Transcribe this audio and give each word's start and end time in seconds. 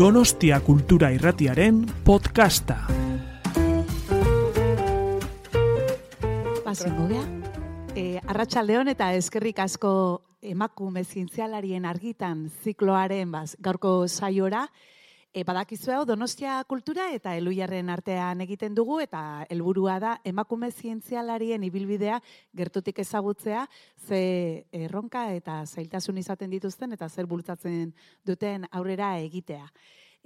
Donostia 0.00 0.62
Kultura 0.64 1.10
Irratiaren 1.12 1.82
podcasta. 2.06 2.86
Pasengo 6.64 7.04
gea. 7.10 7.26
E, 7.92 8.04
Arratxaldeon 8.24 8.88
eta 8.94 9.10
eskerrik 9.12 9.60
asko 9.60 9.90
emakume 10.40 11.02
zientzialarien 11.04 11.84
argitan 11.84 12.46
zikloaren 12.64 13.28
baz, 13.28 13.58
gaurko 13.60 14.08
saiora. 14.08 14.70
E, 15.32 15.44
badakizu 15.46 15.92
hau 15.94 16.00
Donostia 16.02 16.56
Kultura 16.66 17.04
eta 17.14 17.36
Eluiarren 17.38 17.92
artean 17.94 18.40
egiten 18.42 18.74
dugu 18.74 18.96
eta 18.98 19.44
helburua 19.54 20.00
da 20.02 20.16
emakume 20.26 20.72
zientzialarien 20.72 21.62
ibilbidea 21.68 22.16
gertutik 22.58 22.98
ezagutzea 22.98 23.62
ze 24.08 24.66
erronka 24.74 25.28
eta 25.36 25.60
zailtasun 25.66 26.18
izaten 26.18 26.50
dituzten 26.50 26.98
eta 26.98 27.08
zer 27.08 27.30
bultzatzen 27.30 27.94
duten 28.26 28.66
aurrera 28.72 29.12
egitea. 29.22 29.70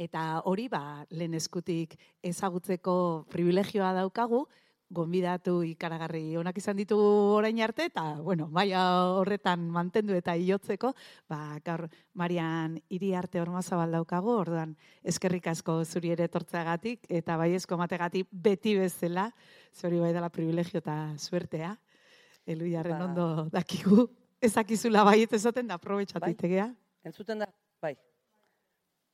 Eta 0.01 0.41
hori 0.48 0.71
ba 0.73 1.05
lehen 1.11 1.37
eskutik 1.37 1.98
ezagutzeko 2.23 3.27
privilegioa 3.29 3.93
daukagu, 4.01 4.47
gonbidatu 4.91 5.62
ikaragarri 5.66 6.37
onak 6.37 6.59
izan 6.61 6.77
ditugu 6.77 7.05
orain 7.38 7.59
arte, 7.65 7.87
eta, 7.91 8.05
bueno, 8.23 8.47
maia 8.52 8.83
horretan 9.16 9.65
mantendu 9.73 10.15
eta 10.15 10.37
iotzeko, 10.37 10.92
ba, 11.29 11.59
gaur, 11.65 11.87
Marian, 12.15 12.77
hiri 12.92 13.15
arte 13.15 13.41
ormazabal 13.41 13.97
daukagu, 13.97 14.30
orduan, 14.45 14.77
eskerrik 15.02 15.48
asko 15.52 15.80
zuri 15.84 16.12
ere 16.15 16.28
tortzeagatik, 16.28 17.06
eta 17.09 17.37
bai 17.41 17.52
esko 17.55 17.78
mategatik 17.80 18.28
beti 18.30 18.77
bezala, 18.78 19.30
zori 19.75 20.01
bai 20.01 20.12
dela 20.12 20.30
privilegio 20.30 20.78
eta 20.84 21.16
suertea, 21.19 21.75
elu 22.47 22.70
jarren 22.70 22.98
Ba. 22.98 23.05
ondo 23.09 23.28
dakigu, 23.53 24.09
ezakizula 24.41 25.05
bai 25.05 25.23
ezaten 25.25 25.69
da, 25.69 25.80
aprobetxatitegea. 25.80 26.69
Entzuten 27.05 27.41
da? 27.41 27.48
Bai. 27.83 27.97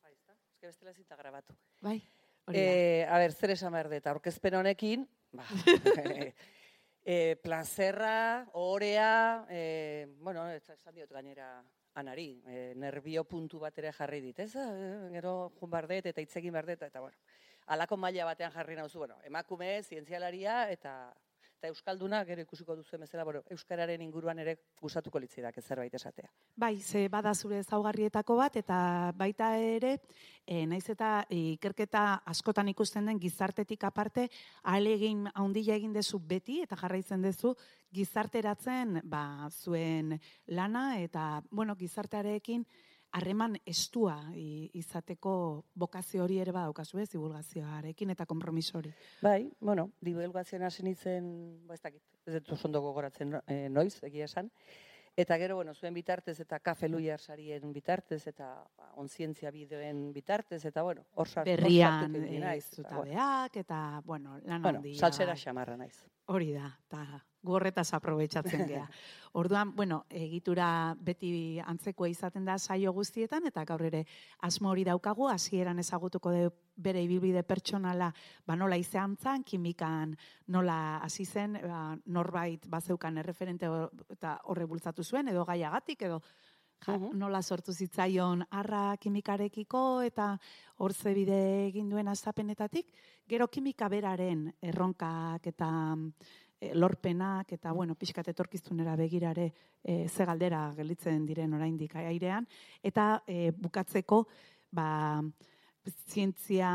Bai, 0.03 0.11
ezta? 0.11 0.35
Eske 0.35 0.67
bestela 0.67 0.93
zita 0.93 1.15
grabatu. 1.15 1.55
Bai, 1.81 2.01
Eh, 2.49 3.05
a 3.07 3.17
ber, 3.21 3.33
zer 3.33 3.53
esan 3.53 3.73
behar 3.73 3.89
dut, 3.91 4.07
aurkezpen 4.07 4.57
honekin, 4.57 5.05
ba, 5.31 5.45
eh, 7.05 7.35
plazerra, 7.43 8.47
orea, 8.53 9.45
eh, 9.49 10.07
bueno, 10.19 10.47
esan 10.49 10.95
diot 10.95 11.11
gainera 11.11 11.61
anari, 11.95 12.41
eh, 12.47 12.73
nervio 12.75 13.23
puntu 13.27 13.59
bat 13.59 13.77
ere 13.77 13.91
jarri 13.93 14.21
dit, 14.21 14.39
ez? 14.39 14.51
Gero 15.13 15.51
jun 15.59 15.71
behar 15.71 15.87
dut 15.91 16.11
eta 16.11 16.23
itzegin 16.23 16.53
behar 16.53 16.69
dut, 16.73 16.85
eta 16.87 17.03
bueno, 17.03 17.17
alako 17.67 17.97
maila 17.97 18.25
batean 18.31 18.51
jarri 18.51 18.75
nauzu, 18.75 19.03
bueno, 19.05 19.19
emakume, 19.27 19.81
zientzialaria 19.83 20.69
eta 20.71 21.13
eta 21.61 21.69
euskalduna 21.69 22.23
gero 22.25 22.41
ikusiko 22.41 22.73
duzu 22.73 22.97
bezala, 22.97 23.23
bueno, 23.23 23.43
euskararen 23.53 24.01
inguruan 24.01 24.39
ere 24.41 24.55
gustatuko 24.81 25.19
litzidak 25.21 25.59
zerbait 25.61 25.93
esatea. 25.93 26.31
Bai, 26.57 26.79
ze 26.81 27.07
bada 27.07 27.35
zure 27.35 27.59
ezaugarrietako 27.61 28.37
bat, 28.39 28.57
eta 28.57 28.77
baita 29.15 29.51
ere, 29.61 29.99
e, 30.41 30.65
naiz 30.65 30.87
eta 30.89 31.27
ikerketa 31.29 32.23
askotan 32.33 32.71
ikusten 32.73 33.05
den 33.05 33.19
gizartetik 33.21 33.85
aparte, 33.85 34.27
ahalegin 34.63 35.27
handia 35.35 35.77
egin 35.77 35.93
dezu 35.93 36.17
beti, 36.17 36.63
eta 36.65 36.79
jarraitzen 36.81 37.21
dezu 37.21 37.53
gizarteratzen 37.93 39.03
ba, 39.03 39.47
zuen 39.51 40.17
lana, 40.47 40.97
eta 40.97 41.43
bueno, 41.51 41.77
gizartearekin 41.77 42.65
harreman 43.11 43.57
estua 43.65 44.15
izateko 44.33 45.33
bokazio 45.75 46.23
hori 46.23 46.39
ere 46.43 46.53
badaukazu 46.55 47.01
ez, 47.01 47.09
divulgazioarekin 47.11 48.13
eta 48.15 48.25
konpromiso 48.25 48.77
hori. 48.79 48.93
Bai, 49.21 49.51
bueno, 49.59 49.89
divulgazioan 50.01 50.67
hasi 50.67 50.85
nintzen, 50.87 51.27
ba 51.67 51.75
ez 51.75 51.81
dakit, 51.83 52.03
ez 52.25 52.39
dut 52.39 52.65
ondo 52.69 52.81
gogoratzen 52.81 53.35
eh, 53.47 53.67
noiz, 53.69 53.97
egia 54.07 54.29
esan. 54.29 54.51
Eta 55.19 55.35
gero, 55.37 55.57
bueno, 55.57 55.73
zuen 55.75 55.93
bitartez 55.93 56.37
eta 56.39 56.61
kafe 56.63 56.87
luiar 56.87 57.19
sarien 57.19 57.73
bitartez 57.75 58.21
eta 58.31 58.53
ba, 58.77 58.93
onzientzia 59.01 59.51
bideoen 59.51 60.05
bitartez 60.15 60.61
eta, 60.65 60.85
bueno, 60.87 61.03
hor 61.19 61.27
sartu 61.27 61.51
Berrian 61.51 62.15
e, 62.15 62.21
bueno, 62.29 62.53
zutabeak, 62.61 63.57
eta, 63.57 64.01
bueno, 64.05 64.37
lan 64.45 64.61
bueno, 64.63 64.79
handia. 64.79 64.99
salsera 64.99 65.35
xamarra 65.35 65.75
naiz. 65.75 65.97
Hori 66.31 66.53
da, 66.55 66.71
eta 66.87 67.19
gu 67.43 67.55
horretaz 67.57 67.93
aprobetxatzen 67.93 68.67
gea. 68.67 68.85
Orduan, 69.39 69.75
bueno, 69.75 70.05
egitura 70.09 70.95
beti 70.99 71.59
antzekoa 71.63 72.09
izaten 72.11 72.45
da 72.45 72.57
saio 72.59 72.91
guztietan, 72.93 73.45
eta 73.47 73.63
gaur 73.65 73.85
ere 73.87 74.05
asmo 74.43 74.69
hori 74.69 74.83
daukagu, 74.83 75.29
hasieran 75.31 75.79
ezagutuko 75.79 76.31
de 76.35 76.49
bere 76.75 77.01
ibilbide 77.03 77.43
pertsonala, 77.43 78.11
ba 78.45 78.55
nola 78.55 78.77
izan 78.77 79.15
zan, 79.17 79.43
kimikan 79.43 80.17
nola 80.47 80.97
hasi 81.03 81.25
zen, 81.25 81.59
ba, 81.63 81.97
norbait 82.05 82.67
bazeukan 82.67 83.17
erreferente 83.23 83.69
eta 84.09 84.39
horre 84.43 84.65
bultzatu 84.65 85.03
zuen, 85.03 85.27
edo 85.29 85.45
gaiagatik, 85.45 86.01
edo 86.01 86.21
ja, 86.85 86.97
Mhm. 86.97 87.17
nola 87.17 87.41
sortu 87.41 87.71
zitzaion 87.73 88.43
arra 88.49 88.97
kimikarekiko, 88.97 90.01
eta 90.01 90.39
hor 90.77 90.93
ze 90.93 91.13
bide 91.13 91.67
egin 91.67 91.89
duen 91.89 92.07
astapenetatik, 92.07 92.87
gero 93.27 93.47
kimika 93.47 93.87
beraren 93.87 94.53
erronkak 94.61 95.45
eta 95.47 95.95
lorpenak 96.73 97.51
eta 97.57 97.71
bueno, 97.73 97.95
pixkat 97.95 98.27
etorkizunera 98.33 98.95
begirare 98.95 99.51
e, 99.83 100.07
ze 100.07 100.25
galdera 100.25 100.67
gelditzen 100.77 101.25
diren 101.25 101.53
oraindik 101.53 101.95
airean 101.95 102.47
eta 102.83 103.23
e, 103.27 103.51
bukatzeko 103.51 104.25
ba 104.71 105.21
zientzia 106.11 106.71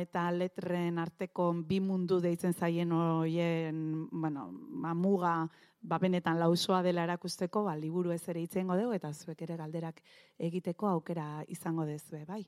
eta 0.00 0.30
letren 0.32 0.98
arteko 0.98 1.50
bi 1.68 1.80
mundu 1.80 2.20
deitzen 2.20 2.54
zaien 2.54 2.92
hoien, 2.92 4.08
bueno, 4.10 4.48
mamuga 4.52 5.34
ba 5.82 5.98
benetan 5.98 6.38
lausoa 6.40 6.80
dela 6.82 7.04
erakusteko, 7.04 7.62
ba 7.64 7.76
liburu 7.76 8.12
ez 8.12 8.22
ere 8.28 8.42
itzengo 8.42 8.76
dugu 8.78 8.96
eta 8.96 9.12
zuek 9.12 9.42
ere 9.42 9.56
galderak 9.56 10.00
egiteko 10.38 10.88
aukera 10.88 11.44
izango 11.48 11.84
dezue, 11.86 12.24
bai. 12.24 12.46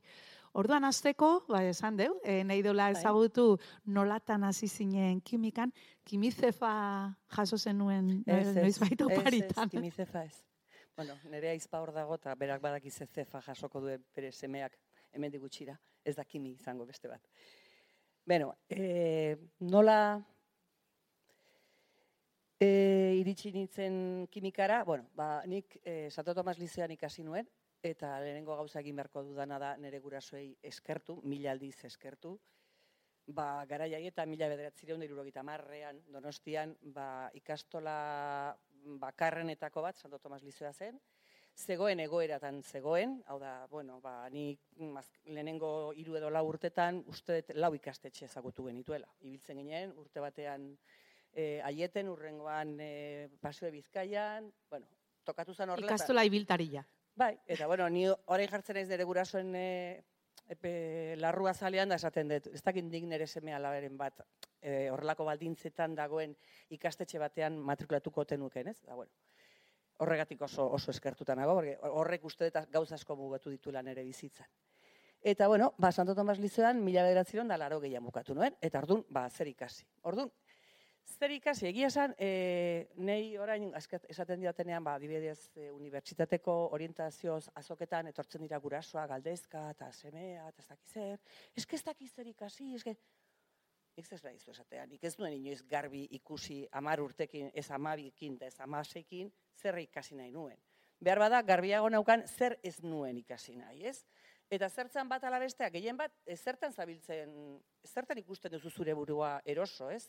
Orduan 0.59 0.83
hasteko, 0.89 1.45
ba 1.47 1.61
esan 1.63 1.95
deu, 2.01 2.17
e, 2.27 2.41
nahi 2.43 2.65
dola 2.67 2.89
Bai. 2.89 2.97
ezagutu 2.99 3.45
nolatan 3.87 4.43
hasi 4.49 4.67
zinen 4.67 5.21
kimikan, 5.21 5.71
kimizefa 6.03 6.71
jaso 7.37 7.59
zenuen 7.59 8.25
Ez, 8.27 8.49
ez, 8.49 8.55
noiz 8.57 8.79
baita 8.83 9.05
ez, 9.05 9.11
ez, 9.13 9.19
oparitan. 9.21 9.71
kimizefa 9.71 10.25
ez. 10.25 10.41
Bueno, 10.97 11.15
nire 11.31 11.53
aizpa 11.53 11.79
hor 11.79 11.93
dago 11.95 12.17
eta 12.19 12.35
berak 12.35 12.61
badaki 12.65 12.91
ze 12.91 13.07
zefa 13.07 13.41
jasoko 13.41 13.81
duen 13.85 14.03
bere 14.17 14.33
semeak 14.33 14.75
hemen 15.13 15.39
gutxira. 15.39 15.79
Ez 16.05 16.17
da 16.17 16.25
kimi 16.25 16.51
izango 16.57 16.87
beste 16.87 17.07
bat. 17.09 17.23
Beno, 18.27 18.57
e, 18.69 19.37
nola 19.61 20.19
e, 22.59 23.15
iritsi 23.21 23.53
nintzen 23.53 24.27
kimikara, 24.27 24.83
bueno, 24.85 25.07
ba, 25.15 25.45
nik 25.47 25.79
e, 25.85 26.11
Santo 26.11 26.35
Tomas 26.35 26.59
Lizean 26.59 26.91
ikasi 26.91 27.23
nuen, 27.23 27.47
eta 27.83 28.19
lehenengo 28.21 28.57
gauza 28.57 28.81
egin 28.81 28.97
beharko 28.97 29.23
dudana 29.23 29.59
da 29.59 29.77
nire 29.77 30.01
gurasoei 30.03 30.57
eskertu, 30.63 31.21
mila 31.25 31.53
aldiz 31.53 31.77
eskertu, 31.85 32.39
ba, 33.27 33.65
garaiai 33.69 34.07
eta 34.09 34.25
mila 34.27 34.49
bederatzireun 34.49 35.03
irurogeita 35.05 35.43
marrean, 35.43 36.01
donostian, 36.13 36.75
ba, 36.95 37.31
ikastola 37.35 38.57
bakarrenetako 38.99 39.83
bat, 39.85 39.97
Santo 39.97 40.19
Tomas 40.19 40.43
Lizea 40.43 40.73
zen, 40.73 40.99
zegoen 41.59 42.01
egoeratan 42.01 42.63
zegoen, 42.63 43.19
hau 43.27 43.39
da, 43.43 43.67
bueno, 43.71 43.99
ba, 44.01 44.29
ni 44.31 44.53
maz, 44.95 45.07
lehenengo 45.27 45.93
hiru 45.99 46.17
edo 46.17 46.31
lau 46.31 46.45
urtetan, 46.49 47.03
uste 47.07 47.43
lau 47.55 47.73
ikastetxe 47.75 48.29
ezagutu 48.29 48.69
genituela. 48.69 49.11
Ibiltzen 49.21 49.59
ginen, 49.59 49.95
urte 49.99 50.23
batean 50.23 50.71
e, 51.33 51.59
aieten, 51.67 52.09
urrengoan 52.15 52.77
e, 52.81 52.93
paseo 53.43 53.73
bizkaian, 53.75 54.53
bueno, 54.71 54.87
tokatu 55.25 55.55
zen 55.55 55.75
horrela. 55.75 55.91
Ikastola 55.91 56.25
ibiltaria. 56.25 56.87
Bai, 57.19 57.37
eta 57.51 57.67
bueno, 57.67 57.89
ni 57.91 58.05
orain 58.07 58.47
jartzen 58.47 58.77
naiz 58.79 58.87
nire 58.87 59.03
gurasoen 59.03 59.49
e, 59.59 59.63
epe, 60.55 60.71
larrua 61.19 61.51
zalean 61.51 61.91
da 61.91 61.97
esaten 61.99 62.29
dut, 62.31 62.47
ez 62.55 62.61
dakit 62.63 62.87
nik 62.87 63.09
nire 63.11 63.27
seme 63.27 63.57
alaberen 63.57 63.97
bat 63.99 64.23
e, 64.63 64.87
horrelako 64.93 65.27
baldintzetan 65.27 65.97
dagoen 65.99 66.37
ikastetxe 66.77 67.19
batean 67.19 67.57
matrikulatuko 67.59 68.23
tenuken, 68.25 68.71
ez? 68.71 68.77
Da, 68.85 68.95
bueno, 68.95 69.11
horregatik 69.99 70.47
oso, 70.47 70.69
oso 70.79 70.95
eskertuta 70.95 71.35
nago, 71.35 71.59
horrek 71.91 72.31
uste 72.31 72.53
dut 72.53 72.71
gauza 72.71 72.95
asko 72.95 73.19
mugatu 73.19 73.51
dituela 73.51 73.83
nire 73.83 74.07
bizitzan. 74.07 74.47
Eta 75.19 75.49
bueno, 75.51 75.73
ba, 75.77 75.91
Santo 75.91 76.15
Tomas 76.15 76.39
Lizean 76.39 76.85
mila 76.85 77.03
bederatziron 77.03 77.51
da 77.51 77.59
laro 77.59 77.81
gehiago 77.83 78.13
bukatu 78.13 78.39
nuen, 78.39 78.55
eta 78.63 78.79
ordun 78.79 79.03
ba, 79.11 79.27
zer 79.29 79.51
ikasi. 79.51 79.89
Ordun 80.07 80.31
zer 81.17 81.33
ikasi, 81.35 81.67
egia 81.71 81.89
esan, 81.89 82.15
e, 82.21 82.89
nei 83.01 83.37
orain 83.41 83.71
esaten 83.75 84.41
diatenean, 84.43 84.85
ba, 84.85 84.95
adibidez, 84.99 85.51
e, 85.57 85.71
unibertsitateko 85.75 86.57
orientazioz 86.77 87.49
azoketan 87.59 88.11
etortzen 88.13 88.45
dira 88.45 88.61
gurasoa, 88.63 89.07
galdezka, 89.11 89.69
eta 89.75 89.91
semea, 89.93 90.49
eta 90.49 90.63
ez 90.63 90.69
dakiz 90.69 90.93
zer. 90.93 91.23
Que 91.67 91.77
ez 91.77 91.85
dakiz 91.85 92.13
zer 92.15 92.35
ikasi, 92.35 92.77
que... 92.85 92.97
Nik 93.99 94.13
ez 94.15 94.23
nahi 94.23 94.39
zu 94.39 94.53
esatea, 94.53 94.85
nik 94.87 95.03
ez 95.03 95.17
nuen 95.19 95.33
inoiz 95.35 95.65
garbi 95.67 96.05
ikusi 96.15 96.61
amar 96.71 97.01
urtekin, 97.03 97.49
ez 97.51 97.67
amabikin, 97.75 98.37
eta 98.39 98.47
ez 98.47 98.61
amasekin, 98.63 99.33
zer 99.59 99.81
ikasi 99.83 100.15
nahi 100.15 100.31
nuen. 100.31 100.61
Behar 101.03 101.19
bada, 101.19 101.41
garbiago 101.43 101.91
naukan, 101.91 102.23
zer 102.29 102.61
ez 102.63 102.77
nuen 102.85 103.19
ikasi 103.19 103.57
nahi, 103.59 103.89
ez? 103.91 104.05
Eta 104.51 104.69
zertzan 104.71 105.09
bat 105.11 105.25
ala 105.27 105.41
bestea, 105.43 105.69
gehien 105.69 105.99
bat, 105.99 106.15
ez 106.25 106.39
zertan 106.39 106.73
zabiltzen, 106.73 107.35
zertan 107.85 108.23
ikusten 108.23 108.55
duzu 108.55 108.71
zure 108.71 108.95
burua 108.95 109.41
eroso, 109.45 109.91
ez? 109.91 110.07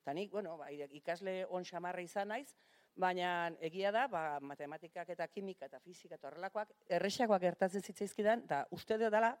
Eta 0.00 0.14
nik, 0.16 0.30
bueno, 0.32 0.56
ba, 0.56 0.70
ikasle 0.72 1.44
on 1.50 1.64
xamarra 1.64 2.02
izan 2.02 2.30
naiz, 2.32 2.48
baina 2.96 3.50
egia 3.60 3.92
da, 3.92 4.06
ba, 4.08 4.40
matematikak 4.40 5.12
eta 5.14 5.26
kimika 5.28 5.68
eta 5.68 5.80
fizika 5.80 6.16
eta 6.16 6.28
horrelakoak, 6.28 6.72
erresakoak 6.98 7.42
gertatzen 7.42 7.82
zitzaizkidan, 7.82 8.44
eta 8.48 8.64
uste 8.76 8.98
dut 8.98 9.12
dela, 9.12 9.34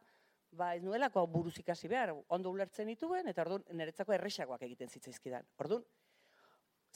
ba 0.52 0.74
ez 0.74 0.82
nuelako 0.82 1.26
buruz 1.30 1.56
ikasi 1.62 1.88
behar, 1.88 2.12
ondo 2.28 2.50
ulertzen 2.50 2.88
dituen, 2.90 3.28
eta 3.30 3.44
orduan 3.46 3.64
niretzako 3.78 4.14
erresagoak 4.16 4.62
egiten 4.66 4.90
zitzaizkidan. 4.90 5.46
Orduan, 5.62 5.84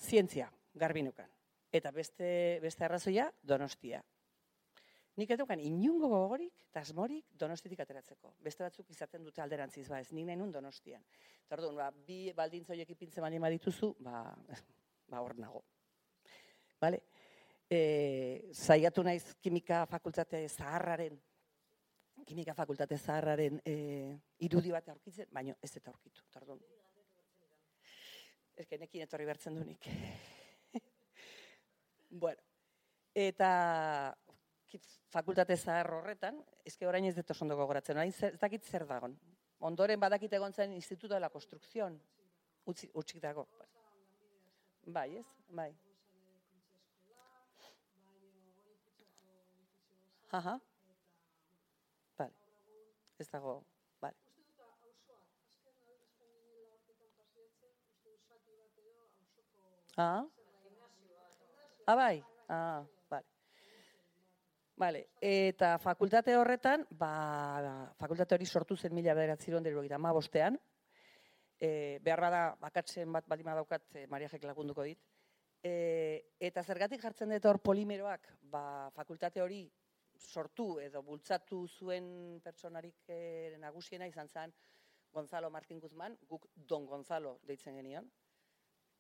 zientzia, 0.01 0.51
garbinukan. 0.75 1.31
Eta 1.75 1.91
beste, 1.91 2.29
beste 2.63 2.85
arrazoia, 2.87 3.31
donostia. 3.43 4.03
Nik 5.15 5.31
edukan 5.31 5.61
inungo 5.63 6.09
gogorik 6.11 6.65
eta 6.71 6.83
asmorik 6.83 7.29
donostitik 7.39 7.81
ateratzeko. 7.85 8.33
Beste 8.43 8.65
batzuk 8.67 8.89
izaten 8.91 9.23
dute 9.23 9.43
alderantziz, 9.43 9.87
ba, 9.89 10.01
ez 10.03 10.11
nik 10.11 10.27
nahi 10.27 10.39
nun 10.41 10.51
donostian. 10.53 11.05
Eta 11.45 11.59
orduan, 11.59 11.77
ba, 11.79 11.91
bi 12.09 12.33
baldintza 12.35 12.75
horiek 12.75 12.91
ipintzen 12.97 13.23
bali 13.23 13.59
dituzu, 13.59 13.95
ba, 14.03 14.25
ba 15.11 15.21
hor 15.23 15.37
nago. 15.39 15.63
Vale? 16.83 17.05
E, 17.71 18.51
zaiatu 18.53 19.05
naiz 19.07 19.37
kimika 19.41 19.85
fakultate 19.87 20.43
zaharraren 20.49 21.17
kimika 22.27 22.55
fakultate 22.55 22.99
zaharraren 22.99 23.61
e, 23.67 23.75
irudi 24.47 24.73
bat 24.73 24.89
aurkitzen, 24.89 25.29
baina 25.33 25.55
ez 25.63 25.71
eta 25.77 25.91
aurkitu. 25.93 26.25
Tardun. 26.33 26.61
Ez 28.57 28.67
nekin 28.79 29.03
etorri 29.03 29.27
bertzen 29.27 29.57
dunik. 29.59 29.89
bueno, 32.25 32.41
eta 33.15 33.51
fakultate 35.13 35.57
zahar 35.57 35.91
horretan, 35.93 36.41
ezke 36.65 36.87
orain 36.89 37.05
ez 37.05 37.15
dut 37.17 37.31
ondo 37.41 37.57
gogoratzen, 37.57 37.97
orain 37.97 38.13
ez 38.13 38.39
dakit 38.41 38.65
zer 38.65 38.87
dagon. 38.87 39.17
Ondoren 39.61 40.01
badakit 40.01 40.33
egon 40.33 40.53
zen 40.53 40.73
Instituto 40.73 41.15
de 41.15 41.21
la 41.21 41.31
Construcción, 41.31 42.01
utxik 42.67 43.21
dago. 43.23 43.47
Bai, 44.87 45.17
ez? 45.17 45.27
Bai. 45.49 45.71
Aha. 50.35 50.59
Vale. 52.19 52.35
Ez 53.19 53.29
dago, 53.31 53.63
vale. 54.01 54.17
Ah. 59.97 60.27
Ah, 61.87 61.95
bai. 61.95 62.25
Ah, 62.49 62.83
vale. 64.77 65.09
Eta 65.21 65.77
fakultate 65.79 66.37
horretan, 66.37 66.87
ba, 66.91 67.93
fakultate 67.99 68.35
hori 68.35 68.47
sortu 68.47 68.77
zen 68.77 68.95
mila 68.95 69.15
bederatziron 69.15 69.63
dero 69.63 69.83
gita, 69.83 69.99
ma 69.99 70.13
bostean. 70.13 70.59
E, 71.59 71.99
beharra 72.03 72.31
da, 72.31 72.43
bakatzen 72.61 73.13
bat 73.13 73.27
baldima 73.31 73.55
daukat, 73.55 73.87
e, 73.95 74.07
Maria 74.11 74.29
Jek 74.29 74.45
lagunduko 74.45 74.85
dit. 74.85 74.99
E, 75.65 76.35
eta 76.41 76.63
zergatik 76.63 77.01
jartzen 77.01 77.31
dut 77.33 77.47
hor 77.49 77.63
polimeroak, 77.65 78.29
ba, 78.53 78.91
fakultate 78.97 79.41
hori 79.41 79.65
sortu 80.19 80.79
edo 80.81 81.03
bultzatu 81.03 81.65
zuen 81.69 82.41
pertsonarik 82.45 83.09
eh, 83.09 83.57
nagusiena 83.61 84.07
izan 84.07 84.29
zen 84.29 84.53
Gonzalo 85.15 85.51
Martin 85.51 85.79
Guzman, 85.81 86.17
guk 86.29 86.49
Don 86.55 86.87
Gonzalo 86.87 87.39
deitzen 87.47 87.77
genion. 87.79 88.09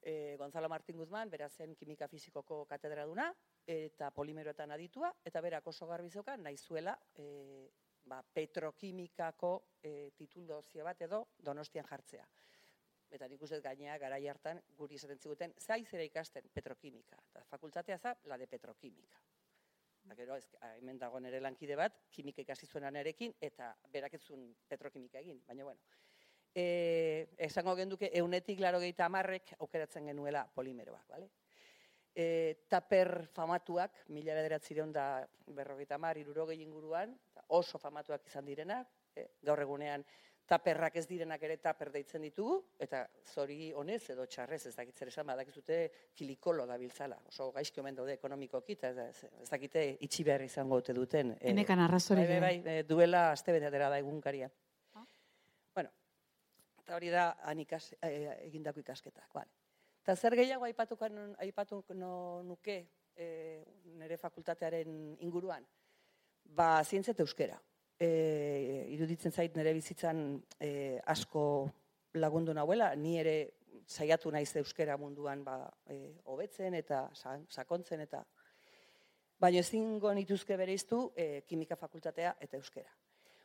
E, 0.00 0.37
Gonzalo 0.38 0.69
Martin 0.69 0.97
Guzman, 0.97 1.31
bera 1.31 1.49
zen 1.49 1.75
kimika 1.75 2.06
fizikoko 2.09 2.65
katedraduna, 2.71 3.32
eta 3.66 4.11
polimeroetan 4.11 4.70
aditua, 4.75 5.11
eta 5.25 5.40
berak 5.40 5.66
oso 5.66 5.87
garbi 5.87 6.11
zeukan, 6.11 6.43
nahi 6.43 6.56
zuela 6.56 6.94
e, 7.16 7.70
ba, 8.05 8.22
petrokimikako 8.22 9.52
e, 9.82 10.11
titulozio 10.16 10.84
bat 10.84 11.00
edo 11.02 11.25
donostian 11.38 11.87
jartzea. 11.88 12.26
Eta 13.14 13.28
nik 13.31 13.43
uste 13.46 13.61
gainea 13.62 13.96
garai 13.99 14.26
hartan 14.28 14.61
guri 14.76 14.99
izaten 14.99 15.19
ziguten, 15.19 15.55
zaiz 15.58 15.87
ere 15.94 16.05
ikasten 16.08 16.49
petrokimika. 16.52 17.16
Eta 17.31 17.44
fakultatea 17.49 17.99
za, 17.99 18.14
la 18.25 18.38
de 18.38 18.46
petrokimika. 18.50 19.20
Ba, 20.05 20.16
gero, 20.19 20.37
ez, 20.37 20.49
hemen 20.76 20.99
dago 20.99 21.20
nere 21.20 21.40
lankide 21.40 21.76
bat, 21.81 22.02
kimika 22.11 22.43
ikasi 22.43 22.66
zuen 22.66 22.84
anerekin, 22.84 23.32
eta 23.40 23.75
berak 23.93 24.19
petrokimika 24.69 25.19
egin. 25.20 25.40
Baina, 25.46 25.64
bueno, 25.64 25.81
e, 26.55 27.28
esango 27.38 27.75
genduke, 27.76 28.11
eunetik 28.14 28.61
laro 28.61 28.81
gehi 28.81 28.94
amarrek 28.99 29.55
aukeratzen 29.58 30.06
genuela 30.06 30.46
polimeroak, 30.55 31.06
bale? 31.08 31.31
E, 32.14 32.66
taper 32.70 33.26
famatuak, 33.34 34.05
mila 34.14 34.37
bederatzireon 34.38 34.93
da 34.94 35.06
berrogeita 35.56 35.99
mar, 35.99 36.19
irurogei 36.19 36.61
inguruan, 36.62 37.16
oso 37.49 37.78
famatuak 37.78 38.28
izan 38.31 38.46
direnak, 38.46 38.93
e, 39.16 39.26
gaur 39.43 39.61
egunean 39.64 40.05
taperrak 40.46 40.96
ez 41.00 41.06
direnak 41.08 41.43
ere 41.46 41.56
taper 41.62 41.90
deitzen 41.93 42.25
ditugu, 42.25 42.58
eta 42.81 43.05
zori 43.32 43.72
honez 43.76 44.02
edo 44.12 44.26
txarrez 44.28 44.61
ez 44.69 44.75
dakitzer 44.76 45.08
esan, 45.08 45.26
badakizute 45.31 45.78
kilikolo 46.16 46.66
da 46.69 46.76
biltzala. 46.81 47.16
Oso 47.31 47.50
gaizki 47.55 47.81
omen 47.81 47.96
daude 47.96 48.16
ekonomikoki, 48.19 48.76
eta 48.76 49.08
ez, 49.08 49.25
ez 49.40 49.49
dakite 49.49 49.87
itxi 50.05 50.26
behar 50.28 50.44
izango 50.44 50.81
dute 50.82 50.96
duten. 50.96 51.34
E, 51.40 51.50
Enekan 51.55 51.81
arrazori. 51.87 52.26
Bai, 52.28 52.40
bai, 52.44 52.55
bai, 52.66 52.78
duela 52.88 53.31
aste 53.32 53.56
betatera 53.56 53.88
da 53.93 54.00
egunkaria. 54.05 54.50
Ah. 54.94 55.06
Bueno, 55.75 55.93
eta 56.84 56.99
hori 56.99 57.12
da 57.14 57.31
anikas, 57.55 57.94
e, 58.02 58.14
egindako 58.50 58.84
ikasketak. 58.84 59.31
Vale. 59.32 59.63
Eta 60.04 60.16
zer 60.20 60.36
gehiago 60.36 60.66
aipatuko 60.68 61.08
aipatu 61.40 61.80
no, 61.96 62.42
nuke 62.44 62.74
e, 63.16 63.26
nire 63.96 64.18
fakultatearen 64.20 65.16
inguruan? 65.24 65.64
Ba, 66.44 66.84
zientzet 66.84 67.22
euskera 67.24 67.56
e, 67.98 68.86
iruditzen 68.92 69.32
zait 69.32 69.56
nire 69.56 69.72
bizitzan 69.72 70.20
e, 70.60 71.00
asko 71.06 71.44
lagundu 72.20 72.52
nahuela, 72.54 72.92
ni 72.94 73.16
ere 73.18 73.36
saiatu 73.88 74.30
naiz 74.30 74.50
euskera 74.60 74.96
munduan 75.00 75.44
ba, 75.44 75.56
e, 75.88 76.18
hobetzen 76.30 76.76
eta 76.76 77.06
sakontzen 77.48 78.04
eta 78.04 78.24
baina 79.40 79.60
ezingo 79.64 80.12
nituzke 80.14 80.56
bereiztu 80.56 81.06
e, 81.16 81.42
kimika 81.48 81.76
fakultatea 81.76 82.36
eta 82.40 82.60
euskera. 82.60 82.92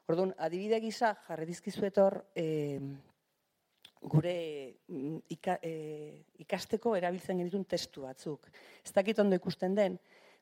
Orduan, 0.10 0.34
adibide 0.38 0.80
gisa 0.82 1.14
jarri 1.28 1.46
dizkizuetor 1.50 2.20
e, 2.36 2.46
gure 4.02 4.80
mm, 4.88 5.18
e, 5.62 5.74
ikasteko 6.40 6.96
erabiltzen 6.96 7.38
genitun 7.42 7.66
testu 7.66 8.06
batzuk. 8.08 8.48
Ez 8.86 8.94
dakit 8.96 9.20
ondo 9.20 9.36
ikusten 9.36 9.76
den, 9.76 9.98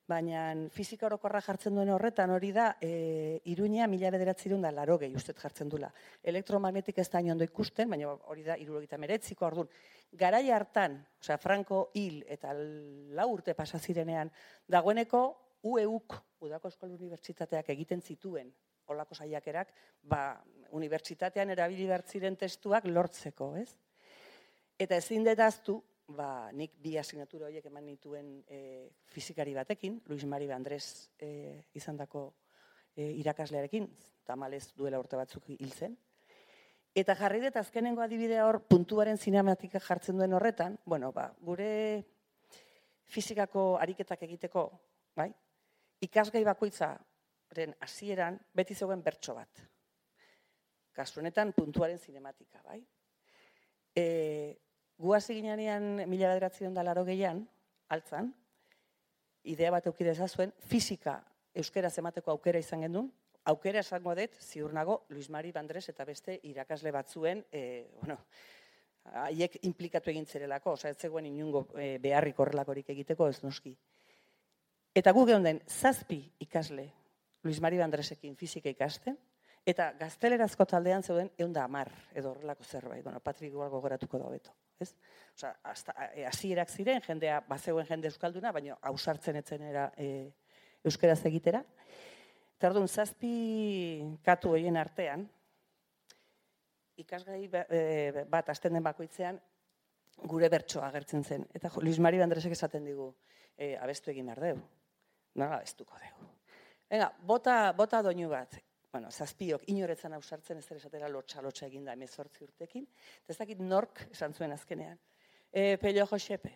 baina 0.08 0.44
fizika 0.72 1.08
orokorra 1.10 1.42
jartzen 1.44 1.76
duen 1.76 1.90
horretan 1.92 2.32
hori 2.32 2.54
da 2.56 2.70
e, 2.82 3.42
iruñea 3.52 3.88
mila 3.92 4.12
bederatzerun 4.14 4.62
da 4.64 4.72
laro 4.72 4.98
gehi 5.02 5.16
ustet 5.16 5.40
jartzen 5.42 5.70
dula. 5.70 5.90
Elektromagnetik 6.24 7.00
ez 7.00 7.10
da 7.10 7.20
ondo 7.20 7.44
ikusten, 7.44 7.90
baina 7.90 8.14
hori 8.14 8.44
da 8.44 8.58
irurogita 8.58 8.98
meretziko 8.98 9.46
orduan. 9.46 9.68
Garai 10.14 10.50
hartan, 10.52 11.02
osea, 11.20 11.38
Franco 11.38 11.90
hil 11.94 12.24
eta 12.28 12.54
lau 12.54 13.28
urte 13.34 13.54
pasazirenean, 13.54 14.32
dagoeneko 14.68 15.26
UEUK, 15.64 16.22
Udako 16.46 16.70
Eskol 16.70 16.94
Unibertsitateak 16.94 17.70
egiten 17.74 18.02
zituen 18.02 18.54
olako 18.88 19.16
saiakerak, 19.16 19.74
ba, 20.04 20.42
unibertsitatean 20.72 21.50
erabili 21.50 21.88
ziren 22.06 22.36
testuak 22.36 22.86
lortzeko, 22.86 23.56
ez? 23.58 23.76
Eta 24.78 24.96
ezin 24.96 25.24
detaztu, 25.24 25.82
ba, 26.08 26.50
nik 26.54 26.74
bi 26.80 26.98
asignatura 26.98 27.48
horiek 27.48 27.66
eman 27.66 27.86
nituen 27.86 28.44
e, 28.48 28.90
fizikari 29.06 29.54
batekin, 29.54 30.02
Luis 30.08 30.26
Mari 30.26 30.50
Andres 30.52 31.10
e, 31.20 31.64
izandako 31.74 32.34
e, 32.96 33.12
irakaslearekin, 33.22 33.88
tamalez 34.26 34.74
duela 34.76 35.00
urte 35.00 35.18
batzuk 35.18 35.50
hil 35.50 35.72
zen. 35.72 35.98
Eta 36.98 37.14
jarri 37.16 37.42
dut 37.44 37.58
azkenengo 37.60 38.02
adibidea 38.02 38.46
hor 38.48 38.62
puntuaren 38.66 39.18
zinematika 39.18 39.80
jartzen 39.80 40.18
duen 40.18 40.34
horretan, 40.34 40.80
bueno, 40.86 41.12
ba, 41.12 41.30
gure 41.42 42.06
fizikako 43.08 43.78
ariketak 43.78 44.24
egiteko, 44.24 44.70
bai? 45.16 45.30
Ikasgai 46.02 46.44
bakoitzaren 47.48 47.76
hasieran 47.82 48.40
beti 48.54 48.76
zegoen 48.76 49.02
bertso 49.04 49.36
bat. 49.36 49.50
Kasu 50.94 51.20
honetan 51.20 51.54
puntuaren 51.54 52.00
zinematika, 52.00 52.62
bai? 52.64 52.84
Eh, 53.96 54.58
Guaz 54.98 55.30
eginean 55.30 56.08
mila 56.10 56.30
bederatzen 56.34 56.74
da 56.74 56.84
laro 56.84 57.06
gehian, 57.06 57.48
altzan, 57.90 58.34
idea 59.44 59.70
bat 59.72 59.86
eukide 59.86 60.16
zuen, 60.16 60.52
fizika 60.58 61.24
euskera 61.54 61.90
zemateko 61.90 62.32
aukera 62.32 62.58
izan 62.58 62.82
gendun, 62.82 63.12
aukera 63.46 63.80
esango 63.80 64.16
dut, 64.16 64.34
ziur 64.42 64.74
nago, 64.74 65.06
Luis 65.10 65.30
Mari 65.30 65.52
Bandres 65.52 65.88
eta 65.90 66.04
beste 66.04 66.40
irakasle 66.44 66.92
batzuen, 66.92 67.46
e, 67.52 67.92
bueno, 68.02 68.18
haiek 69.06 69.60
implikatu 69.62 70.10
egin 70.10 70.26
zerelako, 70.26 70.72
oza, 70.72 70.90
ez 70.90 70.98
zegoen 70.98 71.26
inungo 71.28 71.68
e, 71.78 72.00
beharrik 72.00 72.40
horrelakorik 72.40 72.90
egiteko, 72.90 73.28
ez 73.28 73.44
noski. 73.44 73.78
Eta 74.96 75.12
gu 75.12 75.26
den, 75.28 75.62
zazpi 75.68 76.24
ikasle 76.40 76.92
Luis 77.44 77.62
Mari 77.62 77.78
Bandresekin 77.78 78.36
fizika 78.36 78.70
ikasten, 78.70 79.18
eta 79.66 79.92
gaztelerazko 80.00 80.66
taldean 80.66 81.04
zeuden 81.04 81.30
egun 81.38 81.54
da 81.54 81.66
amar, 81.66 81.92
edo 82.16 82.32
horrelako 82.32 82.64
zerbait, 82.64 83.04
bueno, 83.04 83.20
Patrik 83.20 83.54
gogoratuko 83.54 84.20
da 84.20 84.30
beto 84.32 84.56
ez? 84.80 84.94
Osea, 85.36 85.56
hasta 85.64 85.94
e, 86.14 86.26
hasierak 86.26 86.70
ziren 86.70 87.02
jendea 87.06 87.40
bazeuen 87.50 87.88
jende 87.88 88.10
euskalduna, 88.12 88.52
baina 88.56 88.78
ausartzen 88.92 89.40
etzen 89.42 89.66
era 89.70 89.88
e, 89.98 90.30
euskeraz 90.86 91.20
egitera. 91.30 91.64
Tardun 92.58 92.88
zazpi 92.88 93.34
katu 94.26 94.56
hoien 94.56 94.78
artean 94.78 95.28
ikasgai 96.98 97.44
e, 97.46 98.26
bat 98.30 98.50
asten 98.50 98.74
den 98.74 98.86
bakoitzean 98.86 99.38
gure 100.26 100.50
bertsoa 100.50 100.88
agertzen 100.88 101.24
zen. 101.24 101.46
Eta 101.54 101.70
Luis 101.82 102.00
Mari 102.02 102.22
Andresek 102.22 102.58
esaten 102.58 102.88
digu, 102.90 103.12
e, 103.58 103.76
abestu 103.78 104.14
egin 104.14 104.34
behar 104.34 104.44
dugu. 104.48 104.66
Nola 105.38 105.62
abestuko 105.62 106.02
dugu. 106.02 106.37
Venga, 106.90 107.12
bota, 107.20 107.74
bota 107.74 108.02
doinu 108.02 108.30
bat. 108.30 108.64
bueno, 108.92 109.12
zazpiok 109.12 109.66
inoretzan 109.70 110.14
ausartzen 110.14 110.58
ez 110.58 110.72
esatera 110.72 111.10
lotxa 111.12 111.42
lotxa 111.42 111.68
eginda 111.68 111.94
emezortzi 111.94 112.44
urtekin, 112.46 112.88
eta 113.22 113.34
ez 113.34 113.38
dakit 113.38 113.60
nork 113.60 114.08
esan 114.12 114.34
zuen 114.34 114.52
azkenean. 114.56 114.98
E, 115.52 115.78
Pello 115.78 116.06
Josepe. 116.08 116.54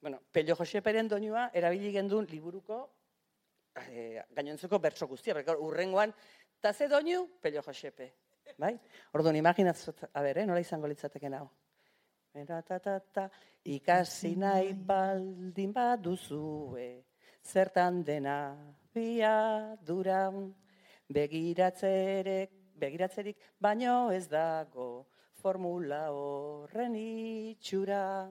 Bueno, 0.00 0.22
Pello 0.32 0.56
Joseperen 0.56 1.08
doinua 1.08 1.50
erabili 1.52 1.92
gendun 1.92 2.26
liburuko 2.30 2.78
e, 3.90 4.22
gainontzeko 4.30 4.78
bertso 4.78 5.08
guztia, 5.10 5.34
berkor, 5.34 5.60
urrengoan, 5.60 6.14
ta 6.60 6.72
ze 6.72 6.88
doinu, 6.88 7.26
Pello 7.42 7.62
Josepe. 7.62 8.12
Bai? 8.56 8.74
Orduan, 9.12 9.36
imaginatzen, 9.36 9.94
a 10.12 10.22
ber, 10.22 10.38
eh, 10.38 10.46
nola 10.46 10.60
izango 10.60 10.86
litzateke 10.86 11.32
hau. 11.34 11.48
Era, 12.34 12.62
ta, 12.62 12.78
ta, 12.78 12.98
ta, 13.00 13.28
ikasi 13.64 14.34
nahi 14.36 14.72
baldin 14.74 15.72
baduzue, 15.72 17.04
zertan 17.44 18.02
dena 18.04 18.56
bia 18.94 19.76
duran, 19.84 20.54
begiratzerik, 21.12 22.50
begiratzerik, 22.78 23.36
baino 23.60 24.10
ez 24.10 24.26
dago 24.28 25.06
formula 25.44 26.08
horren 26.10 26.94
itxura, 26.96 28.30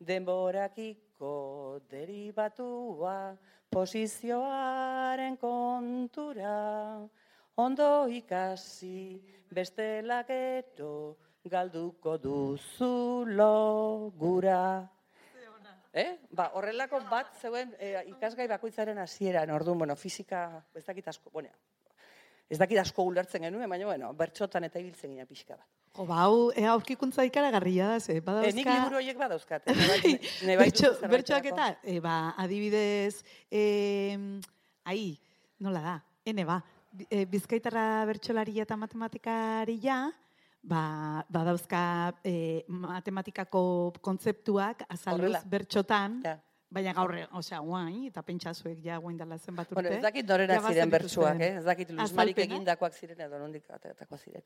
denborakiko 0.00 1.80
derivatua, 1.90 3.36
posizioaren 3.68 5.36
kontura, 5.36 6.56
ondo 7.56 7.90
ikasi 8.08 9.20
bestela 9.52 10.22
gero 10.28 11.16
galduko 11.44 12.16
duzu 12.18 13.24
logura. 13.28 14.95
Eh? 15.96 16.10
Ba, 16.36 16.50
horrelako 16.58 17.00
bat 17.08 17.32
zeuen 17.40 17.72
eh, 17.80 18.02
ikasgai 18.10 18.44
bakoitzaren 18.50 18.98
hasieran, 19.00 19.50
orduan, 19.54 19.78
bueno, 19.80 19.96
fisika, 19.96 20.42
ez 20.76 20.84
dakit 20.84 21.08
asko, 21.08 21.30
bueno, 21.32 21.48
ez 22.52 22.58
dakit 22.60 22.82
asko 22.82 23.06
ulertzen 23.08 23.46
genuen, 23.46 23.70
baina, 23.70 23.88
bueno, 23.88 24.12
bertxotan 24.18 24.68
eta 24.68 24.82
ibiltzen 24.82 25.14
gina 25.14 25.24
pixka 25.24 25.56
bat. 25.56 25.64
Jo, 25.96 26.04
ba, 26.04 26.18
hau, 26.26 26.50
e, 26.52 26.66
aurkikuntza 26.68 27.24
ikaragarria 27.24 27.88
da, 27.94 28.00
ze, 28.00 28.18
badauzka... 28.20 28.52
E, 28.52 28.58
nik 28.58 28.68
liburu 28.68 29.00
horiek 29.00 29.22
badauzkat. 29.22 29.70
Eh? 29.72 29.76
Bai, 30.50 30.58
bertxo, 30.60 30.92
bertxoak 31.08 31.48
eta, 31.54 31.70
e, 31.80 31.96
ba, 32.04 32.18
adibidez, 32.44 33.24
e, 33.48 33.64
ai, 34.84 35.00
nola 35.64 35.80
da, 35.80 35.96
ene 36.28 36.44
ba, 36.44 36.60
e, 37.08 37.24
bizkaitarra 37.32 38.04
bertxolaria 38.12 38.68
eta 38.68 38.76
matematikaria, 38.76 40.02
ba, 40.66 41.22
badauzka 41.30 41.80
e, 42.26 42.64
matematikako 42.68 43.62
kontzeptuak 44.02 44.82
azalduz 44.88 45.28
Horrela. 45.30 45.42
bertxotan, 45.46 46.20
Ja. 46.24 46.36
baina 46.70 46.92
gaur, 46.92 47.14
osea, 47.38 47.60
guain, 47.62 48.06
eta 48.08 48.22
pentsazuek 48.26 48.80
ja 48.84 48.98
guain 48.98 49.16
dela 49.16 49.38
zenbat 49.38 49.70
urte. 49.70 49.74
Bueno, 49.80 49.94
ez 49.96 50.02
dakit 50.02 50.26
ja 50.28 50.36
bazen 50.36 50.72
ziren 50.72 50.90
bertsuak, 50.90 51.40
eh? 51.40 51.56
ez 51.60 51.64
dakit 51.64 51.90
Luis 51.90 52.12
Marik 52.12 52.36
azalpenak. 52.36 52.56
egindakoak 52.56 52.94
ziren 52.94 53.20
edo 53.20 53.38
nondik 53.38 53.70
ateratakoak 53.70 54.20
ziren. 54.20 54.42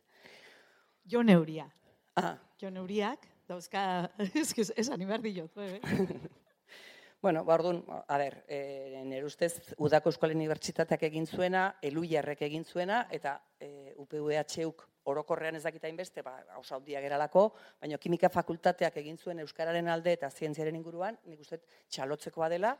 Jo 1.10 1.22
neuria. 1.22 1.68
Ah, 2.16 2.36
Jo 2.60 2.68
neuriak, 2.70 3.24
dauzka, 3.48 4.10
ez 4.34 4.72
esan 4.76 4.98
behar 5.00 5.22
diot, 5.22 5.56
eh? 5.56 5.80
bueno, 7.22 7.44
ba, 7.44 7.54
orduan, 7.54 7.82
a 8.08 8.18
ber, 8.18 8.44
e, 8.48 9.00
nire 9.06 9.24
ustez, 9.24 9.74
Udako 9.78 10.10
Euskal 10.10 10.34
Unibertsitateak 10.36 11.02
egin 11.08 11.26
zuena, 11.26 11.76
Eluiarrek 11.80 12.42
egin 12.42 12.64
zuena, 12.64 13.06
eta 13.10 13.38
e, 13.58 13.94
UPVH-uk 13.96 14.89
orokorrean 15.04 15.56
ez 15.56 15.62
dakita 15.64 15.88
inbeste, 15.88 16.22
ba, 16.22 16.36
oso 16.58 16.76
handia 16.76 17.00
geralako, 17.00 17.50
baina 17.80 17.98
kimika 17.98 18.28
fakultateak 18.28 18.96
egin 19.02 19.16
zuen 19.18 19.40
Euskararen 19.44 19.88
alde 19.88 20.12
eta 20.12 20.30
zientziaren 20.30 20.76
inguruan, 20.76 21.18
nik 21.26 21.40
uste 21.40 21.60
txalotzekoa 21.88 22.48
dela, 22.52 22.76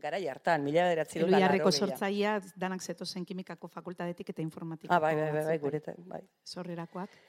garai 0.00 0.22
hartan, 0.28 0.64
mila 0.64 0.86
bederatzi 0.88 1.20
dut 1.20 1.28
Eluiarreko 1.28 1.72
sortzaia, 1.72 2.38
danak 2.56 2.82
zetozen 2.82 3.26
kimikako 3.28 3.68
fakultatetik 3.68 4.32
eta 4.32 4.42
informatikako. 4.42 4.96
Ah, 4.96 5.00
bai, 5.00 5.14
bai, 5.16 5.30
bai, 5.32 5.44
bai, 5.50 5.58
gureta, 5.60 5.94
bai. 6.08 6.22
Sorrerakoak. 6.44 7.20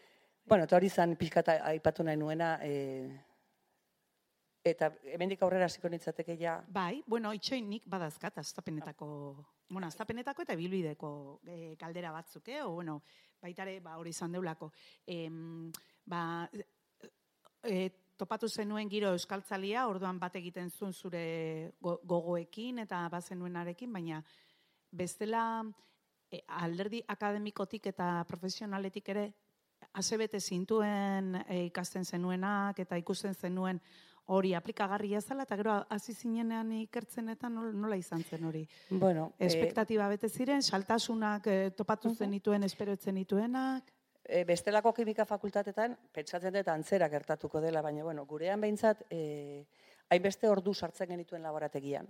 Bueno, 0.45 0.65
eta 0.67 0.75
hori 0.75 0.89
zan 0.89 1.15
pixka 1.19 1.43
eta 1.43 1.57
aipatu 1.69 2.03
nahi 2.03 2.19
nuena, 2.19 2.57
e, 2.63 3.07
eta 4.63 4.89
hemendik 5.15 5.43
aurrera 5.43 5.67
hasiko 5.67 5.91
nintzateke 5.91 6.37
ja, 6.39 6.57
Bai, 6.67 7.03
bueno, 7.07 7.33
itxoin 7.35 7.67
nik 7.69 7.87
badazkat, 7.91 8.37
aztapenetako, 8.43 9.07
bueno, 9.69 9.87
aztapenetako 9.87 10.43
eta 10.47 10.55
bilbideko 10.59 11.13
e, 11.47 11.75
galdera 11.79 12.11
batzuk, 12.15 12.47
eh? 12.47 12.61
O, 12.63 12.71
bueno, 12.79 13.01
baitare, 13.43 13.79
ba, 13.83 13.97
hori 13.99 14.13
izan 14.15 14.31
deulako. 14.31 14.71
Em, 15.05 15.71
ba, 16.05 16.23
e, 17.63 17.89
topatu 18.17 18.47
zenuen 18.47 18.89
giro 18.89 19.11
euskaltzalia, 19.11 19.87
orduan 19.89 20.19
bat 20.19 20.35
egiten 20.39 20.69
zuen 20.71 20.93
zure 20.93 21.23
go- 21.81 21.99
gogoekin 22.03 22.79
eta 22.85 23.03
bazenuenarekin, 23.11 23.91
baina 23.93 24.23
bestela 24.91 25.63
e, 26.31 26.43
alderdi 26.47 27.03
akademikotik 27.07 27.91
eta 27.93 28.23
profesionaletik 28.29 29.09
ere 29.15 29.25
asebete 29.99 30.39
zintuen 30.39 31.35
e, 31.47 31.65
ikasten 31.67 32.05
zenuenak 32.05 32.79
eta 32.79 32.97
ikusten 32.97 33.35
zenuen 33.35 33.81
hori 34.25 34.53
aplikagarria 34.55 35.19
zela, 35.21 35.43
eta 35.43 35.55
gero 35.59 35.73
hasi 35.89 36.13
zinenean 36.13 36.71
ikertzen 36.71 37.29
eta 37.29 37.49
nol- 37.49 37.73
nola 37.75 37.97
izan 37.97 38.23
zen 38.23 38.45
hori. 38.45 38.67
bueno, 38.89 39.33
e, 39.37 39.45
Espektatiba 39.47 40.07
bete 40.07 40.29
ziren, 40.29 40.61
saltasunak 40.63 41.47
eh, 41.47 41.71
topatu 41.75 42.13
zenituen, 42.15 42.63
esperotzen 42.63 43.15
dituenak. 43.15 43.83
e, 44.25 44.45
bestelako 44.45 44.93
kimika 44.93 45.25
fakultatetan, 45.25 45.97
pentsatzen 46.13 46.53
dut 46.53 46.67
antzera 46.67 47.09
gertatuko 47.09 47.59
dela, 47.59 47.81
baina, 47.81 48.03
bueno, 48.03 48.25
gurean 48.25 48.61
behintzat, 48.61 49.01
e, 49.11 49.65
hainbeste 50.09 50.47
ordu 50.47 50.73
sartzen 50.73 51.09
genituen 51.09 51.43
laborategian. 51.43 52.07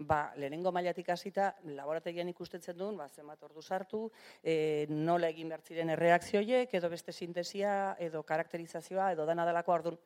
Ba, 0.00 0.32
lehenengo 0.36 0.72
mailatik 0.72 1.08
hasita 1.10 1.54
laborategian 1.64 2.28
ikustetzen 2.28 2.76
duen, 2.76 2.96
ba, 2.96 3.06
zenbat 3.08 3.40
ordu 3.44 3.62
sartu, 3.62 4.10
e, 4.42 4.86
nola 4.90 5.28
egin 5.28 5.48
behar 5.48 5.60
ziren 5.62 5.90
erreakzioiek, 5.90 6.74
edo 6.74 6.90
beste 6.90 7.12
sintesia, 7.12 7.94
edo 8.00 8.24
karakterizazioa, 8.24 9.12
edo 9.12 9.24
dana 9.24 9.46
delako 9.46 9.72
ordun 9.72 9.98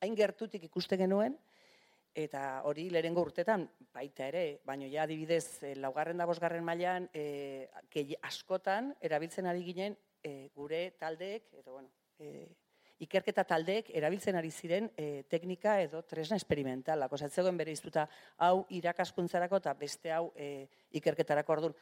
hain 0.00 0.16
gertutik 0.16 0.64
ikusten 0.68 1.00
genuen, 1.04 1.36
eta 2.18 2.62
hori 2.66 2.88
lehenengo 2.90 3.22
urtetan 3.22 3.68
baita 3.94 4.26
ere, 4.26 4.60
baino 4.66 4.88
ja 4.90 5.04
adibidez, 5.04 5.62
e, 5.62 5.74
laugarren 5.78 6.18
da 6.18 6.26
bosgarren 6.26 6.64
mailan 6.66 7.08
e, 7.14 7.68
askotan 8.22 8.94
erabiltzen 9.00 9.46
ari 9.46 9.62
ginen 9.66 9.96
e, 10.22 10.48
gure 10.54 10.90
taldeek, 10.98 11.52
edo 11.60 11.76
bueno, 11.76 11.92
e, 12.18 12.48
ikerketa 13.04 13.44
taldeek 13.46 13.92
erabiltzen 13.94 14.36
ari 14.38 14.50
ziren 14.50 14.88
e, 14.98 15.22
teknika 15.30 15.76
edo 15.84 16.02
tresna 16.02 16.38
esperimentalak. 16.40 17.12
Osa, 17.12 17.28
ez 17.28 17.38
zegoen 17.38 17.58
bere 17.58 17.74
iztuta 17.74 18.08
hau 18.48 18.64
irakaskuntzarako 18.74 19.62
eta 19.62 19.74
beste 19.78 20.12
hau 20.14 20.32
e, 20.34 20.66
ikerketarako 20.98 21.58
orduan. 21.58 21.76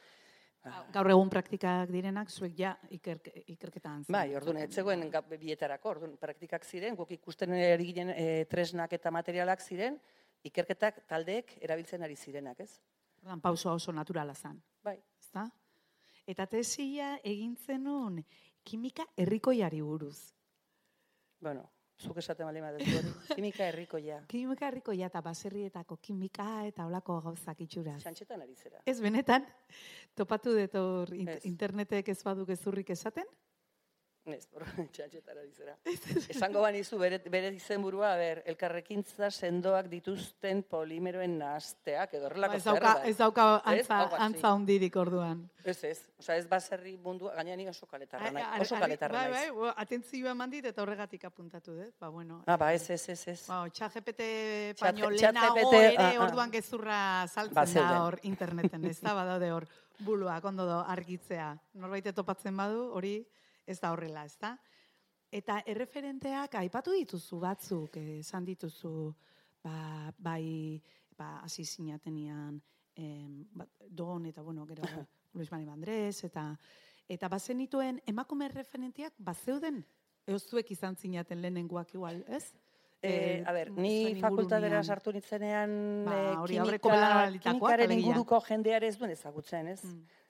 Gaur 0.93 1.09
egun 1.11 1.29
praktikak 1.29 1.89
direnak, 1.91 2.29
zuek 2.29 2.53
ja 2.59 2.73
ikerke, 2.89 3.31
ikerketan. 3.53 4.05
Bai, 4.09 4.35
orduan, 4.35 4.57
ez 4.57 4.69
zegoen 4.73 5.05
ga- 5.11 5.21
bietarako, 5.21 5.89
orduan, 5.89 6.17
praktikak 6.17 6.65
ziren, 6.65 6.95
guk 6.95 7.11
ikusten 7.11 7.53
ari 7.53 7.85
ginen 7.91 8.09
e, 8.15 8.45
tresnak 8.49 8.93
eta 8.93 9.11
materialak 9.11 9.61
ziren, 9.61 9.99
ikerketak 10.43 11.03
taldeek 11.07 11.57
erabiltzen 11.61 12.03
ari 12.03 12.15
zirenak, 12.15 12.59
ez? 12.59 12.79
Orduan, 13.21 13.41
pauso 13.41 13.71
oso 13.73 13.91
naturala 13.91 14.33
zen. 14.35 14.61
Bai. 14.83 14.97
Ezta? 15.19 15.47
Eta 16.27 16.45
tesia 16.45 17.17
egin 17.23 17.55
zenun 17.55 18.23
kimika 18.63 19.05
herrikoiari 19.17 19.81
buruz. 19.81 20.33
Bueno, 21.39 21.69
zuk 21.99 22.17
esaten 22.21 22.45
bali 22.45 22.61
hori. 22.61 22.85
Kimika 23.35 23.63
herrikoia. 23.67 24.19
Kimika 24.27 24.67
herrikoia 24.67 25.07
eta 25.09 25.21
baserrietako 25.21 25.97
kimika 25.97 26.65
eta 26.67 26.85
olako 26.85 27.19
gauzak 27.21 27.61
itxuraz. 27.65 28.01
Txantxetan 28.03 28.41
ari 28.41 28.55
zera. 28.55 28.79
Ez 28.85 28.99
benetan, 29.01 29.45
topatu 30.15 30.53
dut 30.57 30.75
hor 30.75 31.09
int- 31.15 31.35
Ez. 31.37 31.45
internetek 31.45 32.09
ez 32.09 32.19
badu 32.23 32.45
gezurrik 32.45 32.89
esaten? 32.93 33.25
Ez, 34.27 34.45
por 34.51 34.63
txantxetan 34.91 35.37
ari 35.39 35.51
zera. 35.55 35.75
Esango 36.33 36.61
banizu 36.65 36.97
bere, 36.99 37.19
bere 37.31 37.53
izenburua, 37.55 38.09
ber, 38.19 38.41
elkarrekintza 38.51 39.29
sendoak 39.31 39.87
dituzten 39.91 40.63
polimeroen 40.67 41.37
nahazteak, 41.39 42.17
edo 42.17 42.27
horrelako 42.27 42.57
Ba, 42.57 42.57
ez 42.57 42.65
dauka, 42.65 42.91
ez 43.07 43.17
dauka 43.17 43.45
Ez? 43.55 43.85
antza, 43.85 43.99
así. 44.03 44.19
antza 44.25 44.51
hundirik 44.53 44.95
orduan. 44.99 45.45
Ez, 45.63 45.77
ez. 45.83 46.01
Osa, 46.19 46.35
ez 46.35 46.45
baserri 46.47 46.97
mundua, 47.03 47.33
gaina 47.35 47.55
ni 47.55 47.67
oso 47.67 47.87
kaletarra 47.87 48.31
nahi, 48.31 48.61
oso 48.63 48.75
kaletarra 48.79 49.21
bai, 49.21 49.31
naiz. 49.31 49.39
bai, 49.39 49.55
bo, 49.55 49.71
atentzioa 49.83 50.35
eman 50.35 50.51
dit 50.51 50.65
eta 50.65 50.83
horregatik 50.83 51.23
apuntatu 51.27 51.75
dut. 51.75 51.95
Ba, 51.99 52.09
bueno. 52.09 52.41
Ah, 52.47 52.57
ba, 52.57 52.73
ez, 52.73 52.89
ez, 52.89 53.01
ez, 53.09 53.27
ez. 53.27 53.41
Ba, 53.47 53.63
Chat- 53.71 53.97
baino 54.03 55.09
ChatGPT, 55.11 55.21
lehenago 55.21 55.73
ere 55.73 55.97
ah, 55.97 56.11
ah. 56.13 56.23
orduan 56.27 56.51
gezurra 56.51 56.99
saltzen 57.27 57.55
Ba, 57.55 57.65
da 57.95 58.03
hor 58.05 58.19
interneten, 58.23 58.85
ez 58.85 58.99
da, 58.99 59.13
badaude 59.21 59.51
hor 59.51 59.67
buluak 59.99 60.45
ondo 60.45 60.65
do 60.67 60.79
argitzea. 60.85 61.55
Norbait 61.73 62.11
topatzen 62.13 62.55
badu, 62.55 62.91
hori 62.93 63.15
ez 63.67 63.79
da 63.83 63.91
horrela, 63.91 64.23
ez 64.25 64.37
da? 64.41 64.55
Eta 65.31 65.59
erreferenteak 65.67 66.55
aipatu 66.61 66.93
dituzu 66.95 67.41
batzuk, 67.43 67.97
esan 68.17 68.47
dituzu, 68.47 69.11
ba, 69.63 70.13
bai, 70.17 70.79
ba, 71.17 71.41
hasi 71.43 71.65
zinatenian, 71.65 72.61
em, 72.95 73.43
ba, 73.51 73.67
don 73.89 74.25
eta, 74.25 74.41
bueno, 74.41 74.65
gero, 74.65 74.83
Luis 75.35 75.51
Mari 75.51 75.67
Andrés, 75.69 76.23
eta, 76.23 76.47
eta 77.07 77.27
bazen 77.27 77.59
dituen 77.59 77.99
emakume 78.07 78.47
referentiak 78.53 79.13
bazeuden, 79.19 79.83
Euzuek 80.27 80.71
izan 80.71 80.95
zinaten 80.99 81.39
lehenengoak 81.41 81.93
igual, 81.95 82.23
ez? 82.27 82.51
Eh, 83.01 83.43
a 83.45 83.53
ber, 83.53 83.69
ni 83.77 84.15
fakultatera 84.17 84.81
sartu 84.83 85.11
nintzenean 85.13 85.73
Ba, 86.07 86.15
eh, 86.17 86.37
hori 86.41 86.57
kimika, 86.57 86.97
kimikaren 87.43 87.93
inguruko 87.93 88.39
jendea 88.47 88.79
ere 88.81 88.89
ez 88.89 88.97
duen 88.97 89.13
ezagutzen, 89.13 89.69
ez? 89.75 89.83
Mm. 89.85 90.23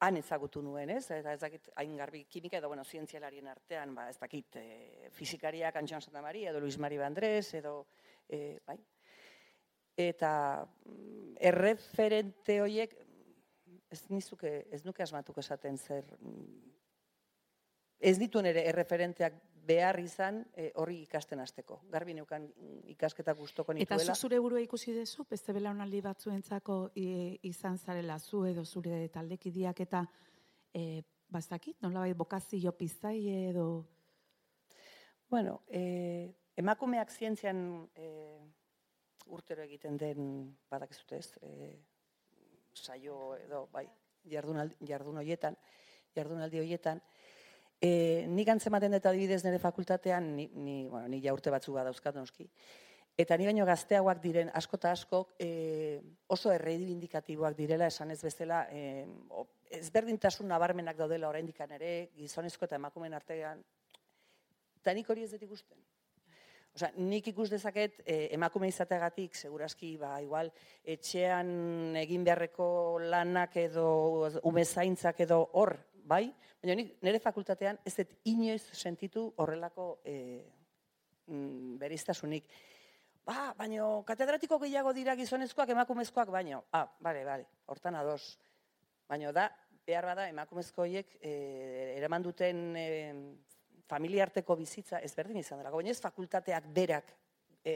Han 0.00 0.16
ezagutu 0.16 0.62
nuen, 0.64 0.90
ez? 0.94 1.04
Eta 1.12 1.34
ez 1.36 1.40
dakit, 1.42 1.68
hain 1.76 1.92
garbi 1.98 2.24
kimika 2.24 2.56
edo, 2.58 2.70
bueno, 2.72 2.84
zientzialarien 2.84 3.50
artean, 3.52 3.92
ba, 3.94 4.08
ez 4.08 4.16
dakit, 4.18 4.56
e, 4.56 5.10
fizikariak 5.12 5.76
Antxon 5.76 6.00
Santa 6.06 6.22
Maria, 6.24 6.50
edo 6.50 6.60
Luis 6.60 6.78
Mari 6.80 6.96
Bandrés, 6.98 7.52
edo, 7.58 7.74
e, 8.28 8.58
bai? 8.66 8.78
Eta 10.00 10.32
mm, 10.64 11.36
erreferente 11.50 12.60
horiek, 12.64 12.96
ez 13.90 14.00
nizuke, 14.08 14.54
ez 14.72 14.80
nuke 14.86 15.04
asmatuko 15.04 15.44
esaten 15.44 15.76
zer, 15.76 16.08
mm, 16.16 16.72
ez 18.00 18.16
dituen 18.18 18.48
ere 18.48 18.64
erreferenteak 18.72 19.36
behar 19.66 19.98
izan 20.00 20.40
e, 20.56 20.70
horri 20.80 21.02
ikasten 21.04 21.40
hasteko. 21.40 21.80
Garbi 21.90 22.14
neukan 22.14 22.46
ikasketa 22.92 23.34
gustoko 23.38 23.74
nituela. 23.74 24.02
Eta 24.02 24.14
zu 24.14 24.26
zure 24.26 24.38
burua 24.40 24.60
ikusi 24.60 24.94
dezu, 24.96 25.26
beste 25.30 25.52
belaunaldi 25.52 26.00
batzuentzako 26.04 26.80
izan 26.94 27.78
zarela 27.78 28.18
zu 28.18 28.44
edo 28.48 28.64
zure 28.64 29.08
taldekidiak 29.08 29.80
eta 29.86 30.04
e, 30.74 31.02
bastakit, 31.30 31.78
nola 31.82 32.04
bai 32.06 32.14
bokazio 32.14 32.72
piztai 32.76 33.18
edo... 33.50 33.66
Bueno, 35.30 35.60
e, 35.70 36.32
emakumeak 36.58 37.12
zientzian 37.14 37.60
e, 37.94 38.08
urtero 39.30 39.62
egiten 39.62 39.96
den 39.96 40.24
badakizute 40.70 41.20
ez, 41.22 41.28
e, 41.42 41.76
saio 42.74 43.36
edo, 43.38 43.68
bai, 43.72 43.86
jardun, 44.26 44.64
jardun 44.86 45.20
hoietan, 45.22 45.56
jardunaldi 46.16 46.58
hoietan, 46.58 47.02
E, 47.80 48.26
nik 48.28 48.48
antzematen 48.52 48.92
dut 48.92 49.06
adibidez 49.08 49.40
nire 49.44 49.58
fakultatean, 49.58 50.26
ni, 50.36 50.50
ni, 50.52 50.76
bueno, 50.88 51.08
ni 51.08 51.22
ja 51.24 51.32
urte 51.32 51.52
batzuk 51.52 51.78
dauzkat 51.80 52.18
noski, 52.18 52.44
eta 53.16 53.38
ni 53.40 53.46
baino 53.48 53.64
gazteagoak 53.68 54.20
diren 54.20 54.50
asko 54.60 54.76
eta 54.76 54.92
asko 54.92 55.20
e, 55.40 55.48
oso 56.28 56.52
erreidibindikatiboak 56.52 57.56
direla 57.56 57.88
esan 57.88 58.12
ez 58.12 58.20
bezala, 58.22 58.66
e, 58.68 59.06
ezberdintasun 59.80 60.48
nabarmenak 60.52 60.98
daudela 60.98 61.30
oraindikan 61.30 61.72
ere, 61.78 62.10
gizonezko 62.18 62.68
eta 62.68 62.76
emakumeen 62.76 63.16
artean, 63.16 63.64
eta 64.80 64.94
nik 64.96 65.08
hori 65.08 65.24
ez 65.24 65.32
dut 65.32 65.48
ikusten. 65.48 65.80
Osea, 66.70 66.92
nik 67.02 67.26
ikus 67.32 67.48
dezaket 67.50 67.96
e, 68.04 68.28
emakume 68.36 68.68
izateagatik, 68.70 69.34
segurazki, 69.34 69.96
ba, 69.98 70.12
igual, 70.22 70.52
etxean 70.86 71.96
egin 71.98 72.22
beharreko 72.28 72.68
lanak 73.10 73.56
edo 73.58 73.88
umezaintzak 74.46 75.24
edo 75.26 75.40
hor, 75.58 75.74
bai, 76.10 76.26
baina 76.62 76.76
nik 76.80 76.96
nire 77.06 77.20
fakultatean 77.22 77.78
ez 77.86 77.94
dut 78.00 78.12
inoiz 78.30 78.62
sentitu 78.74 79.28
horrelako 79.38 79.86
e, 80.04 80.14
mm, 81.30 81.78
beriztasunik. 81.80 82.50
Ba, 83.26 83.52
baina 83.58 83.86
katedratiko 84.08 84.58
gehiago 84.64 84.92
dira 84.96 85.14
gizonezkoak 85.18 85.70
emakumezkoak 85.76 86.32
baino. 86.34 86.64
Ah, 86.72 86.86
bale, 87.00 87.24
bale, 87.24 87.46
hortan 87.70 87.98
ados. 88.00 88.38
Baina 89.10 89.32
da, 89.36 89.48
behar 89.86 90.08
bada 90.10 90.26
emakumezkoiek 90.30 91.18
e, 91.20 91.32
eraman 91.98 92.24
duten 92.26 92.64
e, 92.78 92.88
familiarteko 93.90 94.56
bizitza 94.58 95.00
ezberdin 95.06 95.42
izan 95.42 95.60
dela. 95.60 95.72
Baina 95.74 95.92
ez 95.92 96.00
fakultateak 96.02 96.70
berak 96.74 97.14
e, 97.64 97.74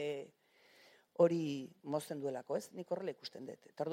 hori 1.23 1.43
mozten 1.83 2.19
duelako, 2.19 2.57
ez? 2.59 2.69
Nik 2.75 2.91
horrela 2.91 3.15
ikusten 3.15 3.47
dut. 3.47 3.71
Eta 3.71 3.87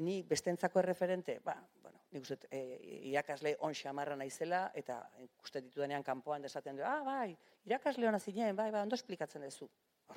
ni 0.00 0.22
bestentzako 0.26 0.80
erreferente, 0.80 1.38
ba, 1.44 1.54
bueno, 1.82 2.00
nik 2.10 2.26
uste, 2.26 2.48
e, 2.50 2.80
irakasle 3.10 3.54
on 3.66 3.74
xamarra 3.76 4.16
naizela, 4.16 4.66
eta 4.74 5.00
uste 5.44 5.62
ditudanean 5.62 6.04
kanpoan 6.06 6.42
desaten 6.42 6.80
du, 6.80 6.84
ah, 6.86 7.00
bai, 7.06 7.36
irakasle 7.68 8.08
hona 8.08 8.18
zinen, 8.18 8.56
bai, 8.56 8.70
bai, 8.70 8.82
ondo 8.82 8.98
esplikatzen 8.98 9.46
duzu. 9.46 9.68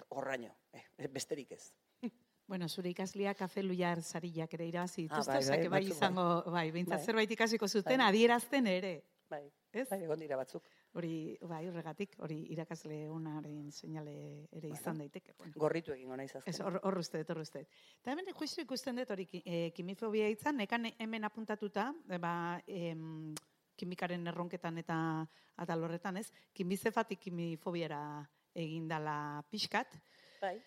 Horraino, 0.09 0.55
eh, 0.73 1.07
besterik 1.07 1.57
ez. 1.59 1.65
Bueno, 2.43 2.67
zure 2.67 2.89
ikaslia 2.91 3.31
kafe 3.39 3.61
luiar 3.63 4.01
sariak 4.03 4.53
ere 4.57 4.65
irabazi 4.67 5.05
ah, 5.09 5.21
bai, 5.25 5.37
bai, 5.47 5.67
bai, 5.71 5.79
izango, 5.87 6.25
bai, 6.51 6.65
bintzat 6.75 6.98
bai. 6.98 7.05
zerbait 7.05 7.31
ikasiko 7.31 7.69
zuten, 7.69 8.01
bai. 8.03 8.09
adierazten 8.11 8.67
ere. 8.67 8.91
Bai, 9.31 9.46
ez? 9.72 9.87
bai, 9.89 10.01
egon 10.03 10.19
dira 10.19 10.35
batzuk. 10.35 10.67
Hori, 10.94 11.38
bai, 11.50 11.64
horregatik, 11.66 12.12
hori 12.22 12.36
irakasle 12.53 13.08
unaren 13.10 13.72
seinale 13.74 14.14
ere 14.53 14.70
izan 14.70 15.00
daiteke. 15.01 15.34
Bueno. 15.40 15.53
Gorritu 15.58 15.94
egin 15.96 16.12
gona 16.12 16.27
izazten. 16.27 16.53
Ez, 16.53 16.62
hor, 16.62 16.77
hor 16.86 16.98
uste, 17.01 17.24
hor 17.25 17.40
uste. 17.42 17.64
Eta 17.98 18.14
hemen 18.14 18.29
juizu 18.38 18.62
ikusten 18.62 19.01
dut 19.01 19.10
hori 19.16 19.25
e, 19.42 19.72
kimifobia 19.74 20.27
izan, 20.29 20.60
nekan 20.62 20.92
hemen 20.92 21.25
apuntatuta, 21.25 21.88
e, 22.06 22.20
ba, 22.22 22.36
em, 22.68 23.34
kimikaren 23.75 24.29
erronketan 24.29 24.77
eta 24.84 24.98
atalorretan, 25.66 26.22
ez? 26.22 26.27
Kimizefatik 26.53 27.25
kimifobiara 27.25 28.03
egindala 28.53 29.18
pixkat. 29.50 29.98
Bai. 30.42 30.60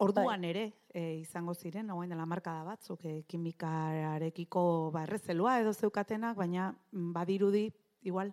Orduan 0.00 0.40
bai. 0.40 0.50
ere 0.54 0.64
e, 0.88 1.20
izango 1.20 1.52
ziren, 1.52 1.90
hauen 1.92 2.08
dela 2.08 2.24
marka 2.24 2.54
da 2.56 2.64
batzuk, 2.64 3.04
e, 3.04 3.18
kimikarekiko 3.28 4.62
ba, 4.94 5.04
errezelua 5.04 5.58
edo 5.60 5.74
zeukatenak, 5.76 6.38
baina 6.40 6.70
mm, 6.72 7.12
badirudi, 7.12 7.66
igual, 8.08 8.32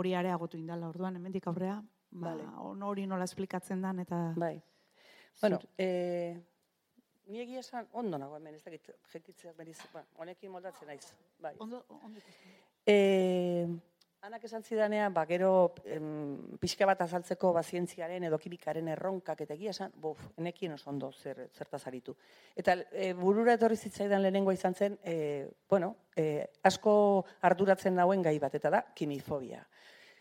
hori 0.00 0.14
areagotu 0.18 0.58
indala 0.58 0.88
orduan, 0.88 1.16
hemendik 1.20 1.46
aurrea, 1.50 1.80
ba, 2.10 2.32
vale. 2.32 2.46
hori 2.90 3.06
nola 3.06 3.28
esplikatzen 3.28 3.82
dan, 3.84 4.00
eta... 4.04 4.20
Bai. 4.36 4.56
Bueno, 5.40 5.60
eh, 5.78 6.36
ni 7.30 7.40
egia 7.44 7.60
esan, 7.62 7.86
ondo 7.92 8.18
nago 8.18 8.36
hemen, 8.36 8.56
ez 8.58 8.64
dakit, 8.64 8.90
jekitzeak 9.12 9.56
beriz, 9.56 9.78
ba, 9.94 10.04
honekin 10.18 10.52
moldatzen 10.52 10.90
naiz. 10.90 11.12
Bai. 11.40 11.54
Ondo, 11.58 11.84
ondo. 12.02 12.20
Eh, 12.86 13.68
Anak 14.20 14.42
esan 14.44 14.60
zidanean, 14.60 15.14
ba, 15.16 15.22
gero 15.24 15.72
em, 15.88 16.56
pixka 16.60 16.84
bat 16.84 17.00
azaltzeko 17.00 17.54
ba, 17.56 17.62
zientziaren 17.64 18.26
edo 18.28 18.36
kimikaren 18.38 18.90
erronkak 18.92 19.38
eta 19.46 19.54
egia 19.56 19.72
esan, 19.72 19.94
bof, 19.96 20.20
enekien 20.36 20.74
oso 20.74 20.90
ondo 20.92 21.08
zer, 21.10 21.46
zertaz 21.56 21.80
aritu. 21.88 22.12
Eta 22.52 22.74
e, 22.92 23.14
burura 23.16 23.54
etorri 23.56 23.78
zitzaidan 23.80 24.20
lehenengo 24.20 24.52
izan 24.52 24.76
zen, 24.76 24.98
e, 25.08 25.48
bueno, 25.72 25.94
e, 26.12 26.44
asko 26.68 26.92
arduratzen 27.48 27.96
nauen 27.96 28.20
gai 28.20 28.36
bat, 28.44 28.58
eta 28.60 28.74
da, 28.76 28.82
kimifobia. 28.92 29.64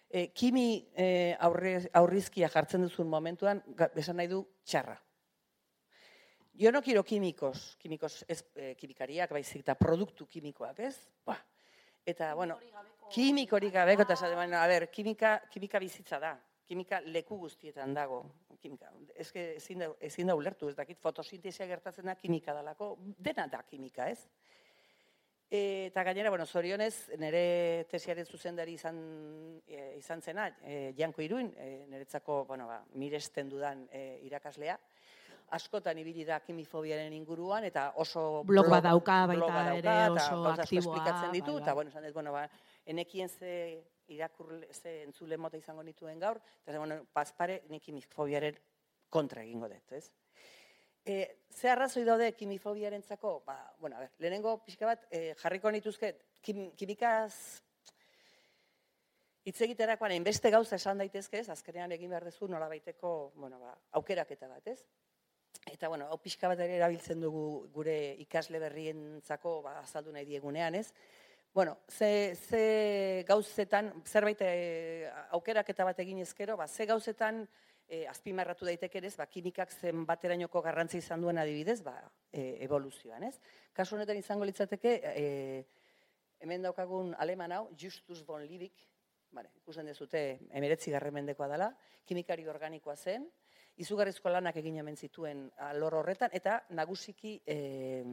E, 0.08 0.30
kimi 0.32 0.88
e, 0.96 1.36
aurre, 1.50 1.76
aurrizkia 2.00 2.48
jartzen 2.56 2.88
duzun 2.88 3.12
momentuan, 3.12 3.60
esan 4.00 4.22
nahi 4.24 4.32
du, 4.32 4.46
txarra. 4.64 4.96
Jo 6.56 6.72
no 6.72 6.80
kiro 6.82 7.04
kimikos, 7.04 7.76
kimikos 7.84 8.24
ez 8.32 8.46
e, 8.56 8.74
kimikariak, 8.80 9.36
baizik 9.36 9.68
eta 9.68 9.76
produktu 9.76 10.32
kimikoak, 10.32 10.86
ez? 10.88 10.96
Ba. 11.28 11.36
Eta, 12.10 12.34
bueno, 12.34 12.56
kimikorik 13.12 13.74
gabeko, 13.74 14.06
eta 14.06 14.16
esaten, 14.16 14.38
bueno, 14.38 14.58
a 14.58 14.68
ber, 14.68 14.90
kimika, 14.92 15.40
kimika 15.52 15.80
bizitza 15.80 16.20
da. 16.20 16.36
Kimika 16.70 17.02
leku 17.02 17.38
guztietan 17.38 17.94
dago. 17.94 18.24
Kimika. 18.62 18.92
Ez 19.16 19.32
que 19.32 19.56
ezin 19.56 19.80
da, 19.80 19.88
ezin 20.04 20.28
da 20.28 20.36
ulertu, 20.36 20.70
ez 20.70 20.76
dakit 20.76 21.00
fotosintesia 21.00 21.66
gertatzen 21.66 22.06
da 22.06 22.16
kimika 22.16 22.54
dalako, 22.54 22.98
dena 23.18 23.48
da 23.48 23.64
kimika, 23.64 24.10
ez? 24.12 24.28
E, 25.50 25.88
eta 25.88 26.04
gainera, 26.04 26.30
bueno, 26.30 26.46
zorionez, 26.46 27.10
nire 27.18 27.86
tesiaren 27.90 28.28
zuzendari 28.28 28.76
izan, 28.78 29.00
e, 29.66 29.96
izan 29.98 30.22
zena, 30.22 30.50
e, 30.62 30.94
Janko 30.98 31.24
Iruin, 31.26 31.54
e, 31.58 31.86
niretzako, 31.90 32.44
bueno, 32.46 32.68
ba, 32.68 32.84
miresten 32.94 33.50
dudan 33.50 33.88
e, 33.90 34.20
irakaslea, 34.28 34.78
askotan 35.56 35.98
ibili 35.98 36.26
da 36.26 36.40
kimifobiaren 36.46 37.14
inguruan 37.14 37.66
eta 37.66 37.90
oso 37.98 38.44
blog, 38.44 38.68
blog 38.68 38.70
badauka 38.76 39.16
baita 39.32 39.64
ere 39.80 39.96
oso 40.12 40.44
aktiboa 40.52 40.84
esplikatzen 40.84 41.32
ditu 41.34 41.56
bai, 41.56 41.62
eta 41.64 41.72
bai. 41.72 41.76
bueno, 41.80 41.90
esan 41.90 42.06
dut, 42.06 42.14
bueno, 42.14 42.34
ba, 42.36 42.44
enekien 42.86 43.30
ze 43.30 43.84
irakurle 44.08 44.68
ze 44.74 45.04
entzule 45.04 45.38
mota 45.38 45.58
izango 45.58 45.84
nituen 45.84 46.20
gaur 46.20 46.40
eta 46.66 46.78
bueno, 46.78 47.06
paspare 47.14 47.64
ni 47.70 47.80
kimifobiaren 47.80 48.58
kontra 49.10 49.44
egingo 49.44 49.70
dut, 49.70 49.92
ez? 49.94 50.12
E, 51.06 51.16
ze 51.50 51.70
arrazoi 51.70 52.04
daude 52.06 52.34
kimifobiarentzako? 52.38 53.40
Ba, 53.46 53.58
bueno, 53.80 53.98
a 53.98 54.04
ber, 54.04 54.12
lehenengo 54.20 54.58
pixka 54.66 54.86
bat 54.86 55.08
e, 55.10 55.34
jarriko 55.40 55.72
nituzke 55.72 56.14
kim, 56.42 56.70
kimikaz 56.78 57.34
hitz 59.48 59.60
egiterakoan 59.66 60.14
hainbeste 60.14 60.52
gauza 60.54 60.78
esan 60.78 61.02
daitezke, 61.02 61.42
ez? 61.42 61.50
Azkenean 61.50 61.92
egin 61.96 62.12
behar 62.14 62.28
dezu 62.28 62.48
nolabaiteko, 62.52 63.14
bueno, 63.36 63.60
ba, 63.64 63.74
aukeraketa 63.98 64.50
bat, 64.52 64.68
ez? 64.68 64.84
Eta, 65.66 65.90
bueno, 65.90 66.08
hau 66.12 66.18
pixka 66.22 66.52
bat 66.52 66.60
ere 66.62 66.78
erabiltzen 66.78 67.22
dugu 67.22 67.46
gure 67.74 67.96
ikasle 68.26 68.62
berrientzako 68.62 69.60
ba, 69.66 69.80
azaldu 69.82 70.14
nahi 70.14 70.28
diegunean, 70.30 70.78
ez? 70.78 70.92
Bueno, 71.60 71.78
ze, 71.90 72.38
ze 72.50 73.26
gauzetan, 73.28 73.92
zerbait 74.08 74.40
e, 74.40 75.12
aukerak 75.36 75.68
eta 75.74 75.84
bat 75.84 75.98
egin 76.00 76.22
ezkero, 76.24 76.56
ba, 76.56 76.70
ze 76.72 76.86
gauzetan 76.88 77.42
e, 77.84 78.06
azpimarratu 78.08 78.64
daiteke 78.64 79.02
ez, 79.04 79.18
ba, 79.20 79.26
kimikak 79.28 79.74
zen 79.76 80.06
baterainoko 80.08 80.62
garrantzi 80.64 81.02
izan 81.04 81.20
duen 81.20 81.42
adibidez, 81.44 81.82
ba, 81.84 81.98
e, 82.32 82.64
evoluzioan, 82.64 83.26
ez? 83.28 83.34
Kasu 83.76 83.98
honetan 83.98 84.22
izango 84.22 84.48
litzateke, 84.48 84.94
e, 85.04 85.66
hemen 86.40 86.64
daukagun 86.64 87.12
aleman 87.20 87.58
hau, 87.58 87.66
Justus 87.76 88.24
von 88.24 88.48
Liebig, 88.48 88.80
vale, 89.36 89.52
ikusten 89.60 89.92
dezute, 89.92 90.24
emeretzi 90.56 90.96
garremendekoa 90.96 91.52
dela, 91.58 91.74
kimikari 92.08 92.48
organikoa 92.48 92.96
zen, 92.96 93.28
izugarrizko 93.80 94.32
lanak 94.32 94.58
egin 94.60 94.80
hemen 94.82 94.98
zituen 95.00 95.46
alor 95.70 96.00
horretan, 96.02 96.34
eta 96.36 96.60
nagusiki 96.76 97.38
eh, 97.48 98.04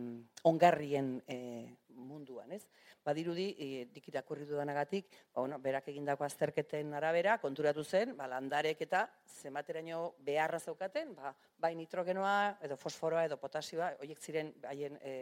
ongarrien 0.46 1.16
eh, 1.26 1.66
munduan, 1.96 2.52
ez? 2.52 2.62
Badirudi, 3.06 3.46
e, 3.58 3.66
dikitak 3.94 4.30
urritu 4.34 4.56
denagatik, 4.58 5.08
ba, 5.32 5.40
bueno, 5.40 5.58
berak 5.62 5.88
egindako 5.92 6.26
azterketen 6.26 6.92
arabera, 6.98 7.36
konturatu 7.42 7.84
zen, 7.84 8.16
ba, 8.18 8.26
landarek 8.30 8.82
eta 8.86 9.04
zemateraino 9.40 10.16
beharra 10.26 10.58
zaukaten, 10.58 11.14
ba, 11.14 11.32
bai 11.62 11.74
nitrogenoa, 11.78 12.58
edo 12.66 12.76
fosforoa, 12.76 13.24
edo 13.28 13.38
potasioa, 13.38 13.92
horiek 14.02 14.22
ziren 14.22 14.52
haien 14.66 14.98
e, 15.00 15.16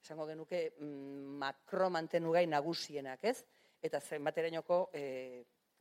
esango 0.00 0.26
genuke 0.30 0.62
mm, 0.80 1.38
makro 1.44 1.90
mantenugai 1.92 2.46
nagusienak, 2.48 3.24
ez? 3.28 3.42
Eta 3.84 4.00
zenbaterainoko 4.00 4.86
e, 4.92 5.04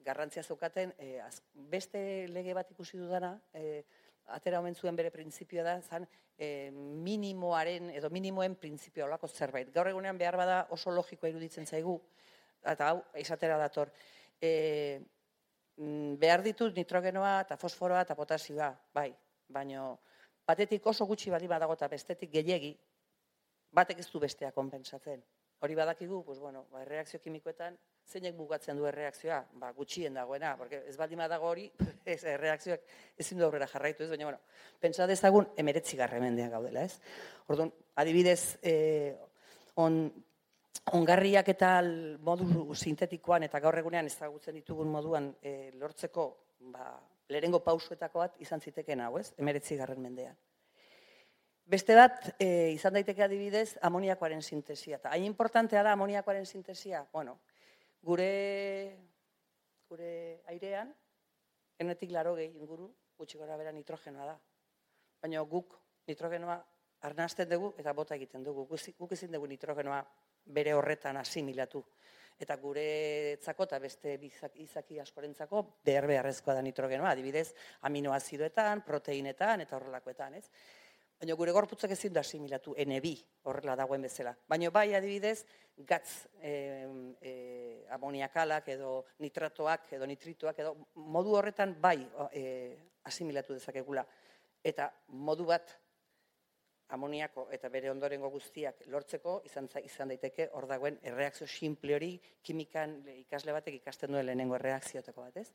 garrantzia 0.06 0.44
zeukaten, 0.44 0.94
e, 0.98 1.20
beste 1.72 2.02
lege 2.30 2.54
bat 2.54 2.72
ikusi 2.72 2.98
dudana, 2.98 3.34
e, 3.54 3.84
atera 4.36 4.60
omen 4.60 4.76
zuen 4.76 4.96
bere 4.96 5.12
printzipioa 5.12 5.64
da, 5.66 5.76
zan 5.82 6.06
e, 6.38 6.70
minimoaren 6.72 7.90
edo 7.98 8.10
minimoen 8.14 8.56
printzipioa 8.56 9.08
olako 9.08 9.28
zerbait. 9.28 9.72
Gaur 9.74 9.90
egunean 9.92 10.18
behar 10.18 10.38
bada 10.38 10.60
oso 10.76 10.92
logikoa 10.94 11.32
iruditzen 11.32 11.66
zaigu, 11.66 12.00
eta 12.64 12.92
hau, 12.92 13.02
izatera 13.18 13.58
dator, 13.58 13.92
e, 14.42 15.00
behar 16.20 16.44
ditut 16.44 16.76
nitrogenoa 16.76 17.40
eta 17.46 17.58
fosforoa 17.58 18.04
eta 18.04 18.16
potasioa, 18.16 18.74
bai, 18.94 19.10
baino 19.48 19.98
batetik 20.48 20.86
oso 20.92 21.06
gutxi 21.06 21.32
bali 21.32 21.48
badago 21.48 21.76
eta 21.78 21.88
bestetik 21.88 22.32
gehiegi, 22.34 22.74
batek 23.72 24.02
ez 24.04 24.10
du 24.12 24.20
bestea 24.20 24.52
konpensatzen. 24.52 25.22
Hori 25.60 25.76
badakigu, 25.76 26.24
pues 26.24 26.40
bueno, 26.40 26.66
ba, 26.72 26.86
reakzio 26.86 27.20
kimikoetan, 27.20 27.76
zeinek 28.08 28.36
bugatzen 28.38 28.78
du 28.80 28.86
erreakzioa, 28.88 29.42
ba, 29.60 29.72
gutxien 29.76 30.16
dagoena, 30.16 30.56
porque 30.58 30.84
ez 30.88 30.96
baldin 30.98 31.20
badago 31.20 31.50
hori, 31.52 31.68
ez 32.06 32.24
erreakzioak 32.24 32.88
ezin 33.18 33.42
du 33.42 33.46
aurrera 33.46 33.68
jarraitu, 33.68 34.06
ez, 34.06 34.10
baina, 34.10 34.30
bueno, 34.30 34.40
pentsa 34.80 35.08
dezagun, 35.08 35.50
emeretzi 35.58 36.00
garremendean 36.00 36.56
gaudela, 36.56 36.86
ez? 36.88 37.02
Orduan, 37.48 37.74
adibidez, 38.00 38.58
eh, 38.64 39.18
on, 39.76 40.02
ongarriak 40.96 41.50
eta 41.54 41.74
modu 42.26 42.76
sintetikoan 42.76 43.46
eta 43.46 43.60
gaur 43.64 43.78
egunean 43.82 44.08
ezagutzen 44.10 44.56
ditugun 44.58 44.90
moduan 44.92 45.32
e, 45.44 45.72
lortzeko, 45.78 46.26
ba, 46.74 46.94
lehengo 47.30 47.62
pausuetako 47.66 48.24
bat 48.24 48.40
izan 48.42 48.62
ziteken 48.62 49.04
hau, 49.06 49.18
ez? 49.20 49.34
Emeretzi 49.38 49.78
garren 49.80 50.02
mendean. 50.02 50.38
Beste 51.70 51.94
bat, 51.94 52.32
e, 52.42 52.72
izan 52.74 52.96
daiteke 52.98 53.22
adibidez, 53.22 53.78
amoniakoaren 53.86 54.42
sintesia. 54.42 54.98
Eta 54.98 55.12
hain 55.14 55.28
importantea 55.28 55.84
da 55.86 55.92
amoniakoaren 55.94 56.48
sintesia, 56.50 57.04
bueno, 57.14 57.36
gure, 58.02 58.30
gure 59.86 60.10
airean, 60.50 60.90
enetik 61.78 62.10
laro 62.16 62.34
gehi 62.40 62.58
inguru, 62.58 62.90
gutxi 63.22 63.38
gora 63.38 63.60
bera 63.60 63.76
nitrogenoa 63.76 64.26
da. 64.32 64.34
Baina 65.22 65.46
guk 65.46 65.78
nitrogenoa 66.10 66.58
arnazten 67.06 67.54
dugu 67.54 67.76
eta 67.78 67.94
bota 67.94 68.18
egiten 68.18 68.44
dugu. 68.44 68.66
Guk 68.66 69.14
ezin 69.14 69.38
dugu 69.38 69.46
nitrogenoa 69.54 70.02
bere 70.50 70.74
horretan 70.74 71.22
asimilatu. 71.22 71.84
Eta 72.40 72.58
gure 72.58 72.90
etzako 73.36 73.70
eta 73.70 73.78
beste 73.84 74.18
izaki 74.64 74.98
askorentzako 75.04 75.66
behar 75.86 76.08
beharrezkoa 76.10 76.58
da 76.58 76.66
nitrogenoa, 76.66 77.14
adibidez 77.14 77.52
aminoazidoetan, 77.86 78.82
proteinetan 78.88 79.68
eta 79.68 79.78
horrelakoetan, 79.78 80.40
ez? 80.40 80.48
Baina 81.20 81.36
gure 81.36 81.52
gorputzak 81.52 81.92
ezin 81.92 82.14
da 82.16 82.22
asimilatu 82.24 82.74
N2 82.80 83.10
horrela 83.52 83.74
dagoen 83.76 84.06
bezala. 84.08 84.32
Baina 84.48 84.70
bai 84.72 84.94
adibidez, 84.96 85.44
gatz 85.88 86.30
e, 86.40 86.54
e, 87.20 87.34
amoniakalak 87.92 88.70
edo 88.72 88.94
nitratoak 89.20 89.92
edo 89.98 90.08
nitritoak 90.08 90.62
edo 90.64 90.74
modu 90.96 91.36
horretan 91.36 91.76
bai 91.82 91.98
e, 92.32 92.44
asimilatu 93.12 93.58
dezakegula. 93.58 94.06
Eta 94.64 94.88
modu 95.28 95.50
bat 95.52 95.76
amoniako 96.96 97.50
eta 97.52 97.70
bere 97.70 97.92
ondorengo 97.92 98.32
guztiak 98.32 98.88
lortzeko 98.88 99.42
izan 99.46 99.68
izan 99.84 100.16
daiteke 100.16 100.48
hor 100.56 100.68
dagoen 100.72 100.98
erreakzio 101.04 101.48
simple 101.48 102.00
hori 102.00 102.14
kimikan 102.42 102.96
ikasle 103.20 103.54
batek 103.60 103.82
ikasten 103.82 104.16
duen 104.16 104.26
lehenengo 104.26 104.56
erreakzioteko 104.56 105.28
bat, 105.28 105.38
ez? 105.38 105.52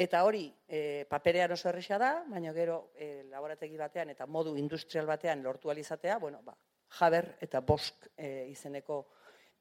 Eta 0.00 0.22
hori, 0.24 0.46
e, 0.64 1.04
paperean 1.10 1.52
oso 1.52 1.68
erresa 1.68 1.98
da, 2.00 2.22
baina 2.24 2.54
gero 2.56 2.76
e, 2.96 3.26
laborategi 3.28 3.76
batean 3.76 4.08
eta 4.14 4.24
modu 4.24 4.54
industrial 4.56 5.04
batean 5.10 5.42
lortu 5.44 5.68
alizatea, 5.68 6.16
bueno, 6.22 6.40
ba, 6.40 6.54
Jaber 6.96 7.34
eta 7.44 7.60
Bosk 7.60 8.08
e, 8.16 8.48
izeneko 8.48 9.02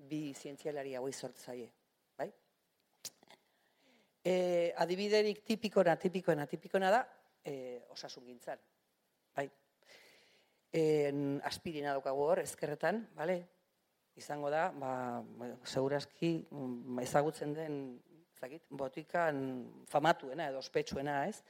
bi 0.08 0.32
zientzialari 0.32 0.96
hau 0.96 1.04
izortzaie. 1.12 1.68
Bai? 2.16 2.30
E, 4.24 4.36
adibiderik 4.80 5.44
tipikona, 5.44 5.98
tipikona, 6.00 6.48
tipikona 6.48 6.96
da, 6.96 7.04
e, 7.44 7.84
osasun 7.92 8.32
gintzan. 8.32 8.64
Bai? 9.36 9.50
E, 10.72 10.84
aspirina 11.52 11.98
daukagu 11.98 12.30
hor, 12.32 12.46
ezkerretan, 12.48 13.10
bale? 13.20 13.42
izango 14.20 14.50
da, 14.52 14.70
ba, 14.76 14.92
segurazki 15.64 16.32
mm, 16.52 17.00
ezagutzen 17.06 17.54
den 17.56 17.76
zakit, 18.40 18.64
botikan 18.70 19.42
famatuena 19.90 20.50
edo 20.50 20.62
ospetsuena, 20.64 21.26
ez? 21.28 21.44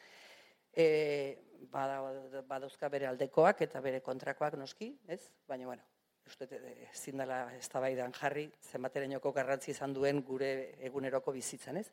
E, 0.74 1.38
badauzka 1.70 2.90
bere 2.90 3.08
aldekoak 3.10 3.64
eta 3.66 3.82
bere 3.82 4.02
kontrakoak 4.06 4.58
noski, 4.60 4.92
ez? 5.08 5.22
Baina, 5.48 5.68
bueno, 5.70 5.86
uste 6.30 6.48
ezin 6.92 7.22
dela 7.22 7.42
eztabaidan 7.58 8.14
jarri 8.16 8.48
zenbaterainoko 8.72 9.32
garrantzi 9.36 9.72
izan 9.74 9.94
duen 9.94 10.22
gure 10.26 10.52
eguneroko 10.90 11.34
bizitzan, 11.36 11.82
ez? 11.82 11.88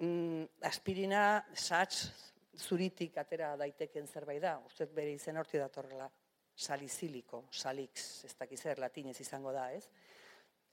Mm, 0.00 0.46
aspirina, 0.64 1.24
sats, 1.54 2.08
zuritik 2.60 3.16
atera 3.20 3.52
daiteken 3.60 4.08
zerbait 4.08 4.40
da, 4.42 4.56
uste 4.66 4.86
bere 4.96 5.12
izen 5.14 5.38
horti 5.40 5.60
datorrela, 5.60 6.08
saliziliko, 6.60 7.44
salix, 7.50 8.24
ez 8.26 8.34
dakizer, 8.36 8.80
latinez 8.80 9.16
izango 9.20 9.52
da, 9.52 9.70
ez? 9.72 9.86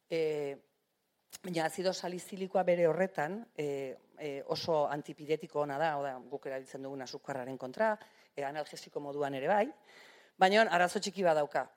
E, 0.09 0.21
Baina 1.43 1.65
azido 1.65 1.93
salizilikoa 1.93 2.63
bere 2.67 2.87
horretan 2.87 3.37
e, 3.55 3.95
e, 4.17 4.29
oso 4.53 4.85
antipidetiko 4.89 5.61
ona 5.61 5.77
da, 5.79 5.91
oda, 5.99 6.15
guk 6.31 6.47
erabiltzen 6.49 6.83
duguna 6.83 7.07
sukarraren 7.07 7.57
kontra, 7.57 7.93
e, 8.35 8.43
analgesiko 8.43 8.99
moduan 9.03 9.35
ere 9.37 9.47
bai, 9.47 9.65
baina 10.37 10.65
arazo 10.71 10.99
txiki 10.99 11.23
badauka, 11.23 11.67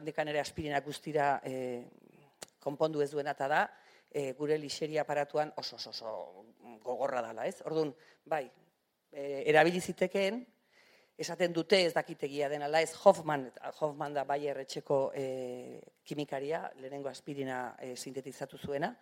dekan 0.00 0.28
ere 0.32 0.40
aspirina 0.40 0.80
guztira 0.80 1.34
e, 1.44 1.84
konpondu 2.62 3.02
ez 3.02 3.10
duena 3.12 3.36
eta 3.36 3.48
da, 3.50 3.62
e, 4.10 4.32
gure 4.38 4.56
lixeria 4.58 5.02
aparatuan 5.02 5.52
oso, 5.56 5.76
oso, 5.76 5.90
oso 5.90 6.46
gogorra 6.82 7.22
dela, 7.22 7.46
ez? 7.46 7.60
Orduan, 7.66 7.92
bai, 8.24 8.46
e, 9.12 9.42
erabilizitekeen, 9.52 10.42
esaten 11.22 11.52
dute 11.54 11.78
ez 11.86 11.92
dakitegia 11.94 12.48
dena 12.50 12.68
la 12.68 12.80
ez 12.82 12.92
Hoffman 13.04 13.46
Hoffman 13.80 14.14
da 14.14 14.24
Bayer 14.26 14.58
etxeko 14.64 14.98
e, 15.14 15.80
kimikaria 16.04 16.64
lehenengo 16.80 17.10
aspirina 17.10 17.76
e, 17.78 17.94
sintetizatu 17.96 18.58
zuena. 18.58 18.92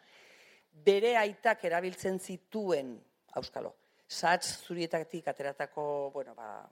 Bere 0.71 1.17
aitak 1.17 1.65
erabiltzen 1.65 2.21
zituen 2.21 2.95
auskalo. 3.41 3.75
Sats 4.07 4.61
zurietatik 4.67 5.29
ateratako 5.33 6.11
bueno 6.15 6.35
ba 6.35 6.69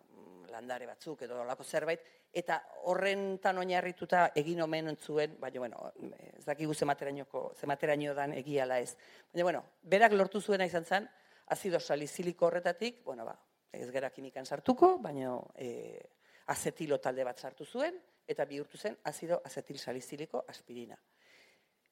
landare 0.53 0.87
batzuk 0.87 1.23
edo 1.23 1.41
holako 1.43 1.65
zerbait 1.65 2.05
eta 2.33 2.61
horrentan 2.91 3.59
oinarrituta 3.59 4.29
egin 4.37 4.63
omen 4.65 4.97
zuen 4.97 5.37
baina 5.41 5.61
bueno 5.61 5.93
ez 6.37 6.45
dakigu 6.45 6.75
ze 6.75 6.85
materainoko 6.85 7.53
ze 7.57 7.67
materaino 7.67 8.15
dan 8.15 8.33
egiala 8.33 8.81
ez. 8.81 8.97
Baina 9.33 9.45
bueno 9.45 9.65
berak 9.83 10.13
lortu 10.13 10.41
zuena 10.41 10.67
izan 10.67 10.85
zen 10.85 11.09
azido 11.47 11.81
saliziliko 11.81 12.47
horretatik 12.47 13.05
bueno 13.05 13.25
ba 13.25 13.39
ez 13.73 13.91
gara 13.91 14.11
kimikan 14.11 14.47
sartuko, 14.47 14.97
baina 15.03 15.35
e, 15.57 15.99
azetilo 16.49 16.99
talde 16.99 17.25
bat 17.25 17.39
sartu 17.39 17.65
zuen, 17.65 17.99
eta 18.29 18.45
bihurtu 18.45 18.79
zen 18.79 18.97
azido 19.05 19.41
azetil 19.45 19.79
saliziliko 19.79 20.45
aspirina. 20.49 20.97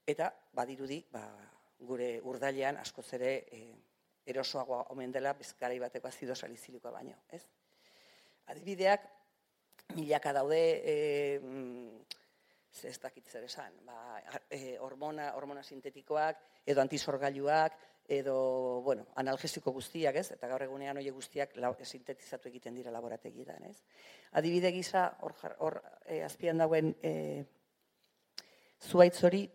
Eta 0.07 0.31
badirudi, 0.55 1.01
ba, 1.13 1.25
gure 1.79 2.21
urdailean 2.25 2.79
askoz 2.81 3.07
ere 3.19 3.33
e, 3.53 3.61
erosoagoa 4.27 4.87
omen 4.95 5.13
dela 5.13 5.33
bezkarai 5.39 5.79
bateko 5.79 6.09
azido 6.09 6.35
salizilikoa 6.35 6.93
baino, 6.93 7.17
ez? 7.31 7.43
Adibideak, 8.53 9.07
milaka 9.95 10.33
daude, 10.33 10.61
e, 10.85 10.95
ez 12.85 12.99
dakit 13.01 13.29
zer 13.29 13.47
esan, 13.49 13.77
ba, 13.87 14.21
e, 14.51 14.77
hormona, 14.83 15.33
hormona 15.37 15.63
sintetikoak, 15.63 16.43
edo 16.67 16.83
antisorgailuak, 16.83 17.79
edo, 18.09 18.83
bueno, 18.83 19.07
analgesiko 19.17 19.73
guztiak, 19.73 20.17
ez? 20.17 20.31
Eta 20.35 20.49
gaur 20.49 20.63
egunean 20.67 20.97
hori 20.97 21.11
guztiak 21.11 21.57
la, 21.61 21.73
sintetizatu 21.83 22.49
egiten 22.49 22.75
dira 22.75 22.93
laborategietan, 22.95 23.65
ez? 23.69 23.83
Adibide 24.39 24.73
gisa, 24.73 25.09
hor, 25.23 25.35
hor 25.59 25.81
e, 26.05 26.23
azpian 26.25 26.59
dauen 26.59 26.95
e, 27.03 27.45
zuaitz 28.81 29.23
hori 29.25 29.47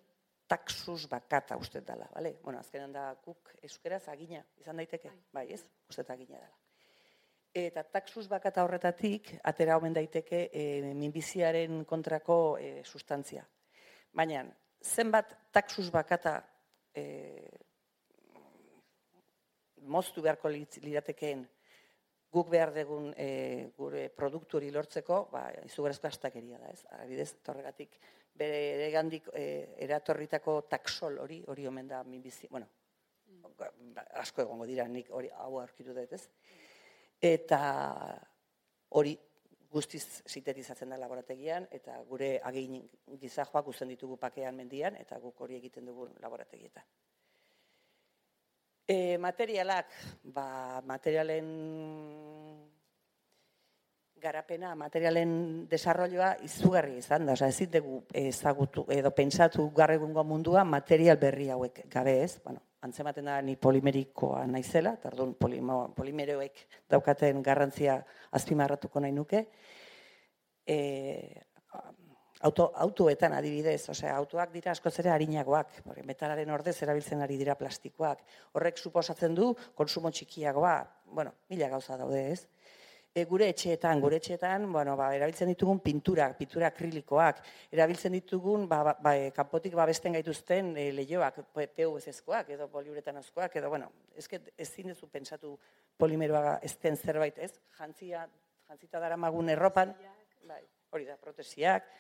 taxus 0.51 1.07
bakata 1.07 1.55
uste 1.57 1.81
dela, 1.87 2.09
bale? 2.13 2.35
Bueno, 2.43 2.59
azkenan 2.59 2.91
da 2.91 3.05
kuk 3.23 3.53
euskeraz 3.63 4.03
agina, 4.11 4.43
izan 4.59 4.81
daiteke, 4.81 5.13
bai, 5.31 5.47
ez? 5.55 5.63
Uste 5.89 6.03
agina 6.09 6.37
dela. 6.41 6.57
Eta 7.51 7.83
taxus 7.83 8.29
bakata 8.31 8.63
horretatik, 8.63 9.33
atera 9.43 9.75
omen 9.79 9.95
daiteke 9.95 10.45
e, 10.51 10.93
minbiziaren 10.95 11.83
kontrako 11.87 12.57
e, 12.59 12.79
sustantzia. 12.83 13.43
Baina, 14.15 14.45
zenbat 14.83 15.33
taxus 15.51 15.89
bakata 15.91 16.37
e, 16.95 17.03
moztu 19.81 20.21
beharko 20.21 20.49
liratekeen 20.49 21.47
guk 22.31 22.49
behar 22.49 22.71
dugun 22.73 23.11
e, 23.17 23.71
gure 23.77 24.07
produktu 24.15 24.57
hori 24.57 24.71
lortzeko, 24.71 25.25
ba, 25.31 25.49
izugarezko 25.67 26.07
astakeria 26.07 26.59
da, 26.61 26.69
ez? 26.71 26.85
Adibidez, 27.01 27.33
torregatik, 27.43 27.97
bere 28.39 28.87
gandik 28.93 29.27
e, 29.35 29.43
eratorritako 29.83 30.61
taxol 30.71 31.19
hori, 31.19 31.41
hori 31.51 31.67
omen 31.67 31.89
da 31.91 32.03
minbizi, 32.07 32.47
bueno, 32.49 32.69
asko 34.21 34.45
egongo 34.45 34.65
dira 34.69 34.87
nik 34.87 35.11
hori 35.11 35.29
hau 35.35 35.59
aurkitu 35.59 35.93
dut, 35.97 36.15
ez? 36.15 36.23
Eta 37.21 37.59
hori 38.97 39.17
guztiz 39.71 40.03
sintetizatzen 40.27 40.91
da 40.91 40.97
laborategian, 40.99 41.67
eta 41.71 41.99
gure 42.07 42.33
agin 42.43 42.81
gizajoak 43.21 43.69
uzen 43.71 43.91
ditugu 43.93 44.17
pakean 44.19 44.55
mendian, 44.55 44.97
eta 44.99 45.19
guk 45.19 45.39
hori 45.43 45.59
egiten 45.59 45.87
dugu 45.87 46.09
laborategietan. 46.23 46.87
E, 48.91 49.17
materialak, 49.17 49.87
ba, 50.35 50.81
materialen 50.83 51.45
garapena, 54.21 54.73
materialen 54.75 55.31
desarrolloa 55.71 56.33
izugarri 56.43 56.97
izan 56.99 57.29
da. 57.29 57.37
Osa, 57.37 57.47
ez 57.47 57.69
dugu 57.71 58.01
ezagutu 58.21 58.83
edo 58.91 59.13
pentsatu 59.15 59.69
garregungo 59.77 60.25
mundua 60.27 60.65
material 60.67 61.21
berri 61.21 61.47
hauek 61.55 61.85
gabe 61.93 62.17
ez. 62.25 62.33
Bueno, 62.43 62.59
antzematen 62.83 63.31
da 63.31 63.37
ni 63.41 63.55
polimerikoa 63.55 64.43
naizela, 64.51 64.97
tardun 64.99 65.37
polimeroek 65.39 66.65
daukaten 66.91 67.41
garrantzia 67.47 68.01
azpimarratuko 68.31 68.99
nahi 68.99 69.15
nuke. 69.15 69.45
E, 70.67 70.77
auto, 72.41 72.71
autoetan 72.85 73.33
adibidez, 73.37 73.89
osea, 73.89 74.15
autoak 74.17 74.51
dira 74.53 74.71
askoz 74.71 74.93
ere 75.03 75.11
harinagoak, 75.13 75.81
metalaren 76.05 76.49
ordez 76.49 76.77
erabiltzen 76.83 77.21
ari 77.21 77.37
dira 77.37 77.55
plastikoak. 77.59 78.23
Horrek 78.57 78.77
suposatzen 78.77 79.35
du 79.35 79.53
konsumo 79.75 80.11
txikiagoa, 80.11 80.75
bueno, 81.11 81.35
mila 81.49 81.69
gauza 81.69 81.97
daude 81.97 82.25
ez 82.31 82.41
e, 83.13 83.25
gure 83.27 83.47
etxeetan, 83.51 83.99
gure 84.03 84.17
etxeetan, 84.21 84.67
bueno, 84.71 84.95
ba, 84.99 85.09
erabiltzen 85.15 85.49
ditugun 85.51 85.81
pinturak, 85.83 86.37
pintura 86.39 86.69
akrilikoak, 86.71 87.41
erabiltzen 87.73 88.15
ditugun, 88.15 88.67
ba, 88.71 88.81
ba, 88.87 88.93
ba 89.03 89.15
e, 89.19 89.31
kanpotik 89.35 89.75
babesten 89.77 90.15
gaituzten 90.15 90.73
e, 90.79 90.87
lehioak, 90.95 91.41
PVC-ezkoak, 91.55 92.53
edo 92.55 92.69
poliuretanozkoak, 92.71 93.57
edo, 93.59 93.71
bueno, 93.73 93.91
ezke 94.17 94.41
ez 94.57 94.69
zinezu 94.69 95.09
pentsatu 95.11 95.57
polimeroa 95.99 96.57
ez 96.63 96.75
den 96.81 96.97
zerbait, 96.97 97.37
ez? 97.37 97.51
Jantzia, 97.79 98.25
jantzita 98.69 99.03
dara 99.03 99.19
magun 99.19 99.51
erropan, 99.51 99.93
bai, 100.47 100.63
hori 100.95 101.07
da, 101.09 101.19
protesiak, 101.19 101.91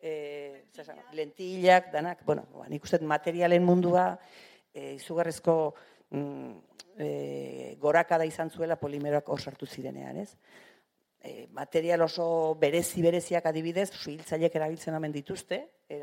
e, 0.00 0.64
lentillak, 1.12 1.90
danak, 1.92 2.24
bueno, 2.24 2.46
ba, 2.52 2.68
nik 2.68 2.84
uste 2.84 3.00
materialen 3.00 3.64
mundua, 3.64 4.18
e, 4.72 4.94
izugarrezko 4.94 5.74
mm, 6.10 6.52
e, 6.98 7.76
gorakada 7.80 8.26
izan 8.28 8.50
zuela 8.50 8.76
polimeroak 8.76 9.28
hor 9.28 9.40
zirenean, 9.66 10.16
ez? 10.18 10.36
E, 11.20 11.48
material 11.50 12.02
oso 12.02 12.56
berezi 12.60 13.02
bereziak 13.02 13.46
adibidez, 13.46 13.90
suhiltzaileek 13.90 14.54
erabiltzen 14.54 14.94
omen 14.94 15.12
dituzte, 15.12 15.62
e, 15.88 16.02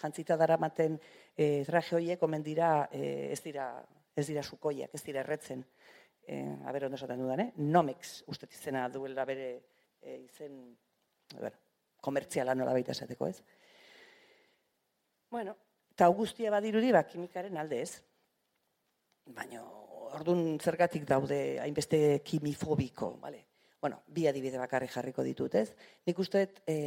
jantzita 0.00 0.36
daramaten 0.36 0.98
e, 1.36 1.64
traje 1.64 1.96
horiek 1.96 2.22
omen 2.22 2.42
dira, 2.42 2.88
e, 2.92 3.32
ez 3.32 3.40
dira, 3.42 3.70
ez 4.14 4.26
dira 4.26 4.42
sukoiak, 4.42 4.90
ez 4.92 5.02
dira 5.04 5.22
erretzen, 5.22 5.64
e, 6.26 6.42
aber 6.66 6.84
ondo 6.84 6.98
esaten 6.98 7.22
dudan, 7.22 7.40
eh? 7.40 7.52
Nomex 7.56 8.24
uste 8.26 8.48
duela 8.92 9.24
bere 9.24 9.62
e, 10.02 10.18
izen, 10.24 10.76
ber, 11.40 11.54
komertziala 12.00 12.54
nola 12.54 12.74
baita 12.76 12.92
esateko, 12.92 13.28
ez? 13.28 13.42
Bueno, 15.30 15.56
eta 15.92 16.06
augustia 16.06 16.50
badirudi, 16.50 16.92
ba, 16.94 17.04
kimikaren 17.04 17.58
alde 17.60 17.82
ez. 17.82 17.90
Baina 19.36 19.64
ordun 20.16 20.58
zergatik 20.58 21.04
daude 21.08 21.58
hainbeste 21.60 22.20
kimifobiko, 22.24 23.12
vale? 23.20 23.44
Bueno, 23.80 24.00
bi 24.06 24.26
adibide 24.26 24.58
bakarri 24.58 24.88
jarriko 24.90 25.22
ditut, 25.22 25.54
ez? 25.54 25.68
Nik 26.06 26.18
uste 26.18 26.46
e, 26.66 26.78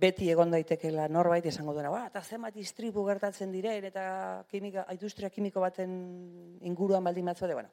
beti 0.00 0.30
egon 0.30 0.50
daitekeela 0.50 1.06
norbait 1.08 1.46
esango 1.46 1.74
duena, 1.74 1.90
ba, 1.92 2.06
eta 2.10 2.22
zenbat 2.22 2.56
istripu 2.58 3.04
gertatzen 3.06 3.52
diren 3.52 3.84
eta 3.90 4.04
kimika, 4.50 4.86
industria 4.94 5.30
kimiko 5.30 5.62
baten 5.62 5.92
inguruan 6.66 7.04
baldin 7.04 7.30
batzu 7.30 7.50
bueno, 7.52 7.70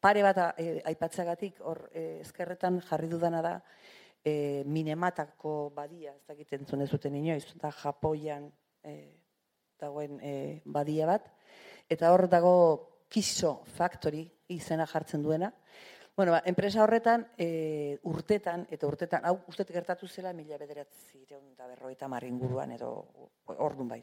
pare 0.00 0.22
bat 0.22 0.38
e, 0.56 0.80
aipatzagatik 0.92 1.60
hor 1.60 1.88
e, 1.92 2.20
ezkerretan 2.20 2.80
jarri 2.88 3.08
dudana 3.08 3.42
da 3.42 3.54
e, 4.24 4.62
minematako 4.66 5.72
badia, 5.74 6.14
ez 6.14 6.26
dakit 6.26 6.52
entzun 6.58 6.82
ez 6.82 6.90
inoiz, 7.04 7.54
da 7.54 7.70
Japoian 7.70 8.50
e, 8.82 8.94
dagoen 9.78 10.18
e, 10.22 10.62
badia 10.64 11.06
bat, 11.06 11.28
eta 11.88 12.12
hor 12.12 12.28
dago 12.28 13.04
Kiso 13.08 13.62
Factory 13.76 14.24
izena 14.48 14.86
jartzen 14.86 15.22
duena. 15.22 15.52
Bueno, 16.16 16.32
ba, 16.32 16.42
enpresa 16.44 16.82
horretan 16.82 17.26
e, 17.38 17.98
urtetan, 18.04 18.66
eta 18.70 18.86
urtetan, 18.86 19.24
hau 19.24 19.38
uste 19.48 19.64
gertatu 19.64 20.08
zela 20.08 20.32
mila 20.32 20.58
bederatzi 20.58 21.24
da 21.56 21.66
berroita 21.66 22.08
inguruan 22.26 22.70
edo 22.72 23.06
ordun 23.46 23.88
bai, 23.88 24.02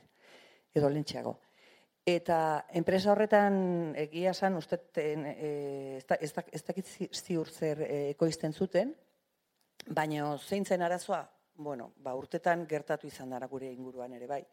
edo 0.74 0.90
lentxeago. 0.90 1.40
Eta 2.06 2.66
enpresa 2.74 3.12
horretan 3.12 3.94
egia 3.96 4.34
san 4.34 4.56
uste 4.58 4.80
e, 4.96 5.98
ez, 5.98 6.34
da, 6.34 6.44
ez 6.52 6.64
dakit 6.64 6.86
ziur 7.14 7.50
zer 7.50 7.82
e, 7.82 8.10
ekoizten 8.10 8.54
zuten, 8.54 8.96
baina 9.90 10.38
zein 10.38 10.66
zen 10.66 10.82
arazoa, 10.82 11.24
bueno, 11.56 11.94
ba, 11.98 12.16
urtetan 12.16 12.66
gertatu 12.68 13.08
izan 13.08 13.34
dara 13.36 13.48
gure 13.48 13.72
inguruan 13.72 14.14
ere 14.14 14.28
bai. 14.28 14.44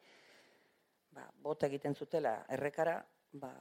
Ba, 1.14 1.28
bota 1.42 1.68
egiten 1.70 1.94
zutela 1.94 2.40
errekara, 2.50 2.98
ba, 3.40 3.52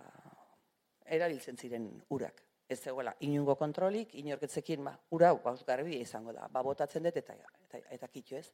erabiltzen 1.05 1.57
ziren 1.57 1.89
urak. 2.09 2.41
Ez 2.67 2.79
zegoela 2.81 3.13
inungo 3.27 3.53
kontrolik, 3.55 4.15
inorketzekin, 4.17 4.83
ba, 4.83 4.95
ura 5.13 5.33
bauz 5.37 5.61
garbi 5.67 5.99
izango 6.01 6.33
da, 6.33 6.47
ba, 6.49 6.63
botatzen 6.65 7.05
dut 7.05 7.17
eta, 7.21 7.35
eta, 7.67 7.81
eta 7.93 8.09
kitu 8.09 8.39
ez. 8.39 8.47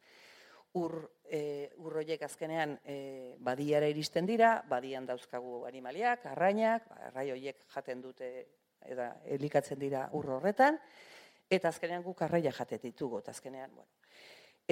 Ur, 0.80 0.98
e, 1.24 1.70
urroiek 1.84 2.22
azkenean 2.24 2.78
e, 2.88 3.36
badiara 3.40 3.88
iristen 3.92 4.28
dira, 4.28 4.58
badian 4.68 5.08
dauzkagu 5.08 5.66
animaliak, 5.68 6.26
arrainak, 6.34 6.90
ba, 6.90 7.00
arrai 7.12 7.30
horiek 7.32 7.64
jaten 7.72 8.04
dute, 8.04 8.32
eta 8.82 9.14
elikatzen 9.38 9.80
dira 9.80 10.08
ur 10.18 10.30
horretan, 10.36 10.80
eta 11.52 11.70
azkenean 11.70 12.04
guk 12.04 12.22
arraia 12.24 12.52
jatet 12.56 12.82
ditugu, 12.88 13.20
eta 13.20 13.34
azkenean, 13.36 13.74
bueno, 13.76 13.90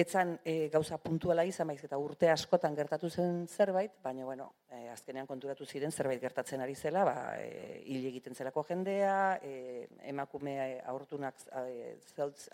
etzan 0.00 0.38
e, 0.44 0.68
gauza 0.72 0.96
puntuala 1.02 1.44
izan 1.44 1.68
baiz 1.68 1.82
eta 1.84 1.98
urte 2.00 2.30
askotan 2.32 2.76
gertatu 2.78 3.10
zen 3.10 3.44
zerbait, 3.48 3.98
baina 4.02 4.24
bueno, 4.24 4.46
e, 4.70 4.88
azkenean 4.88 5.28
konturatu 5.28 5.66
ziren 5.66 5.92
zerbait 5.92 6.20
gertatzen 6.22 6.62
ari 6.64 6.74
zela, 6.74 7.04
ba 7.04 7.16
e, 7.38 7.82
egiten 8.10 8.34
zelako 8.34 8.64
jendea, 8.70 9.38
e, 9.42 9.86
emakume 10.12 10.56
aurtunak 10.94 11.44
e, 11.66 11.96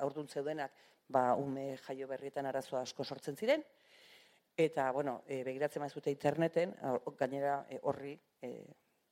aurtun 0.02 0.28
zeudenak, 0.28 0.72
ba 1.08 1.34
ume 1.38 1.76
jaio 1.86 2.08
berrietan 2.10 2.46
arazoa 2.50 2.82
asko 2.82 3.04
sortzen 3.04 3.36
ziren. 3.36 3.62
Eta 4.56 4.90
bueno, 4.90 5.20
e, 5.28 5.42
begiratzen 5.44 5.84
bazute 5.84 6.10
interneten, 6.10 6.72
gainera 7.20 7.60
horri 7.82 8.16
e, 8.42 8.56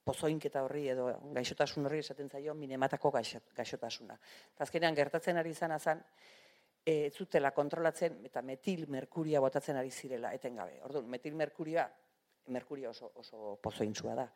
pozoinketa 0.04 0.62
horri 0.64 0.88
edo 0.92 1.08
gaixotasun 1.34 1.88
horri 1.88 2.02
esaten 2.04 2.28
zaio 2.28 2.54
minematako 2.54 3.10
gaixotasuna. 3.14 4.18
Azkenean 4.60 4.94
gertatzen 4.94 5.40
ari 5.40 5.54
izan 5.56 5.72
azan, 5.72 6.02
e, 6.84 7.10
zutela 7.10 7.50
kontrolatzen 7.56 8.20
eta 8.28 8.42
metil 8.42 8.86
merkuria 8.92 9.40
botatzen 9.40 9.80
ari 9.80 9.90
zirela 9.90 10.32
etengabe. 10.36 10.80
Orduan, 10.84 11.08
metil 11.10 11.34
merkuria, 11.34 11.88
merkuria 12.52 12.90
oso, 12.90 13.10
oso 13.16 13.56
pozointzua 13.62 14.14
da. 14.20 14.28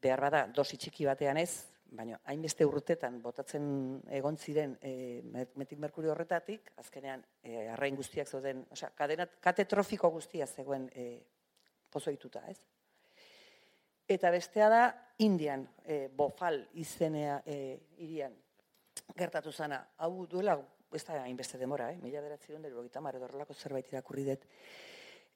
Behar 0.00 0.20
bada, 0.20 0.46
dosi 0.54 0.76
txiki 0.80 1.06
batean 1.08 1.40
ez, 1.40 1.50
baina 1.90 2.20
hainbeste 2.30 2.64
urtetan 2.68 3.18
botatzen 3.22 3.64
egon 4.16 4.36
ziren 4.36 4.76
e, 4.80 4.92
metil 5.58 5.80
merkurio 5.82 6.12
horretatik, 6.12 6.70
azkenean 6.80 7.24
e, 7.42 7.66
arrain 7.72 7.96
guztiak 7.98 8.28
zauden, 8.28 8.66
osea, 8.70 8.92
katetrofiko 9.42 10.10
guztia 10.14 10.46
zegoen 10.46 10.88
e, 10.94 11.08
pozoituta, 11.90 12.44
ez? 12.48 12.60
Eta 14.10 14.30
bestea 14.34 14.66
da, 14.66 14.84
Indian, 15.22 15.62
e, 15.86 16.08
bofal 16.10 16.64
izenea 16.82 17.36
e, 17.46 17.78
irian 18.02 18.32
gertatu 19.14 19.52
zana. 19.52 19.78
Hau 20.02 20.26
duela 20.26 20.56
ez 20.90 21.04
da 21.06 21.20
hainbeste 21.22 21.60
demora, 21.60 21.92
eh? 21.92 21.98
mila 22.02 22.22
beratzi 22.24 22.50
duen 22.50 22.64
dero 22.66 22.82
gita 22.82 22.98
horrelako 22.98 23.54
zerbait 23.54 23.92
irakurri 23.92 24.24
dut. 24.26 24.46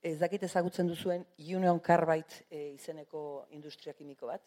Ez 0.02 0.18
dakit 0.18 0.42
ezagutzen 0.42 0.88
duzuen 0.90 1.22
Union 1.38 1.78
Carbide 1.78 2.42
e, 2.50 2.72
izeneko 2.72 3.46
industria 3.50 3.94
kimiko 3.94 4.26
bat. 4.26 4.42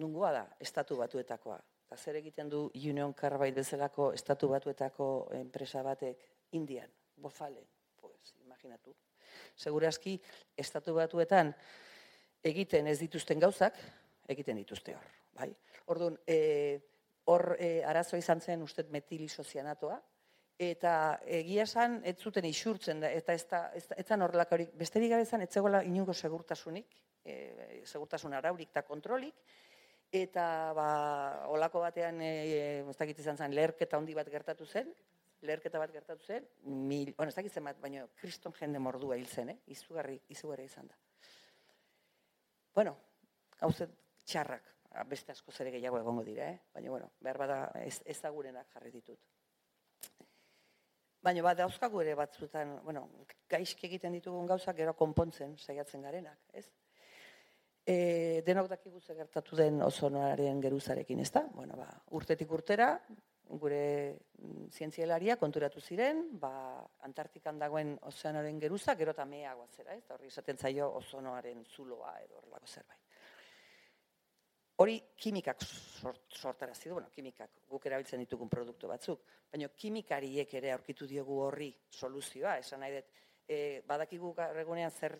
Nungoa 0.00 0.32
da, 0.32 0.46
estatu 0.58 0.96
batuetakoa. 0.96 1.60
Eta 1.84 1.98
zer 1.98 2.16
egiten 2.16 2.48
du 2.48 2.70
Union 2.74 3.12
Carbide 3.12 3.60
bezalako 3.60 4.12
estatu 4.16 4.48
batuetako 4.48 5.28
enpresa 5.36 5.82
batek 5.82 6.24
Indian, 6.56 6.88
bofale, 7.16 7.66
pues, 8.00 8.34
imaginatu. 8.40 8.96
Segurazki, 9.54 10.16
estatu 10.56 10.94
batuetan 10.94 11.52
egiten 12.42 12.86
ez 12.86 12.98
dituzten 13.00 13.40
gauzak, 13.40 13.76
egiten 14.28 14.60
dituzte 14.60 14.94
hor. 14.96 15.10
Bai? 15.36 15.50
Orduan, 15.92 16.16
e, 16.26 16.80
hor 17.30 17.56
e, 17.58 17.82
arazo 17.86 18.18
izan 18.20 18.40
zen 18.40 18.62
ustet 18.62 18.90
metilisozianatoa, 18.94 19.98
eta 20.60 20.92
egia 21.24 21.64
esan 21.64 22.00
ez 22.04 22.18
zuten 22.20 22.44
isurtzen 22.44 23.00
da, 23.00 23.10
eta 23.16 23.32
ez 23.32 23.46
da, 23.48 23.62
ez, 23.76 23.86
ez 23.96 24.06
horrelak 24.12 24.52
hori, 24.52 24.66
besterik 24.76 25.14
gabe 25.14 25.24
ez 25.24 25.52
zegoela 25.52 25.82
inungo 25.84 26.12
segurtasunik, 26.12 26.96
e, 27.24 27.82
segurtasun 27.84 28.34
araurik 28.36 28.68
eta 28.70 28.82
kontrolik, 28.82 29.34
eta 30.12 30.72
ba, 30.76 30.90
olako 31.48 31.80
batean, 31.86 32.20
e, 32.20 32.82
ez 32.90 32.96
dakit 32.98 33.18
izan 33.18 33.36
zen, 33.36 33.54
leherketa 33.54 33.96
handi 33.96 34.14
bat 34.14 34.28
gertatu 34.28 34.66
zen, 34.66 34.92
leherketa 35.40 35.80
bat 35.80 35.92
gertatu 35.92 36.24
zen, 36.26 36.44
mil, 36.64 37.14
bueno, 37.16 37.30
ez 37.30 37.38
dakit 37.38 37.52
zen 37.52 37.64
bat, 37.64 37.78
baina 37.80 38.04
kriston 38.20 38.52
jende 38.58 38.82
mordua 38.82 39.16
hil 39.16 39.28
zen, 39.28 39.54
eh? 39.54 39.58
izugarri, 39.72 40.20
izugarri 40.28 40.68
izan 40.68 40.90
da. 40.90 40.98
Bueno, 42.74 42.96
hau 43.60 43.70
txarrak, 43.74 44.66
beste 45.10 45.32
asko 45.32 45.52
zere 45.52 45.72
gehiago 45.74 45.98
egongo 45.98 46.24
dira, 46.26 46.48
eh? 46.50 46.58
baina 46.74 46.90
bueno, 46.90 47.10
behar 47.20 47.38
bada 47.38 47.58
ez, 47.82 48.00
ezagurenak 48.04 48.70
jarri 48.74 48.92
ditut. 48.94 49.18
Baina 51.20 51.42
bat 51.44 51.58
dauzkagu 51.58 52.00
ere 52.00 52.14
batzutan, 52.16 52.78
bueno, 52.84 53.04
gaizki 53.50 53.86
egiten 53.90 54.14
ditugun 54.16 54.46
gauzak 54.48 54.78
gero 54.78 54.94
konpontzen 54.96 55.56
saiatzen 55.58 56.06
garenak, 56.06 56.38
ez? 56.56 56.70
E, 57.84 57.96
denok 58.46 58.70
dakigu 58.70 59.00
ze 59.00 59.16
gertatu 59.18 59.56
den 59.56 59.82
ozonoaren 59.82 60.60
geruzarekin, 60.62 61.20
ezta? 61.20 61.42
Bueno, 61.52 61.76
ba, 61.76 61.90
urtetik 62.16 62.52
urtera, 62.52 62.94
gure 63.58 64.16
mm, 64.38 64.68
zientzialaria 64.70 65.36
konturatu 65.36 65.80
ziren, 65.80 66.22
ba, 66.38 66.52
Antartikan 67.06 67.58
dagoen 67.58 67.96
ozeanoaren 68.06 68.58
geruza, 68.62 68.94
gero 68.94 69.14
eta 69.16 69.24
meagoa 69.26 69.66
zera, 69.74 69.96
ez? 69.96 70.04
Horri 70.14 70.30
esaten 70.30 70.58
zaio 70.58 70.90
ozonoaren 71.00 71.64
zuloa 71.64 72.14
edo 72.22 72.38
horrelako 72.38 72.66
zerbait. 72.66 72.98
Hori 74.80 74.94
kimikak 75.20 75.60
sort, 75.66 76.22
sortarazi 76.32 76.88
du, 76.88 76.94
bueno, 76.96 77.10
kimikak 77.12 77.58
guk 77.68 77.84
erabiltzen 77.86 78.22
ditugun 78.22 78.48
produktu 78.48 78.88
batzuk, 78.88 79.26
baina 79.52 79.68
kimikariek 79.76 80.54
ere 80.56 80.72
aurkitu 80.72 81.08
diogu 81.10 81.40
horri 81.44 81.68
soluzioa, 81.90 82.56
esan 82.62 82.80
nahi 82.80 82.94
dut, 82.96 83.10
e, 83.44 83.58
badakigu 83.86 84.32
egunean 84.62 84.94
zer 84.94 85.18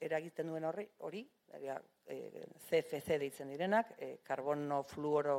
eragiten 0.00 0.48
duen 0.48 0.64
horri, 0.64 0.86
hori, 1.04 1.26
e, 1.58 2.46
CFC 2.68 3.18
deitzen 3.20 3.52
direnak, 3.52 3.92
e, 3.98 4.14
karbono 4.24 4.82
fluoro, 4.88 5.36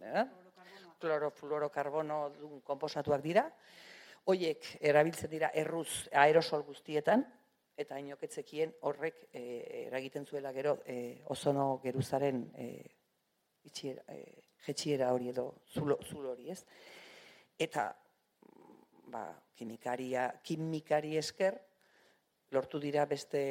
eh? 0.00 0.24
Klorofluorokarbono 1.04 2.20
komposatuak 2.64 3.22
dira, 3.24 3.48
Hoiek 4.24 4.64
erabiltzen 4.80 5.28
dira 5.28 5.50
erruz 5.52 6.08
aerosol 6.16 6.62
guztietan, 6.64 7.26
eta 7.76 7.98
inoketzekien 8.00 8.70
horrek 8.88 9.26
e, 9.36 9.42
eragiten 9.82 10.24
zuela 10.24 10.52
gero 10.56 10.78
e, 10.88 11.20
ozono 11.34 11.66
geruzaren 11.82 12.38
e, 12.56 12.68
itxiera, 13.68 14.04
e, 14.14 14.46
jetxiera 14.64 15.10
hori 15.12 15.28
edo 15.34 15.44
zulo, 15.74 15.98
zulo 16.08 16.32
hori, 16.32 16.48
ez? 16.54 16.62
Eta 17.60 17.90
ba, 19.12 19.26
kimikaria, 19.58 20.30
kimikari 20.40 21.18
esker 21.20 21.58
lortu 22.54 22.80
dira 22.80 23.04
beste 23.10 23.42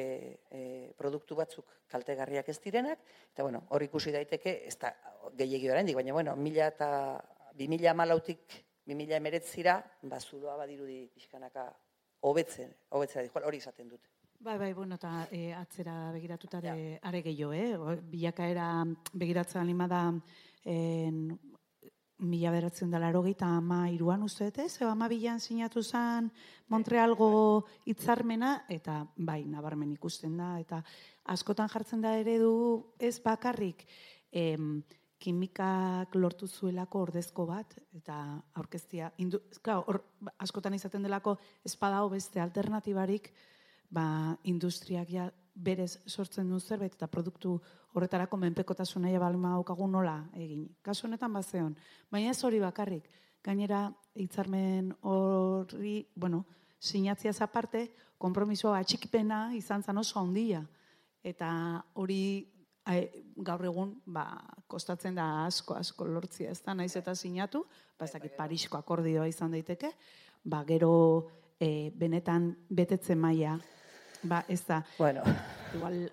e, 0.50 0.64
produktu 0.98 1.38
batzuk 1.38 1.70
kaltegarriak 1.92 2.48
ez 2.50 2.58
direnak, 2.64 3.04
eta 3.30 3.46
bueno, 3.46 3.62
hori 3.76 3.86
ikusi 3.92 4.10
daiteke, 4.10 4.56
ez 4.66 4.74
da 4.80 4.90
gehiagi 5.38 5.70
oraindik, 5.70 6.00
baina 6.00 6.16
bueno, 6.16 6.34
mila 6.40 6.66
eta 6.72 6.90
bi 7.54 7.68
mila 7.68 7.94
malautik, 7.94 8.58
bi 8.84 8.94
mila 8.94 9.16
emeretzira, 9.16 9.78
ba, 10.02 10.20
zuloa 10.20 10.56
badirudi 10.60 11.06
pixkanaka 11.14 11.68
hobetzen, 12.26 12.74
hobetzen 12.90 13.30
hori 13.44 13.62
izaten 13.62 13.88
dute. 13.88 14.10
Bai, 14.44 14.58
bai, 14.58 14.72
bueno, 14.76 14.98
eta 14.98 15.28
e, 15.32 15.54
atzera 15.56 16.10
begiratutare 16.12 16.68
ja. 16.68 16.98
are 17.08 17.22
gehiago, 17.24 17.52
eh? 17.54 17.98
Bilakaera 18.10 18.68
begiratzen 19.14 19.62
anima 19.62 19.86
da 19.88 20.02
en, 20.64 21.30
mila 22.24 22.50
beratzen 22.54 22.90
dela 22.92 23.08
erogeita 23.10 23.46
ama 23.58 23.88
iruan 23.90 24.22
uste 24.22 24.50
ez? 24.56 24.82
ama 24.82 25.08
bilan 25.08 25.40
sinatu 25.40 25.82
zen 25.82 26.30
Montrealgo 26.68 27.66
hitzarmena 27.86 28.64
eta 28.68 29.06
bai, 29.16 29.44
nabarmen 29.44 29.92
ikusten 29.92 30.36
da, 30.36 30.58
eta 30.60 30.82
askotan 31.24 31.68
jartzen 31.68 32.00
da 32.00 32.16
eredu 32.18 32.94
ez 32.98 33.20
bakarrik 33.20 33.86
em, 34.30 34.82
kimikak 35.24 36.14
lortu 36.18 36.46
zuelako 36.46 37.00
ordezko 37.06 37.46
bat, 37.48 37.72
eta 37.96 38.16
aurkeztia, 38.60 39.08
indu, 39.24 39.40
or, 39.86 40.02
askotan 40.44 40.76
izaten 40.76 41.06
delako 41.06 41.38
espada 41.64 42.02
beste 42.12 42.42
alternatibarik, 42.42 43.30
ba, 43.90 44.04
industriak 44.44 45.10
ja 45.10 45.30
berez 45.54 46.00
sortzen 46.10 46.48
duen 46.50 46.60
zerbait 46.60 46.94
eta 46.96 47.06
produktu 47.06 47.54
horretarako 47.94 48.36
menpekotasuna 48.42 49.12
ja 49.12 49.20
balma 49.22 49.54
daukagu 49.54 49.86
nola 49.88 50.16
egin. 50.34 50.66
Kasu 50.82 51.06
honetan 51.06 51.32
bazeon, 51.32 51.76
baina 52.10 52.34
ez 52.34 52.42
hori 52.44 52.60
bakarrik. 52.60 53.06
Gainera 53.44 53.86
hitzarmen 54.18 54.90
hori, 55.06 55.98
bueno, 56.16 56.44
sinatzia 56.80 57.32
aparte, 57.44 57.88
konpromisoa 58.18 58.80
atxikipena 58.80 59.54
izan 59.54 59.82
zan 59.82 59.98
oso 59.98 60.18
handia 60.20 60.64
eta 61.24 61.48
hori 61.94 62.53
gaur 62.84 63.64
egun 63.64 63.94
ba, 64.06 64.26
kostatzen 64.68 65.14
da 65.14 65.46
asko 65.46 65.74
asko 65.78 66.04
lortzia 66.04 66.50
ez 66.50 66.60
da 66.62 66.74
naiz 66.74 66.94
eta 66.96 67.14
sinatu, 67.14 67.64
ba, 67.98 68.06
Parisko 68.36 68.76
akordioa 68.76 69.26
izan 69.26 69.50
daiteke, 69.50 69.92
ba, 70.44 70.64
gero 70.68 70.92
e, 71.58 71.90
benetan 71.96 72.52
betetze 72.68 73.14
maila 73.14 73.58
Ba, 74.24 74.44
ez 74.48 74.64
da. 74.66 74.82
Bueno. 74.98 75.22
Igual, 75.74 76.10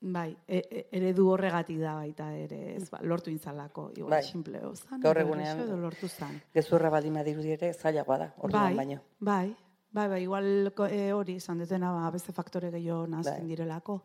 bai, 0.00 0.36
e, 0.48 0.62
e, 0.70 0.86
eredu 0.96 1.28
horregatik 1.28 1.78
da 1.82 1.94
baita 1.98 2.30
ere, 2.32 2.60
ez 2.76 2.88
ba, 2.90 3.00
lortu 3.02 3.30
intzalako, 3.30 3.90
igual, 3.96 4.16
bai. 4.16 4.22
simple 4.24 4.62
ozan. 4.64 5.00
Gaur 5.02 5.20
egunean, 5.20 5.60
lortu 5.82 6.08
zan. 6.08 6.40
gezurra 6.54 6.90
baldin 6.90 7.20
badirudi 7.20 7.52
ere, 7.58 7.72
zailagoa 7.74 8.18
da, 8.24 8.30
orduan 8.38 8.70
bai, 8.70 8.76
baino. 8.80 9.00
Bai, 9.20 9.54
bai, 9.90 10.08
bai, 10.08 10.22
igual 10.22 10.72
e, 10.88 11.12
hori 11.12 11.36
izan 11.42 11.60
detena, 11.60 11.92
ba, 11.92 12.10
beste 12.10 12.32
faktore 12.32 12.70
gehiago 12.72 13.06
nazten 13.06 13.44
bai. 13.44 13.50
direlako, 13.52 14.00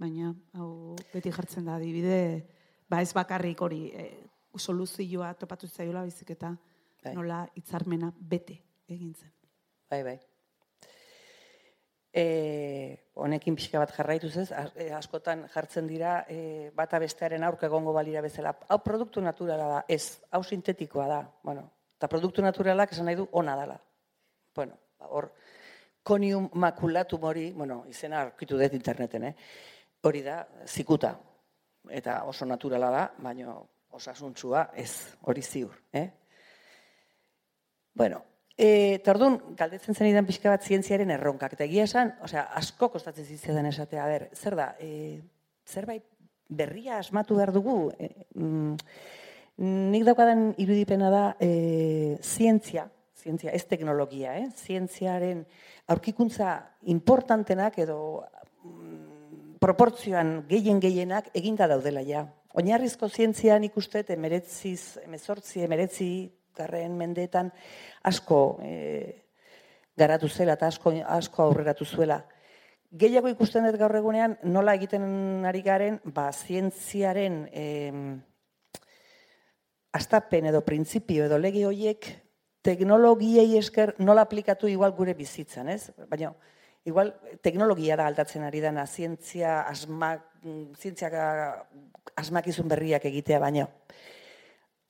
baina, 0.00 0.32
hau, 0.56 0.96
beti 1.12 1.32
jartzen 1.34 1.68
da, 1.68 1.76
adibide, 1.76 2.16
ba, 2.88 3.02
ez 3.04 3.12
bakarrik 3.16 3.60
hori, 3.62 3.84
e, 3.92 4.08
soluzioa 4.56 5.34
topatu 5.38 5.68
zaiola 5.68 6.02
bizik 6.08 6.32
eta 6.34 6.54
bai. 7.04 7.14
nola 7.14 7.44
hitzarmena 7.54 8.10
bete 8.18 8.58
egintzen. 8.88 9.30
Bai, 9.90 10.02
bai 10.02 10.18
e, 12.12 13.06
honekin 13.14 13.56
pixka 13.56 13.80
bat 13.82 13.92
jarraituz 13.94 14.34
ez, 14.42 14.48
e, 14.74 14.90
askotan 14.94 15.46
jartzen 15.52 15.86
dira 15.90 16.24
e, 16.28 16.70
bata 16.76 16.98
bestearen 17.02 17.44
aurka 17.46 17.68
egongo 17.70 17.94
balira 17.94 18.22
bezala. 18.24 18.54
Hau 18.68 18.80
produktu 18.84 19.22
naturala 19.22 19.68
da, 19.74 19.80
ez, 19.88 20.20
hau 20.30 20.42
sintetikoa 20.44 21.06
da. 21.08 21.20
Bueno, 21.42 21.68
eta 21.98 22.08
produktu 22.10 22.42
naturalak 22.42 22.92
esan 22.92 23.10
nahi 23.10 23.20
du 23.20 23.28
ona 23.32 23.56
dela. 23.58 23.78
Bueno, 24.56 24.78
ba, 24.98 25.10
hor, 25.14 25.30
konium 26.02 26.48
makulatum 26.54 27.28
hori, 27.30 27.50
bueno, 27.52 27.84
izena 27.88 28.24
arkitu 28.24 28.58
dut 28.58 28.74
interneten, 28.74 29.30
eh? 29.30 29.34
Hori 30.02 30.22
da, 30.22 30.44
zikuta. 30.66 31.14
Eta 31.90 32.22
oso 32.28 32.46
naturala 32.46 32.90
da, 32.92 33.04
baina 33.18 33.54
osasuntzua 33.96 34.70
ez, 34.76 35.16
hori 35.26 35.42
ziur. 35.42 35.76
Eh? 35.92 36.08
Bueno, 37.94 38.24
E, 38.60 39.00
tordun, 39.00 39.38
galdetzen 39.56 39.96
zen 39.96 40.10
idan 40.10 40.26
pixka 40.28 40.50
bat 40.52 40.66
zientziaren 40.68 41.08
erronkak. 41.14 41.54
Eta 41.56 41.64
egia 41.64 41.86
esan, 41.88 42.10
osea, 42.26 42.42
asko 42.58 42.90
kostatzen 42.92 43.24
zitzen 43.24 43.64
esatea, 43.70 44.04
ber, 44.04 44.26
zer 44.36 44.56
da, 44.58 44.66
e, 44.76 45.22
zerbait 45.64 46.04
berria 46.50 46.98
asmatu 46.98 47.38
behar 47.38 47.54
dugu, 47.54 47.76
e, 47.96 48.10
mm, 48.34 48.74
nik 49.94 50.04
daukadan 50.04 50.50
irudipena 50.60 51.08
da 51.14 51.24
e, 51.40 52.18
zientzia, 52.20 52.84
zientzia, 53.16 53.54
ez 53.56 53.64
teknologia, 53.70 54.36
eh? 54.36 54.50
zientziaren 54.52 55.46
aurkikuntza 55.88 56.52
importantenak 56.92 57.78
edo 57.80 58.26
proportzioan 59.60 60.40
gehien 60.48 60.80
gehienak 60.80 61.30
eginda 61.36 61.68
daudela 61.68 62.02
ja. 62.06 62.24
Oinarrizko 62.56 63.08
zientzian 63.08 63.64
ikusten, 63.68 64.08
emeretziz, 64.16 64.98
emezortzi, 65.04 65.62
emeretzi, 65.62 66.10
garren 66.56 66.96
mendeetan 66.98 67.52
asko 68.10 68.40
e, 68.64 68.72
garatu 69.96 70.28
zela 70.28 70.56
eta 70.58 70.70
asko, 70.72 70.92
asko 71.06 71.44
aurreratu 71.44 71.84
zuela. 71.84 72.22
Gehiago 72.90 73.30
ikusten 73.30 73.68
dut 73.68 73.78
gaur 73.78 73.94
egunean 73.94 74.34
nola 74.50 74.74
egiten 74.74 75.46
ari 75.46 75.62
garen, 75.62 76.00
ba, 76.04 76.30
zientziaren 76.32 77.44
e, 77.52 77.66
astapen 79.94 80.48
edo 80.50 80.64
printzipio 80.66 81.28
edo 81.28 81.38
lege 81.38 81.66
horiek 81.68 82.08
teknologiei 82.66 83.56
esker 83.58 83.94
nola 83.98 84.26
aplikatu 84.26 84.68
igual 84.68 84.92
gure 84.96 85.14
bizitzan, 85.14 85.70
ez? 85.70 85.92
Baina, 86.10 86.32
igual 86.84 87.14
teknologia 87.42 87.96
da 87.96 88.06
aldatzen 88.08 88.44
ari 88.46 88.60
dana, 88.60 88.86
zientzia 88.86 89.60
asmak, 89.68 90.24
zientziak 90.80 91.16
asmakizun 92.16 92.68
berriak 92.68 93.04
egitea 93.10 93.40
baino. 93.42 93.68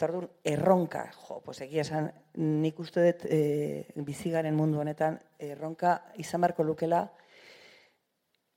Tardun, 0.01 0.31
erronka, 0.45 1.05
jo, 1.27 1.41
pues 1.45 1.59
egia 1.61 1.83
esan, 1.85 2.07
nik 2.41 2.79
uste 2.81 3.03
dut 3.05 3.27
e, 3.29 3.41
bizigaren 4.07 4.57
mundu 4.57 4.81
honetan, 4.81 5.19
erronka 5.37 5.99
izan 6.23 6.41
barko 6.41 6.65
lukela, 6.65 7.03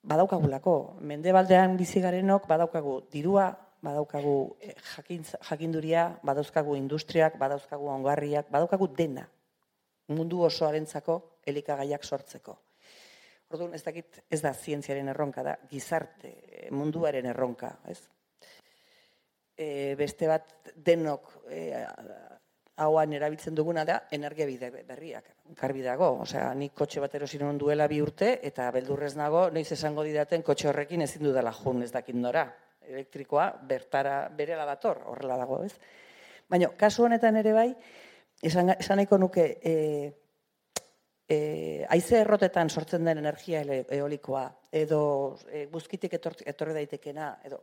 badaukagulako, 0.08 1.00
mende 1.02 1.34
baldean 1.36 1.76
bizigarenok 1.80 2.48
badaukagu 2.48 3.02
dirua, 3.12 3.50
badaukagu 3.84 4.56
eh, 4.64 4.76
jakinduria, 5.50 6.08
badauzkagu 6.24 6.78
industriak, 6.80 7.36
badauzkagu 7.40 7.90
ongarriak, 7.92 8.48
badaukagu 8.52 8.88
dena, 8.96 9.28
mundu 10.08 10.46
osoarentzako 10.48 11.20
elikagaiak 11.48 12.08
sortzeko. 12.08 12.56
Orduan, 13.54 13.76
ez 13.78 13.84
dakit, 13.86 14.24
ez 14.34 14.42
da 14.42 14.54
zientziaren 14.54 15.14
erronka, 15.14 15.44
da 15.46 15.54
gizarte 15.70 16.34
munduaren 16.74 17.28
erronka, 17.30 17.76
ez? 17.88 18.00
e, 19.58 19.96
beste 19.98 20.28
bat 20.28 20.74
denok 20.76 21.30
e, 21.50 21.84
hauan 22.84 23.14
erabiltzen 23.14 23.56
duguna 23.56 23.84
da 23.86 24.00
energia 24.12 24.48
bide 24.50 24.70
berriak. 24.88 25.30
Garbi 25.60 25.84
dago, 25.86 26.10
osea, 26.26 26.50
nik 26.58 26.74
kotxe 26.78 27.04
bat 27.04 27.14
erosin 27.16 27.58
duela 27.62 27.88
bi 27.88 28.02
urte 28.02 28.40
eta 28.42 28.70
beldurrez 28.74 29.14
nago, 29.16 29.50
noiz 29.54 29.70
esango 29.72 30.04
didaten 30.04 30.42
kotxe 30.42 30.70
horrekin 30.70 31.06
ezin 31.06 31.24
dudala 31.24 31.54
jun 31.54 31.84
ez 31.84 31.92
dakit 31.92 32.16
nora. 32.16 32.48
Elektrikoa 32.84 33.52
bertara 33.68 34.28
berela 34.36 34.66
dator, 34.66 35.04
horrela 35.08 35.38
dago, 35.40 35.62
ez? 35.64 35.78
Baina, 36.50 36.68
kasu 36.78 37.06
honetan 37.06 37.38
ere 37.40 37.54
bai, 37.54 37.70
esan, 38.42 38.74
esan 38.76 39.00
nuke, 39.20 39.46
e, 39.64 40.12
e, 41.28 41.86
aize 41.90 42.20
errotetan 42.22 42.70
sortzen 42.70 43.06
den 43.06 43.22
energia 43.22 43.64
eolikoa, 43.64 44.46
edo 44.72 45.38
e, 45.52 45.66
guzkitik 45.72 46.14
etor, 46.20 46.36
etorri 46.46 46.76
daitekena, 46.80 47.30
edo, 47.46 47.62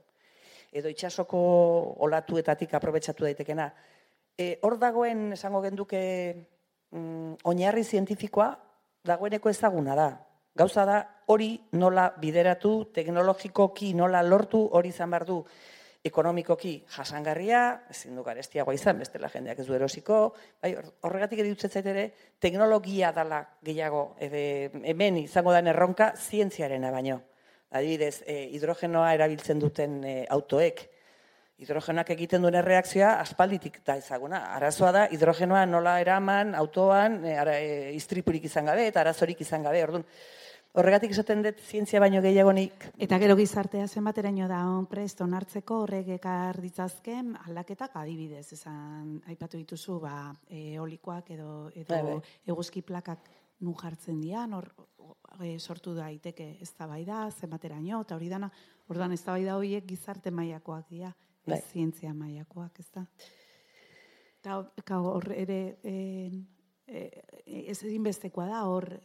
edo 0.72 0.92
itxasoko 0.92 1.40
olatuetatik 2.06 2.74
aprobetsatu 2.74 3.26
daitekena. 3.26 3.70
E, 4.38 4.56
hor 4.62 4.78
dagoen, 4.80 5.32
esango 5.36 5.61
genduke, 5.62 6.00
mm, 6.92 7.40
oinarri 7.44 7.84
zientifikoa, 7.84 8.50
dagoeneko 9.04 9.50
ezaguna 9.50 9.96
da. 9.96 10.11
Gauza 10.56 10.84
da, 10.84 11.00
hori 11.30 11.52
nola 11.78 12.11
bideratu, 12.20 12.90
teknologikoki 12.94 13.92
nola 13.94 14.22
lortu, 14.22 14.64
hori 14.72 14.90
izan 14.90 15.11
behar 15.12 15.26
du 15.28 15.44
ekonomikoki 16.05 16.78
jasangarria, 16.88 17.82
ezin 17.92 18.16
du 18.16 18.22
garestiagoa 18.24 18.74
izan, 18.74 18.98
bestela 19.03 19.28
jendeak 19.28 19.59
ez 19.61 19.66
du 19.68 19.74
erosiko, 19.76 20.20
bai, 20.62 20.72
hor- 20.78 20.88
horregatik 21.05 21.42
edutzen 21.44 21.70
zait 21.70 21.86
ere, 21.92 22.07
teknologia 22.40 23.12
dala 23.12 23.42
gehiago, 23.64 24.14
ebe, 24.20 24.70
hemen 24.88 25.20
izango 25.26 25.53
den 25.53 25.68
erronka, 25.74 26.14
zientziarena 26.16 26.90
baino. 26.94 27.20
Adibidez, 27.70 28.22
e, 28.26 28.48
hidrogenoa 28.57 29.12
erabiltzen 29.14 29.61
duten 29.61 30.01
e, 30.03 30.14
autoek, 30.32 30.80
hidrogenoak 31.61 32.09
egiten 32.16 32.42
duen 32.42 32.57
erreakzioa 32.57 33.18
aspalditik 33.20 33.82
da 33.84 33.98
ezaguna. 34.01 34.40
Arazoa 34.57 34.90
da, 34.96 35.07
hidrogenoa 35.12 35.66
nola 35.68 35.98
eraman, 36.01 36.55
autoan, 36.57 37.20
e, 37.28 37.36
ara, 37.38 37.59
e, 37.61 37.92
istripurik 37.94 38.48
izan 38.48 38.72
gabe, 38.72 38.88
eta 38.88 39.05
arazorik 39.05 39.44
izan 39.44 39.68
gabe. 39.68 39.84
Orduan, 39.84 40.07
horregatik 40.78 41.10
esaten 41.10 41.42
dut, 41.42 41.58
zientzia 41.66 42.00
baino 42.02 42.20
gehiagonik 42.22 42.86
Eta 43.02 43.18
gero 43.18 43.34
gizartea 43.38 43.88
zenbateraino 43.88 44.46
da 44.48 44.60
on 44.70 44.86
prest 44.90 45.20
onartzeko 45.24 45.80
horrek 45.84 46.12
ekar 46.20 46.60
ditzazken 46.62 47.32
aldaketak 47.46 47.96
adibidez 47.98 48.52
esan 48.54 49.16
aipatu 49.32 49.58
dituzu 49.58 49.98
ba 50.00 50.30
eolikoak 50.46 51.32
edo 51.34 51.50
edo 51.74 51.88
Bai, 51.90 52.02
bai. 52.06 52.20
eguzki 52.54 52.82
plakak 52.86 53.26
nu 53.66 53.74
jartzen 53.74 54.20
dian 54.20 54.54
hor 54.54 54.70
e, 55.40 55.58
sortu 55.58 55.94
daiteke 55.94 56.56
eztabaida 56.62 57.26
zenbateraino 57.30 58.02
eta 58.06 58.16
hori 58.16 58.30
dana 58.30 58.50
orduan 58.88 59.12
eztabaida 59.12 59.58
horiek 59.58 59.86
gizarte 59.86 60.30
mailakoak 60.30 60.88
dira 60.88 61.12
Bai. 61.46 61.60
zientzia 61.72 62.14
mailakoak 62.14 62.78
ezta 62.78 63.06
eta 64.40 64.62
ka 64.86 65.02
hor 65.02 65.32
ere 65.34 65.78
e, 65.82 66.30
e, 66.86 67.08
ez 67.66 67.82
ezinbestekoa 67.82 68.46
da 68.46 68.64
hor 68.70 69.00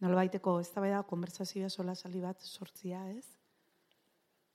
nolabaiteko 0.00 0.58
eztabaida 0.60 1.02
konbertsazioa 1.02 1.68
sola 1.68 1.94
sali 1.94 2.20
bat 2.20 2.40
sortzia, 2.40 3.00
ez? 3.10 3.24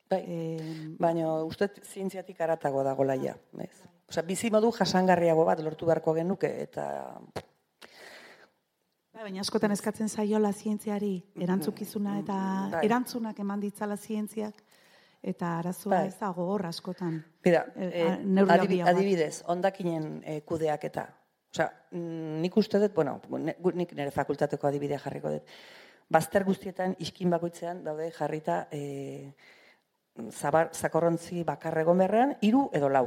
bai, 0.09 0.21
Eh, 0.27 0.95
baina 0.99 1.31
uste 1.43 1.69
zientziatik 1.83 2.39
aratago 2.41 2.83
dago 2.83 3.03
laia. 3.03 3.35
Ez? 3.59 3.81
Osea, 4.09 4.21
bizi 4.23 4.51
modu 4.51 4.69
jasangarriago 4.71 5.45
bat 5.45 5.59
lortu 5.59 5.85
beharko 5.85 6.13
genuke, 6.13 6.51
eta 6.61 6.83
bai, 9.13 9.23
baina 9.23 9.41
askotan 9.41 9.71
eskatzen 9.71 10.09
zaiola 10.09 10.51
zientziari 10.53 11.15
erantzukizuna 11.35 12.19
eta 12.19 12.37
Bai. 12.75 12.85
erantzunak 12.85 13.39
eman 13.39 13.59
ditzala 13.63 13.97
zientziak 13.97 14.61
eta 15.23 15.57
arazoa 15.59 15.95
Bai. 15.97 16.07
ez 16.07 16.17
dago 16.19 16.45
hor 16.51 16.65
askotan. 16.67 17.23
Mira, 17.45 17.65
Eh, 17.75 17.89
eh, 17.93 18.07
handiagoak. 18.11 18.87
adibidez, 18.87 19.43
ondakinen 19.47 20.21
eh, 20.25 20.41
kudeaketa. 20.45 21.07
Osea, 21.07 21.22
mm, 21.61 22.41
nik 22.41 22.57
uste 22.57 22.79
dut, 22.79 22.93
bueno, 22.93 23.19
nik 23.73 23.93
nire 23.93 24.11
fakultateko 24.11 24.67
adibidea 24.67 24.99
jarriko 24.99 25.31
dut. 25.35 25.57
Bazter 26.09 26.43
guztietan, 26.43 26.95
iskin 26.99 27.29
bakoitzean, 27.33 27.83
daude 27.83 28.09
jarrita 28.11 28.67
eh, 28.71 29.33
zabar, 30.31 30.71
zakorrontzi 30.73 31.43
bakar 31.43 31.77
egon 31.81 32.01
beharrean, 32.03 32.35
hiru 32.41 32.67
edo 32.73 32.89
lau. 32.89 33.05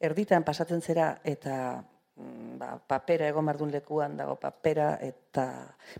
Erditan 0.00 0.44
pasatzen 0.44 0.82
zera 0.82 1.20
eta 1.24 1.56
mm, 2.16 2.56
ba, 2.58 2.78
papera 2.78 3.28
egon 3.28 3.46
behar 3.46 3.60
duen 3.60 3.74
lekuan 3.74 4.16
dago 4.16 4.36
papera 4.40 4.94
eta 5.00 5.46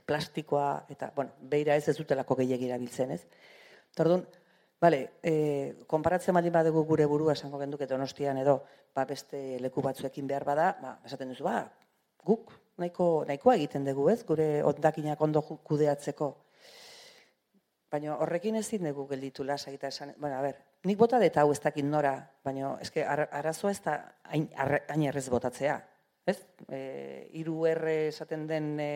plastikoa 0.07 0.86
eta, 0.88 1.12
bueno, 1.14 1.36
beira 1.40 1.76
ez 1.76 1.88
ez 1.88 1.96
dutelako 1.98 2.36
gehiagira 2.42 2.74
erabiltzen, 2.74 3.14
ez? 3.14 3.22
Orduan, 3.98 4.24
Bale, 4.84 4.98
e, 5.24 5.32
konparatzen 5.88 6.34
baldin 6.36 6.52
badugu 6.52 6.82
gure 6.84 7.07
burua 7.09 7.32
esango 7.32 7.57
genduke 7.62 7.86
donostian 7.88 8.36
edo 8.36 8.59
ba, 8.95 9.05
beste 9.09 9.59
leku 9.61 9.82
batzuekin 9.82 10.28
behar 10.30 10.45
bada, 10.47 10.68
ba, 10.80 10.99
esaten 11.07 11.32
duzu, 11.32 11.45
ba, 11.47 11.62
guk 12.24 12.53
nahiko, 12.80 13.24
nahikoa 13.28 13.57
egiten 13.59 13.84
dugu, 13.86 14.09
ez? 14.11 14.22
Gure 14.26 14.49
ondakinak 14.66 15.20
ondo 15.22 15.42
kudeatzeko. 15.42 16.30
Baina 17.90 18.16
horrekin 18.22 18.59
ezin 18.59 18.86
dugu 18.88 19.07
gelditu 19.11 19.45
lasa 19.47 19.70
eta 19.70 19.90
esan, 19.92 20.14
bueno, 20.18 20.38
a 20.38 20.42
ber, 20.42 20.59
nik 20.88 20.99
bota 20.99 21.20
deta 21.22 21.45
hau 21.45 21.53
ez 21.53 21.61
dakit 21.62 21.86
nora, 21.86 22.16
baina 22.45 22.74
eske 22.82 23.05
ar, 23.07 23.28
arazoa 23.30 23.70
ez 23.70 23.80
da 23.84 23.99
hain, 24.30 24.49
hain 24.57 25.07
errez 25.11 25.28
botatzea, 25.30 25.76
ez? 26.26 26.38
E, 26.68 26.80
iru 27.40 27.62
erre 27.70 28.09
esaten 28.09 28.49
den, 28.51 28.74
e, 28.80 28.90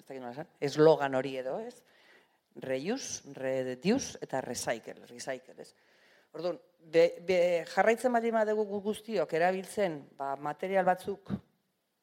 ez 0.00 0.18
nola 0.18 0.46
eslogan 0.66 1.14
hori 1.14 1.36
edo, 1.42 1.60
ez? 1.62 1.78
reuse, 2.56 3.32
reduce 3.34 4.18
eta 4.22 4.40
recycle, 4.40 5.06
recycle, 5.06 5.54
ez? 5.58 5.74
Orduan, 6.34 6.58
be, 6.82 7.04
be, 7.26 7.38
jarraitzen 7.74 8.12
baldin 8.12 8.34
badugu 8.34 8.64
gu 8.68 8.80
guztiok 8.90 9.32
erabiltzen, 9.38 10.00
ba, 10.18 10.34
material 10.36 10.84
batzuk 10.88 11.32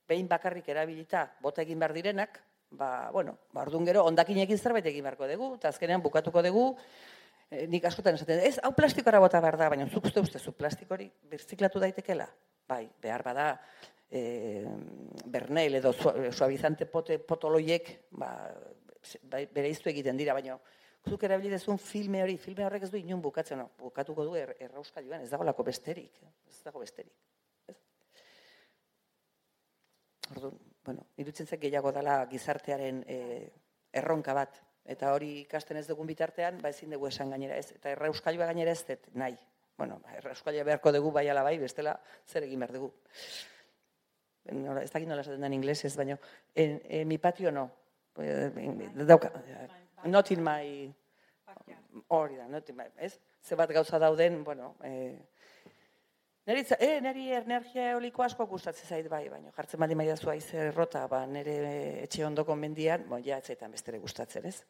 behin 0.07 0.27
bakarrik 0.27 0.67
erabilita 0.69 1.25
bota 1.43 1.61
egin 1.61 1.79
behar 1.79 1.93
direnak, 1.95 2.39
ba, 2.71 3.09
bueno, 3.11 3.37
ba, 3.53 3.63
orduan 3.65 3.87
gero 3.87 4.05
ondakinekin 4.07 4.59
zerbait 4.59 4.85
egin 4.85 5.05
beharko 5.05 5.27
dugu, 5.27 5.53
eta 5.59 5.71
azkenean 5.73 6.03
bukatuko 6.03 6.43
dugu, 6.45 6.67
e, 7.49 7.65
nik 7.71 7.85
askotan 7.89 8.15
esaten, 8.19 8.39
ez, 8.43 8.57
hau 8.63 8.73
plastikora 8.75 9.21
bota 9.23 9.41
behar 9.43 9.59
da, 9.59 9.69
baina 9.73 9.87
zuk 9.89 10.07
uste 10.09 10.23
uste, 10.23 10.41
plastik 10.51 10.91
hori 10.91 11.09
birziklatu 11.31 11.83
daitekela? 11.83 12.27
Bai, 12.67 12.85
behar 13.01 13.23
bada, 13.23 13.51
e, 14.09 14.65
bernel 15.25 15.79
edo 15.81 15.93
sua- 15.93 16.31
suavizante 16.31 16.85
pote, 16.85 17.19
potoloiek, 17.19 17.93
ba, 18.11 18.31
bai, 19.23 19.45
bere 19.51 19.69
iztu 19.71 19.89
egiten 19.89 20.17
dira, 20.17 20.33
baina 20.33 20.59
zuk 21.09 21.23
erabili 21.23 21.49
dezun 21.53 21.79
filme 21.81 22.21
hori, 22.23 22.37
filme 22.41 22.65
horrek 22.65 22.87
ez 22.87 22.91
du 22.91 22.99
inun 22.99 23.21
bukatzen, 23.23 23.63
bukatuko 23.79 24.25
du 24.27 24.35
er, 24.39 24.53
errauskailuan, 24.67 25.23
ez 25.23 25.31
dago 25.31 25.63
besterik, 25.63 26.21
ez 26.47 26.61
dago 26.65 26.79
besterik. 26.83 27.13
Ez? 27.67 27.77
Orduan, 30.31 30.57
bueno, 30.85 31.07
irutzen 31.17 31.47
zait 31.47 31.61
gehiago 31.61 31.91
dela 31.95 32.19
gizartearen 32.31 33.03
e, 33.07 33.19
erronka 33.93 34.33
bat, 34.33 34.61
eta 34.87 35.11
hori 35.13 35.41
ikasten 35.41 35.77
ez 35.77 35.87
dugun 35.87 36.07
bitartean, 36.07 36.61
ba 36.61 36.71
ezin 36.71 36.93
dugu 36.95 37.07
esan 37.07 37.31
gainera 37.33 37.57
ez, 37.59 37.71
eta 37.75 37.91
errauskailua 37.95 38.47
gainera 38.51 38.71
ez 38.71 38.83
dut 38.87 39.09
nahi. 39.15 39.37
Bueno, 39.77 39.99
ba, 40.03 40.15
errauskailua 40.17 40.65
beharko 40.67 40.93
dugu 40.95 41.11
bai 41.11 41.27
ala 41.29 41.43
bai, 41.43 41.57
bestela 41.61 41.97
zer 42.25 42.47
egin 42.47 42.63
behar 42.63 42.73
dugu. 42.79 42.93
Nola, 44.47 44.81
ez 44.81 44.91
dakit 44.93 45.09
nola 45.09 45.25
esaten 45.25 45.43
den 45.43 45.57
inglesez, 45.57 45.91
baina 45.99 46.15
en, 46.55 46.79
en 46.83 47.07
mi 47.07 47.17
patio 47.17 47.51
no. 47.51 47.67
Eh, 48.17 48.49
Dauka, 49.05 49.29
not 50.05 50.31
in 50.31 50.43
my... 50.43 50.93
Hori 52.13 52.37
da, 52.37 52.47
not 52.47 52.69
in 52.69 52.77
my... 52.77 52.85
Ez? 52.97 53.17
Ze 53.41 53.55
bat 53.55 53.71
gauza 53.71 53.99
dauden, 53.99 54.43
bueno... 54.43 54.75
Eh, 54.83 55.17
Neri, 56.47 56.61
eh, 56.79 57.01
neri 57.03 57.25
energia 57.35 57.89
eoliko 57.91 58.23
asko 58.23 58.45
gustatzen 58.47 58.87
zait 58.87 59.07
bai, 59.11 59.25
baina 59.27 59.49
jartzen 59.51 59.81
baldin 59.83 59.97
maidazu 59.99 60.29
aize 60.31 60.61
errota, 60.69 61.01
ba, 61.11 61.25
nere 61.27 61.55
etxe 62.05 62.23
ondoko 62.23 62.55
mendian, 62.55 63.03
bon, 63.09 63.19
ja, 63.25 63.41
etzaitan 63.43 63.73
bestere 63.75 63.99
gustatzen, 63.99 64.47
ez? 64.47 64.61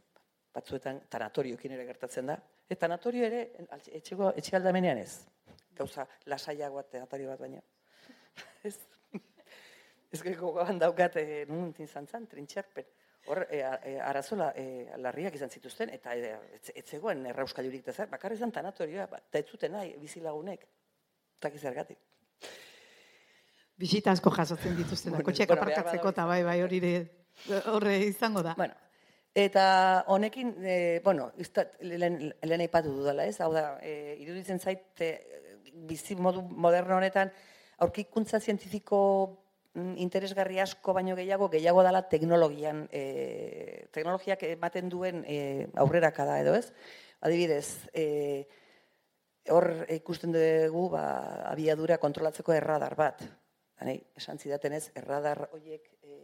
Batzuetan 0.58 1.04
tanatoriokin 1.14 1.76
ere 1.76 1.86
gertatzen 1.86 2.32
da. 2.32 2.40
E, 2.66 2.80
tanatorio 2.82 3.28
ere, 3.28 3.44
etxeko, 4.00 4.32
etxe 4.42 4.58
aldamenean 4.58 5.04
ez. 5.04 5.12
Gauza, 5.78 6.08
lasaiagoa 6.34 6.82
tanatorio 6.96 7.30
bat 7.30 7.46
baina. 7.46 7.62
ez? 8.72 8.74
Ez 10.18 10.24
gogoan 10.26 10.82
daukat, 10.82 11.22
e, 11.22 11.44
nun 11.52 11.76
izan 11.86 12.10
zan, 12.10 12.26
trintxerpen. 12.32 12.90
Hor, 13.28 13.46
e, 13.52 13.62
a- 13.64 13.80
e, 13.84 14.00
arazola 14.00 14.54
e, 14.56 14.88
larriak 15.04 15.36
izan 15.36 15.50
zituzten, 15.52 15.90
eta 15.94 16.16
e, 16.16 16.34
ez, 16.56 16.72
ez 16.76 16.86
zegoen 16.86 17.26
errauskailurik 17.28 17.86
da 17.86 17.94
zer, 17.94 18.08
bakarri 18.12 18.38
izan 18.40 18.54
tanatorioa, 18.56 19.08
ba, 19.12 19.20
eta 19.20 19.42
ez 19.42 19.48
zuten 19.52 19.76
nahi, 19.76 19.94
bizilagunek. 20.00 20.64
Eta 21.38 21.52
zergatik. 21.60 22.00
Bisita 23.78 24.12
asko 24.12 24.32
jasotzen 24.34 24.76
dituzten, 24.78 25.14
Bueno, 25.14 25.26
kotxeak 25.26 25.52
bueno, 25.52 25.62
aparkatzeko 25.62 26.10
eta 26.16 26.26
bai, 26.26 26.42
bai, 26.44 26.62
hori 26.66 26.80
horre 27.70 27.98
izango 28.08 28.42
da. 28.42 28.56
Bueno, 28.58 28.74
eta 29.36 30.04
honekin, 30.08 30.56
e, 30.66 31.02
bueno, 31.04 31.32
izta, 31.38 31.68
lehen, 31.82 32.34
lehen 32.42 32.64
aipatu 32.66 32.96
dudala, 32.96 33.28
ez? 33.30 33.40
Hau 33.42 33.52
da, 33.54 33.78
e, 33.86 34.16
iruditzen 34.24 34.60
zait, 34.60 34.88
e, 35.02 35.12
bizi 35.88 36.16
modu 36.16 36.42
moderno 36.42 36.98
honetan, 36.98 37.30
aurkikuntza 37.86 38.40
zientifiko 38.40 39.00
interesgarri 39.76 40.59
asko 40.59 40.93
baino 40.93 41.15
gehiago, 41.15 41.49
gehiago 41.49 41.84
dala 41.86 42.03
teknologian, 42.09 42.88
e, 42.91 43.88
teknologiak 43.93 44.43
ematen 44.49 44.89
duen 44.89 45.24
e, 45.28 45.68
aurrerakada 45.76 46.39
edo, 46.41 46.55
ez? 46.57 46.72
Adibidez, 47.22 47.89
e, 47.93 48.47
hor 49.53 49.70
ikusten 49.93 50.34
dugu 50.34 50.88
ba, 50.93 51.03
abiadura 51.51 51.97
kontrolatzeko 52.01 52.53
erradar 52.53 52.95
bat. 52.97 53.24
Hani, 53.78 53.99
esan 54.18 54.39
zidaten 54.41 54.74
erradar 54.74 55.47
horiek 55.53 55.91
e, 56.01 56.18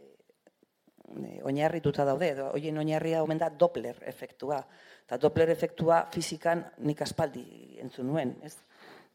e, 1.14 1.38
oinarrituta 1.46 2.04
daude, 2.04 2.32
edo 2.34 2.50
hoien 2.52 2.78
oinarria 2.82 3.22
omen 3.22 3.38
da 3.38 3.50
Doppler 3.50 4.02
efektua. 4.10 4.60
Eta 5.04 5.18
Doppler 5.20 5.52
efektua 5.54 6.04
fizikan 6.12 6.64
nik 6.78 7.02
aspaldi 7.06 7.78
entzun 7.82 8.10
nuen, 8.10 8.36
ez? 8.42 8.56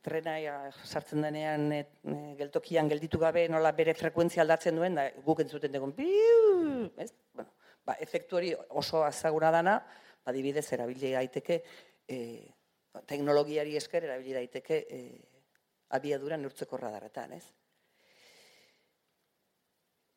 Trena 0.06 0.36
sartzen 0.86 1.24
denean 1.26 1.72
e, 1.76 1.84
geltokian 2.40 2.90
gelditu 2.92 3.20
gabe 3.20 3.48
nola 3.52 3.72
bere 3.76 3.94
frekuentzia 3.98 4.44
aldatzen 4.44 4.80
duen, 4.80 4.96
da 4.96 5.10
guk 5.26 5.42
entzuten 5.44 5.74
dugun, 5.76 5.94
ez? 6.98 7.12
Bueno, 7.34 7.52
ba, 7.86 7.98
efektu 8.00 8.40
hori 8.40 8.54
oso 8.70 9.04
azaguna 9.04 9.52
dana, 9.52 9.80
adibidez, 10.30 10.68
erabili 10.74 11.14
daiteke, 11.16 11.62
e, 12.08 12.20
teknologiari 13.10 13.76
esker 13.78 14.08
erabili 14.08 14.38
daiteke 14.38 14.84
e, 14.90 15.02
abiadura 15.98 16.38
neurtzeko 16.38 16.78
radarretan, 16.78 17.34
ez? 17.34 17.46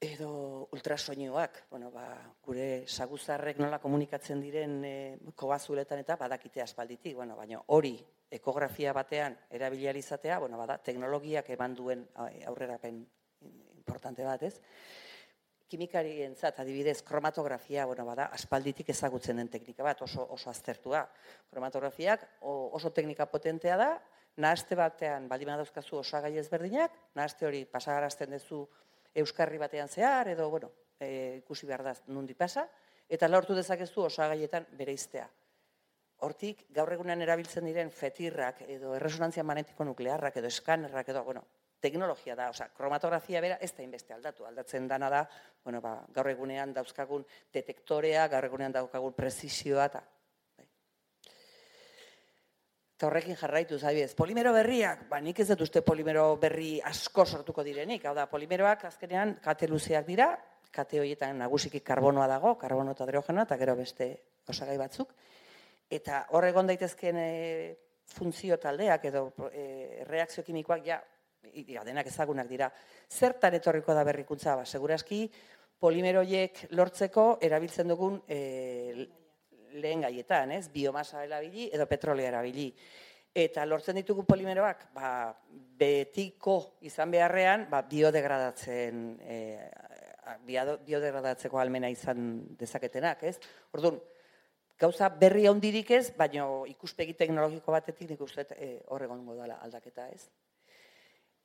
Edo 0.03 0.67
ultrasoinuak, 0.75 1.61
bueno, 1.71 1.93
ba, 1.95 2.09
gure 2.43 2.83
saguzarrek 2.91 3.61
nola 3.63 3.79
komunikatzen 3.79 4.41
diren 4.43 4.81
e, 4.83 4.95
kobazuletan 5.39 6.03
eta 6.03 6.17
badakite 6.19 6.63
aspalditik, 6.65 7.15
bueno, 7.15 7.37
baina 7.39 7.61
hori 7.77 7.95
ekografia 8.35 8.93
batean 8.97 9.37
erabilializatea, 9.55 10.41
bueno, 10.43 10.59
bada, 10.59 10.81
teknologiak 10.83 11.53
eman 11.55 11.79
duen 11.79 12.03
aurrerapen 12.19 12.99
importante 13.79 14.27
bat, 14.27 14.43
ez? 14.43 14.57
Kimikari 15.71 16.19
entzat, 16.27 16.59
adibidez, 16.59 16.99
kromatografia, 17.07 17.87
bueno, 17.87 18.05
bada, 18.09 18.27
aspalditik 18.35 18.91
ezagutzen 18.91 19.39
den 19.39 19.55
teknika 19.55 19.87
bat, 19.87 20.03
oso, 20.03 20.27
oso 20.35 20.51
aztertua. 20.51 21.07
Kromatografiak 21.53 22.27
oso 22.43 22.91
teknika 22.91 23.31
potentea 23.31 23.79
da, 23.79 23.93
nahaste 24.43 24.75
batean, 24.75 25.31
baldin 25.31 25.55
dauzkazu 25.55 26.03
osagai 26.03 26.35
ezberdinak, 26.43 26.93
nahaste 27.15 27.47
hori 27.47 27.65
pasagarazten 27.71 28.35
duzu 28.35 28.67
euskarri 29.15 29.59
batean 29.59 29.89
zehar, 29.89 30.29
edo, 30.29 30.49
bueno, 30.51 30.71
e, 30.99 31.39
ikusi 31.43 31.67
behar 31.67 31.85
da 31.85 31.95
nundi 32.09 32.35
pasa, 32.35 32.67
eta 33.09 33.29
lortu 33.29 33.55
dezakezu 33.55 34.07
osagaietan 34.09 34.67
bere 34.79 34.95
iztea. 34.97 35.29
Hortik, 36.23 36.67
gaur 36.71 36.93
egunean 36.95 37.23
erabiltzen 37.25 37.67
diren 37.67 37.91
fetirrak, 37.91 38.63
edo 38.71 38.95
erresonantzia 38.95 39.43
magnetiko 39.43 39.85
nuklearrak, 39.85 40.39
edo 40.39 40.51
eskanerrak, 40.53 41.09
edo, 41.11 41.25
bueno, 41.27 41.43
teknologia 41.83 42.37
da, 42.39 42.49
osea, 42.55 42.69
kromatografia 42.77 43.41
bera 43.43 43.57
ez 43.61 43.73
da 43.75 43.83
inbeste 43.83 44.15
aldatu. 44.15 44.47
Aldatzen 44.47 44.87
dana 44.89 45.11
da, 45.11 45.23
bueno, 45.65 45.81
ba, 45.83 45.97
gaur 46.15 46.31
egunean 46.31 46.73
dauzkagun 46.77 47.27
detektorea, 47.53 48.29
gaur 48.31 48.47
egunean 48.47 48.77
dauzkagun 48.77 49.17
prezisioa, 49.19 49.89
eta 49.91 50.05
Eta 53.03 53.09
horrekin 53.09 53.35
jarraitu, 53.35 53.77
zaibidez, 53.83 54.13
polimero 54.15 54.53
berriak, 54.55 55.01
ba, 55.11 55.19
nik 55.19 55.41
ez 55.43 55.49
dut 55.49 55.65
uste 55.65 55.81
polimero 55.83 56.37
berri 56.39 56.77
asko 56.87 57.25
sortuko 57.27 57.65
direnik. 57.67 58.05
Hau 58.07 58.13
da, 58.15 58.29
polimeroak 58.31 58.85
azkenean 58.87 59.33
kate 59.43 59.67
luzeak 59.67 60.05
dira, 60.07 60.29
kate 60.71 61.01
horietan 61.01 61.41
nagusiki 61.43 61.81
karbonoa 61.83 62.29
dago, 62.31 62.53
karbono 62.61 62.93
eta 62.95 63.03
hidrogenoa, 63.09 63.43
eta 63.43 63.57
gero 63.59 63.75
beste 63.75 64.07
osagai 64.47 64.77
batzuk. 64.79 65.11
Eta 65.91 66.21
hor 66.31 66.47
egon 66.47 66.71
daitezkeen 66.71 67.19
e, 67.19 67.33
funtzio 68.07 68.61
taldeak 68.63 69.09
edo 69.11 69.25
e, 69.51 70.05
reakzio 70.07 70.45
kimikoak 70.47 70.87
ja, 70.87 71.01
ja, 71.75 71.83
denak 71.83 72.07
ezagunak 72.07 72.47
dira. 72.55 72.69
Zertan 73.11 73.59
etorriko 73.59 73.99
da 73.99 74.07
berrikuntza, 74.07 74.55
ba, 74.61 74.63
seguraski 74.63 75.25
polimeroiek 75.83 76.69
lortzeko 76.79 77.27
erabiltzen 77.51 77.91
dugun 77.91 78.23
e, 78.31 78.39
lehen 79.73 80.05
gaietan, 80.05 80.53
ez? 80.53 80.67
Biomasa 80.73 81.25
erabili 81.25 81.69
edo 81.73 81.87
petrolea 81.91 82.29
erabili. 82.33 82.69
Eta 83.33 83.65
lortzen 83.65 83.97
ditugu 83.97 84.27
polimeroak, 84.29 84.91
ba, 84.93 85.33
betiko 85.81 86.77
izan 86.85 87.11
beharrean, 87.15 87.65
ba, 87.71 87.81
biodegradatzen, 87.89 88.99
e, 89.25 89.39
biodegradatzeko 90.45 91.59
almena 91.59 91.89
izan 91.91 92.43
dezaketenak, 92.61 93.25
ez? 93.25 93.39
Orduan, 93.73 93.97
gauza 94.79 95.09
berri 95.09 95.47
handirik 95.49 95.91
ez, 95.97 96.11
baina 96.17 96.45
ikuspegi 96.69 97.17
teknologiko 97.17 97.73
batetik 97.73 98.11
nik 98.13 98.21
uste 98.21 98.45
e, 98.57 98.75
horregon 98.93 99.25
dela 99.33 99.57
aldaketa, 99.65 100.11
ez? 100.13 100.29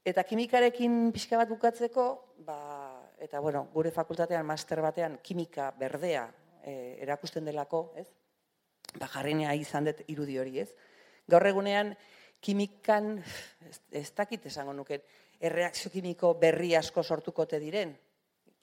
Eta 0.08 0.24
kimikarekin 0.24 1.12
pixka 1.16 1.40
bat 1.40 1.50
bukatzeko, 1.52 2.04
ba, 2.48 2.60
eta 3.20 3.40
bueno, 3.44 3.66
gure 3.74 3.92
fakultatean, 3.96 4.46
master 4.48 4.84
batean, 4.84 5.18
kimika 5.24 5.72
berdea 5.80 6.28
e, 6.68 6.98
erakusten 7.04 7.48
delako, 7.48 7.92
ez? 7.96 8.08
Ba, 8.98 9.08
jarrinea 9.08 9.56
izan 9.56 9.88
dut 9.88 10.04
irudi 10.12 10.38
hori, 10.40 10.60
ez? 10.64 10.70
Gaur 11.32 11.48
egunean, 11.48 11.94
kimikan, 12.44 13.16
ez, 13.92 14.10
dakit 14.16 14.46
esango 14.52 14.76
nuke, 14.76 15.02
erreakzio 15.40 15.92
kimiko 15.94 16.34
berri 16.42 16.76
asko 16.76 17.04
sortuko 17.04 17.46
te 17.46 17.62
diren. 17.64 17.96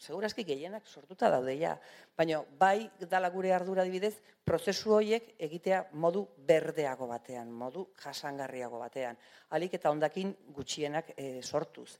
Segurazki 0.05 0.43
gehienak 0.45 0.89
sortuta 0.91 1.31
daude 1.31 1.55
ja. 1.57 1.77
Baina 2.19 2.41
bai 2.59 2.91
dala 3.09 3.31
gure 3.31 3.53
ardura 3.55 3.85
dibidez, 3.87 4.17
prozesu 4.45 4.97
horiek 4.97 5.31
egitea 5.47 5.85
modu 6.03 6.25
berdeago 6.49 7.07
batean, 7.09 7.53
modu 7.55 7.87
jasangarriago 8.03 8.81
batean. 8.83 9.17
Alik 9.57 9.79
eta 9.79 9.93
ondakin 9.95 10.35
gutxienak 10.57 11.15
e, 11.17 11.41
sortuz. 11.43 11.95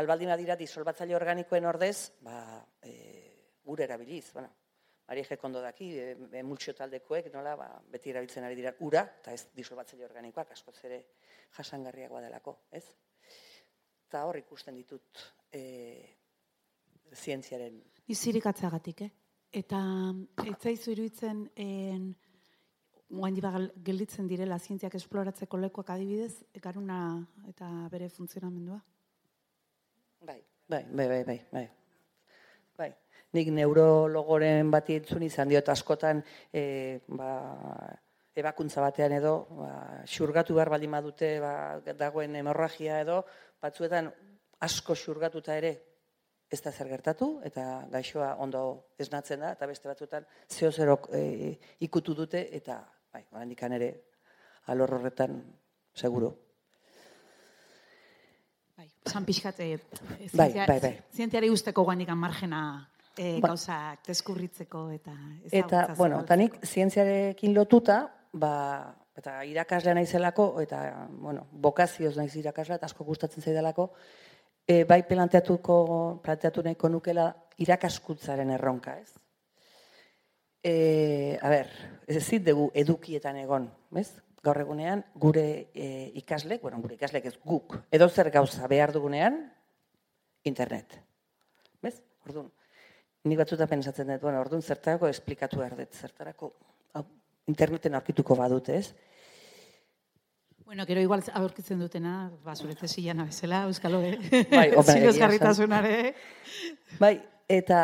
Albaldima 0.00 0.38
dira 0.38 0.56
disolbatzaile 0.56 1.18
organikoen 1.18 1.66
ordez, 1.66 2.12
ba, 2.22 2.62
e, 2.86 2.94
gure 3.66 3.84
erabiliz. 3.84 4.30
Bueno, 4.32 4.54
Ari 5.10 5.24
kondo 5.36 5.60
daki, 5.60 5.88
e, 5.98 6.10
e, 6.38 6.42
multxo 6.46 6.70
taldekoek, 6.78 7.32
nola, 7.34 7.56
ba, 7.58 7.66
beti 7.90 8.12
erabiltzen 8.12 8.44
ari 8.46 8.54
dira 8.54 8.70
ura, 8.86 9.02
eta 9.18 9.32
ez 9.34 9.48
disolbatzaile 9.56 10.04
organikoak, 10.06 10.52
askoz 10.54 10.76
ere 10.86 11.00
jasangarriak 11.56 12.12
badelako, 12.14 12.54
ez? 12.70 12.84
Eta 14.06 14.22
hor 14.28 14.38
ikusten 14.38 14.78
ditut 14.78 15.24
e, 15.50 15.62
zientziaren... 17.10 17.82
Izirik 18.14 18.46
atzagatik, 18.46 19.02
eh? 19.02 19.10
Eta 19.50 19.82
etzaizu 20.46 20.94
iruditzen, 20.94 21.42
en, 21.58 22.06
guain 23.10 23.42
gelditzen 23.82 24.30
direla 24.30 24.60
zientziak 24.62 24.94
esploratzeko 24.94 25.58
lekuak 25.58 25.90
adibidez, 25.90 26.44
ekaruna 26.54 27.02
eta 27.50 27.66
bere 27.90 28.12
funtzionamendua? 28.14 28.78
Bai, 30.22 30.38
bai, 30.68 30.84
bai, 30.86 31.08
bai, 31.10 31.22
bai, 31.26 31.68
bai 32.78 32.92
nik 33.36 33.50
neurologoren 33.54 34.70
bati 34.70 34.96
entzun 35.00 35.22
izan 35.22 35.50
diot 35.50 35.68
askotan 35.70 36.22
e, 36.52 37.00
ba, 37.08 37.30
ebakuntza 38.34 38.82
batean 38.82 39.14
edo 39.18 39.34
ba, 39.58 39.70
xurgatu 40.06 40.56
behar 40.56 40.72
baldin 40.74 40.96
badute 40.96 41.36
ba, 41.42 41.54
dagoen 41.98 42.34
hemorragia 42.40 43.00
edo 43.04 43.22
batzuetan 43.62 44.10
asko 44.66 44.96
xurgatuta 44.96 45.56
ere 45.56 45.76
ez 46.50 46.60
da 46.62 46.72
zer 46.72 46.88
gertatu 46.90 47.30
eta 47.46 47.86
gaixoa 47.92 48.34
ondo 48.42 48.62
esnatzen 48.98 49.40
da 49.44 49.54
eta 49.54 49.68
beste 49.70 49.88
batzuetan 49.88 50.26
zeo 50.50 50.72
zerok 50.72 51.08
e, 51.14 51.56
ikutu 51.86 52.14
dute 52.14 52.48
eta 52.58 52.82
bai, 53.12 53.24
orandikan 53.30 53.72
ere 53.78 53.90
alor 54.70 54.94
horretan 54.98 55.40
seguro. 55.94 56.34
Bai, 58.76 58.88
san 59.06 59.24
pixkate, 59.24 59.66
bai, 60.32 60.52
bai, 60.66 60.78
bai. 60.80 60.94
zientiari 61.12 61.50
usteko 61.50 61.84
guanikan 61.84 62.18
margena 62.18 62.62
e, 63.20 63.40
gauzak 63.44 64.06
deskurritzeko 64.08 64.86
eta 64.96 65.14
Eta, 65.50 65.84
bueno, 65.98 66.22
eta 66.24 66.36
nik 66.40 66.56
zientziarekin 66.64 67.54
lotuta, 67.54 68.00
ba, 68.32 68.54
eta 69.16 69.40
irakaslea 69.44 69.94
naizelako, 69.98 70.50
eta, 70.62 70.80
bueno, 71.10 71.46
bokazioz 71.52 72.14
naiz 72.16 72.32
irakaslea, 72.40 72.80
eta 72.80 72.88
asko 72.88 73.04
gustatzen 73.04 73.44
zaidalako, 73.44 73.90
e, 74.64 74.84
bai 74.88 75.02
planteatuko, 75.08 75.76
planteatu 76.24 76.64
nahiko 76.64 76.88
nukela 76.92 77.28
irakaskutzaren 77.60 78.54
erronka, 78.56 78.96
ez? 79.00 79.12
E, 80.62 81.36
a 81.40 81.52
ber, 81.52 81.70
ez 82.08 82.22
zit 82.22 82.44
dugu 82.46 82.70
edukietan 82.76 83.38
egon, 83.40 83.68
bez? 83.92 84.08
Gaur 84.44 84.62
egunean, 84.62 85.02
gure 85.20 85.46
e, 85.74 85.86
ikaslek, 86.22 86.62
bueno, 86.64 86.80
gure 86.80 86.96
ikaslek 86.96 87.26
ez 87.28 87.34
guk, 87.44 87.76
edo 87.92 88.08
zer 88.08 88.30
gauza 88.32 88.68
behar 88.72 88.92
dugunean, 88.96 89.42
internet. 90.48 90.96
Bez? 91.84 91.98
Orduan, 92.24 92.48
Nik 93.28 93.36
batzuta 93.36 93.66
pensatzen 93.68 94.08
dut, 94.08 94.22
bueno, 94.22 94.40
orduan 94.40 94.62
zertarako 94.62 95.08
esplikatu 95.10 95.60
behar 95.60 95.76
dut, 95.76 95.92
zertarako 95.92 96.54
interneten 97.50 97.96
aurkituko 97.98 98.36
badute, 98.38 98.78
ez? 98.78 98.94
Bueno, 100.64 100.86
gero 100.86 101.02
igual 101.02 101.24
aurkitzen 101.34 101.80
dutena, 101.82 102.30
ba, 102.44 102.54
zuretze 102.54 102.88
zilana 102.88 103.26
bezala, 103.26 103.64
euskalo, 103.66 104.00
eh? 104.06 104.44
Bai, 104.52 104.68
opa, 104.78 104.94
Bai, 107.00 107.16
eta 107.50 107.80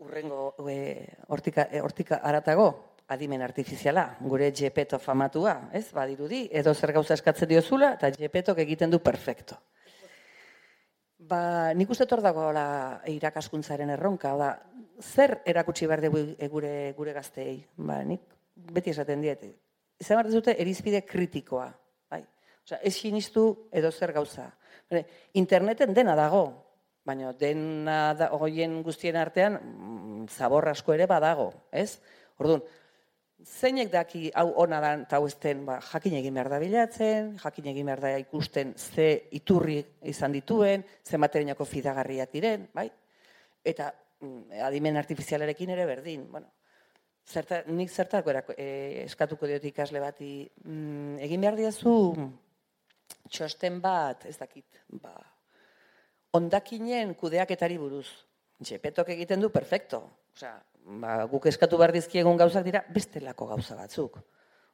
urrengo 0.00 0.54
e, 0.64 0.78
hortika, 1.28 1.68
e, 1.70 1.82
hortika 1.84 2.22
aratago, 2.24 2.70
adimen 3.14 3.44
artifiziala, 3.44 4.06
gure 4.24 4.48
jepeto 4.56 4.98
famatua, 4.98 5.58
ez? 5.76 5.90
Badirudi, 5.92 6.46
edo 6.50 6.72
zer 6.74 6.94
gauza 6.96 7.18
eskatzen 7.18 7.52
diozula, 7.52 7.92
eta 7.98 8.10
jepetok 8.16 8.64
egiten 8.64 8.90
du 8.90 9.02
perfecto. 9.04 9.60
Ba, 11.28 11.72
nik 11.72 11.90
uste 11.90 12.06
dago 12.20 12.50
la 12.52 13.00
irakaskuntzaren 13.08 13.90
erronka, 13.94 14.34
da, 14.36 14.50
zer 15.00 15.38
erakutsi 15.46 15.86
behar 15.86 16.02
dugu 16.04 16.24
gure, 16.52 16.92
gure 16.96 17.12
gazteei? 17.12 17.64
Ba, 17.76 18.02
nik 18.04 18.20
beti 18.54 18.90
esaten 18.90 19.22
diet, 19.22 19.44
izan 20.00 20.20
behar 20.20 20.30
dute 20.30 20.56
erizpide 20.60 21.00
kritikoa. 21.06 21.70
Bai? 22.10 22.20
Osea, 22.64 22.78
ez 22.82 22.94
sinistu 22.94 23.68
edo 23.72 23.90
zer 23.92 24.12
gauza. 24.12 24.50
Interneten 25.40 25.94
dena 25.94 26.14
dago, 26.18 26.44
baina 27.04 27.32
dena 27.32 28.14
da, 28.18 28.28
guztien 28.84 29.16
artean 29.16 29.58
mm, 29.60 30.26
zabor 30.28 30.68
asko 30.68 30.92
ere 30.92 31.06
badago, 31.06 31.52
ez? 31.72 32.00
Orduan, 32.38 32.62
zeinek 33.44 33.90
daki 33.92 34.30
hau 34.34 34.48
ona 34.62 34.80
da 34.80 34.92
eta 35.02 35.18
hau 35.18 35.26
ez 35.28 35.36
den, 35.40 35.64
ba, 35.66 35.78
jakin 35.92 36.16
egin 36.20 36.34
behar 36.34 36.50
da 36.52 36.58
bilatzen, 36.62 37.34
jakin 37.42 37.70
egin 37.72 37.86
behar 37.90 38.00
da 38.00 38.12
ikusten 38.18 38.74
ze 38.76 39.28
iturri 39.36 39.78
izan 40.10 40.32
dituen, 40.32 40.84
ze 41.04 41.18
materiako 41.18 41.64
fidagarriak 41.68 42.32
diren, 42.32 42.68
bai? 42.74 42.88
Eta 43.64 43.90
mm, 44.20 44.64
adimen 44.68 44.96
artifizialarekin 44.96 45.74
ere 45.76 45.86
berdin, 45.86 46.24
bueno, 46.30 46.48
zerta, 47.26 47.62
nik 47.68 47.90
zertako 47.90 48.32
erako, 48.32 48.56
e, 48.56 49.04
eskatuko 49.04 49.48
diot 49.48 49.64
ikasle 49.64 50.00
bati, 50.00 50.32
mm, 50.64 51.20
egin 51.28 51.44
behar 51.44 51.60
diazu 51.60 51.94
txosten 53.28 53.80
bat, 53.84 54.26
ez 54.28 54.36
dakit, 54.40 54.82
ba, 55.00 55.14
ondakinen 56.34 57.14
kudeaketari 57.18 57.78
buruz. 57.78 58.08
Jepetok 58.64 59.10
egiten 59.14 59.42
du, 59.42 59.50
perfecto. 59.52 60.00
Osea, 60.34 60.54
ba, 60.84 61.24
guk 61.30 61.46
eskatu 61.50 61.78
behar 61.80 61.92
dizkiegun 61.96 62.36
gauzak 62.40 62.64
dira, 62.66 62.84
bestelako 62.94 63.46
gauza 63.54 63.76
batzuk. 63.78 64.18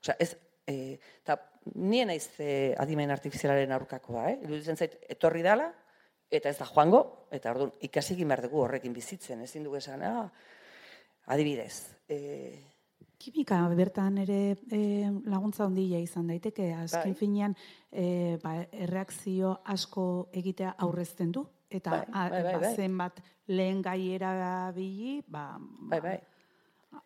Osea, 0.02 0.16
ez, 0.18 0.34
e, 0.66 0.98
eta 1.22 1.36
nien 1.74 2.08
naiz 2.08 2.26
e, 2.40 2.74
adimen 2.78 3.10
artifizialaren 3.10 3.72
aurkakoa, 3.76 4.28
eh? 4.30 4.38
Iruditzen 4.44 4.76
zait, 4.80 4.96
etorri 5.08 5.42
dala, 5.46 5.70
eta 6.30 6.48
ez 6.48 6.58
da 6.58 6.66
joango, 6.66 7.26
eta 7.34 7.50
orduan 7.50 7.72
ikasi 7.86 8.14
egin 8.14 8.28
behar 8.30 8.42
dugu 8.46 8.62
horrekin 8.64 8.92
bizitzen, 8.94 9.40
ezin 9.42 9.64
dugu 9.66 9.76
esan, 9.80 10.02
ah, 10.06 10.26
adibidez. 11.26 11.96
E, 12.08 12.18
Kimika 13.20 13.58
bertan 13.76 14.16
ere 14.22 14.56
e, 14.72 14.78
laguntza 15.28 15.66
ondila 15.66 15.98
izan 16.00 16.30
daiteke, 16.30 16.70
azken 16.72 17.12
Bai. 17.12 17.18
finean 17.18 17.54
e, 17.92 18.38
ba, 18.42 18.54
erreakzio 18.72 19.58
asko 19.68 20.04
egitea 20.32 20.74
aurrezten 20.78 21.32
du, 21.32 21.42
eta 21.68 21.90
Bai, 21.90 22.00
a- 22.12 22.28
bai, 22.32 22.42
bai, 22.42 22.54
ba, 22.54 22.60
bai. 22.64 22.74
zenbat 22.76 23.20
lehen 23.50 23.82
gai 23.82 24.14
erabili, 24.14 25.20
ba, 25.26 25.56
bai, 25.90 26.00
bai. 26.00 26.16
ba, 26.90 27.02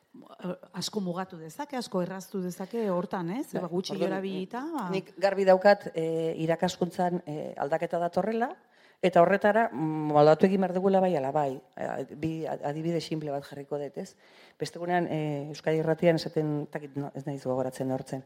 asko 0.81 1.01
mugatu 1.05 1.39
dezake, 1.41 1.79
asko 1.81 2.03
erraztu 2.05 2.43
dezake 2.45 2.85
hortan, 2.93 3.33
ez? 3.39 3.49
Bai, 3.53 3.65
Ba, 3.65 3.73
gutxi 3.73 3.97
erabilita, 4.03 4.63
ba, 4.77 4.87
Nik 4.93 5.15
garbi 5.21 5.47
daukat 5.49 5.89
e, 5.95 6.07
irakaskuntzan 6.45 7.23
e, 7.27 7.39
aldaketa 7.65 8.01
datorrela, 8.03 8.53
eta 9.05 9.21
horretara 9.21 9.69
mm, 9.73 10.13
moldatu 10.15 10.49
egin 10.49 10.63
behar 10.65 10.77
dugula 10.77 11.01
bai 11.05 11.15
ala 11.17 11.33
bai. 11.35 11.51
E, 11.77 12.17
Bi 12.21 12.35
adibide 12.47 13.01
simple 13.05 13.33
bat 13.35 13.45
jarriko 13.49 13.81
dut, 13.81 13.99
ez? 14.01 14.15
Bestegunean 14.61 15.09
e, 15.11 15.19
Euskadi 15.55 15.81
Irratian 15.83 16.21
esaten, 16.21 16.55
takit, 16.73 16.97
no, 17.01 17.11
ez 17.15 17.25
naiz 17.27 17.43
gogoratzen 17.45 17.93
hortzen, 17.93 18.25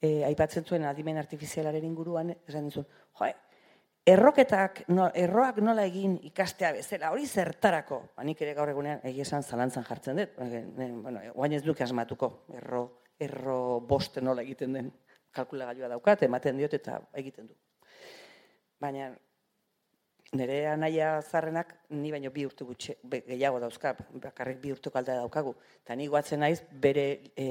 e, 0.00 0.22
aipatzen 0.28 0.64
zuen 0.64 0.86
adimen 0.88 1.18
artifizialaren 1.20 1.84
inguruan, 1.84 2.32
esan 2.46 2.70
dizun, 2.70 2.86
joe, 3.18 3.32
erroketak, 4.08 4.82
no, 4.94 5.08
erroak 5.14 5.60
nola 5.64 5.84
egin 5.88 6.16
ikastea 6.30 6.72
bezala, 6.76 7.10
hori 7.12 7.26
zertarako. 7.26 8.00
Ba, 8.16 8.24
nik 8.24 8.40
ere 8.44 8.54
gaur 8.56 8.72
egunean 8.72 9.04
egia 9.08 9.26
esan 9.26 9.44
zalantzan 9.44 9.84
jartzen 9.84 10.20
dut. 10.22 10.40
Ne, 10.40 10.88
bueno, 11.02 11.22
guain 11.34 11.56
ez 11.58 11.62
duke 11.66 11.84
asmatuko, 11.84 12.30
erro, 12.56 12.82
erro 13.20 13.58
boste 13.84 14.24
nola 14.24 14.44
egiten 14.46 14.76
den 14.78 14.90
kalkulagailua 15.34 15.90
daukat, 15.92 16.24
ematen 16.24 16.60
diot 16.60 16.76
eta 16.78 17.00
egiten 17.20 17.50
du. 17.50 17.56
Baina 18.80 19.10
nire 20.38 20.58
anaia 20.68 21.18
zarrenak 21.22 21.74
ni 21.90 22.12
baino 22.12 22.30
bi 22.32 22.44
urte 22.46 22.64
gutxe, 22.68 22.98
gehiago 23.12 23.60
dauzka, 23.60 23.94
bakarrik 24.24 24.60
bi 24.62 24.72
urteko 24.72 25.00
aldea 25.00 25.20
daukagu. 25.22 25.54
Eta 25.84 25.96
ni 25.96 26.08
guatzen 26.08 26.40
naiz 26.44 26.60
bere 26.70 27.06
e, 27.36 27.48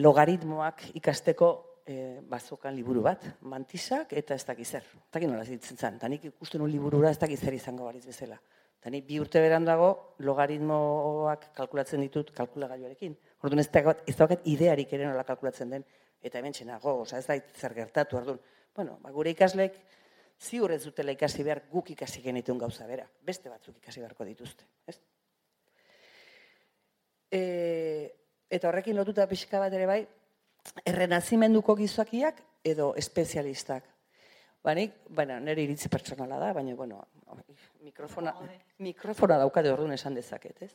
logaritmoak 0.00 0.90
ikasteko 1.00 1.52
e, 1.86 2.20
bazokan 2.28 2.74
liburu 2.74 3.02
bat, 3.04 3.24
mantisak 3.42 4.12
eta 4.16 4.34
ez 4.34 4.44
dakiz 4.46 4.68
zer. 4.76 4.84
Ez 4.84 5.12
dakit 5.12 5.30
nola 5.30 5.44
zitzen 5.44 5.76
zen, 5.76 5.98
eta 6.00 6.08
nik 6.08 6.24
ikusten 6.32 6.64
un 6.64 6.70
liburura 6.72 7.10
ez 7.10 7.18
dakiz 7.20 7.40
zer 7.40 7.54
izango 7.54 7.84
baliz 7.84 8.04
bezala. 8.06 8.38
Eta 8.80 8.92
nik 8.92 9.06
bi 9.08 9.18
urte 9.20 9.40
berandago 9.40 9.90
logaritmoak 10.24 11.50
kalkulatzen 11.56 12.02
ditut 12.04 12.32
kalkulagailuarekin. 12.36 13.16
Orduan 13.44 13.62
ez 13.62 13.70
daukat, 13.72 14.02
ez 14.08 14.16
daukat 14.16 14.44
idearik 14.50 14.92
ere 14.92 15.06
nola 15.08 15.24
kalkulatzen 15.24 15.70
den, 15.76 15.84
eta 16.24 16.40
hemen 16.40 16.56
txenago, 16.56 16.98
oza, 17.04 17.20
ez 17.20 17.26
da 17.28 17.38
zer 17.60 17.76
gertatu, 17.76 18.18
orduan. 18.20 18.40
Bueno, 18.74 18.98
ba, 19.00 19.12
gure 19.14 19.32
ikasleek 19.32 19.78
ziur 20.40 20.72
ez 20.74 20.82
dutela 20.84 21.14
ikasi 21.14 21.44
behar 21.46 21.62
guk 21.70 21.90
ikasi 21.94 22.22
genituen 22.24 22.58
gauza 22.58 22.86
bera. 22.88 23.06
Beste 23.22 23.48
batzuk 23.48 23.78
ikasi 23.78 24.02
beharko 24.02 24.26
dituzte, 24.28 24.66
ez? 24.86 24.98
E, 27.30 27.40
eta 28.50 28.68
horrekin 28.68 28.96
lotuta 28.96 29.26
pixka 29.30 29.60
bat 29.62 29.72
ere 29.72 29.86
bai, 29.90 30.02
errenazimenduko 30.84 31.76
gizakiak 31.78 32.40
edo 32.64 32.94
espezialistak. 32.96 33.84
Ba, 34.64 34.72
nik, 34.74 34.94
bueno, 35.12 35.36
nire 35.44 35.62
iritzi 35.66 35.90
pertsonala 35.92 36.38
da, 36.40 36.52
baina, 36.56 36.74
bueno, 36.74 37.02
mikrofona, 37.84 38.32
mikrofona 38.80 39.36
daukade 39.42 39.72
orduan 39.72 39.92
esan 39.92 40.16
dezaket, 40.16 40.62
ez? 40.64 40.70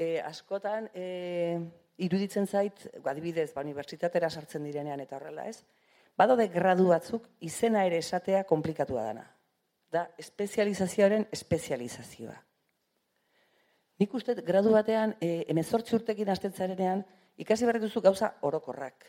E, 0.00 0.16
askotan, 0.24 0.88
e, 0.96 1.60
iruditzen 2.00 2.48
zait, 2.48 2.86
adibidez, 3.04 3.50
ba, 3.52 3.64
unibertsitatera 3.66 4.30
sartzen 4.30 4.64
direnean 4.64 5.04
eta 5.04 5.18
horrela, 5.18 5.44
ez? 5.50 5.60
Badode 6.16 6.48
gradu 6.52 6.88
batzuk 6.88 7.28
izena 7.44 7.84
ere 7.88 8.00
esatea 8.00 8.44
komplikatua 8.48 9.04
dana. 9.10 9.26
Da, 9.92 10.06
espezializazioaren 10.20 11.28
espezializazioa. 11.36 12.38
Nik 14.00 14.14
uste 14.16 14.34
gradu 14.40 14.72
batean, 14.72 15.12
e, 15.20 15.44
emezortzi 15.52 15.94
urtekin 15.98 16.32
hasten 16.32 16.56
zarenean, 16.56 17.04
ikasi 17.42 17.66
behar 17.68 17.80
duzu 17.82 18.00
gauza 18.04 18.32
orokorrak. 18.48 19.06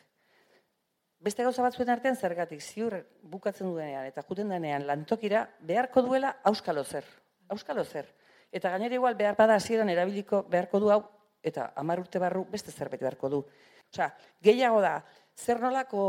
Beste 1.23 1.45
gauza 1.47 1.63
batzuen 1.63 1.89
artean 1.93 2.17
zergatik, 2.19 2.59
ziur 2.61 2.97
bukatzen 3.31 3.69
duenean 3.69 4.05
eta 4.09 4.23
juten 4.27 4.49
denean 4.51 4.87
lantokira, 4.87 5.45
beharko 5.61 6.03
duela 6.03 6.33
auskalo 6.49 6.83
zer. 6.83 7.05
Auskalo 7.53 7.85
zer. 7.85 8.09
Eta 8.51 8.71
gainera 8.73 8.97
igual 8.99 9.15
behar 9.15 9.37
bada 9.39 9.55
hasieran 9.55 9.89
erabiliko 9.89 10.43
beharko 10.49 10.81
du 10.83 10.91
hau, 10.91 11.03
eta 11.41 11.71
hamar 11.79 12.01
urte 12.03 12.19
barru 12.19 12.43
beste 12.51 12.71
zerbait 12.71 13.01
beharko 13.01 13.29
du. 13.29 13.39
Osea, 13.93 14.09
gehiago 14.41 14.81
da, 14.81 14.97
zer 15.37 15.61
nolako 15.61 16.03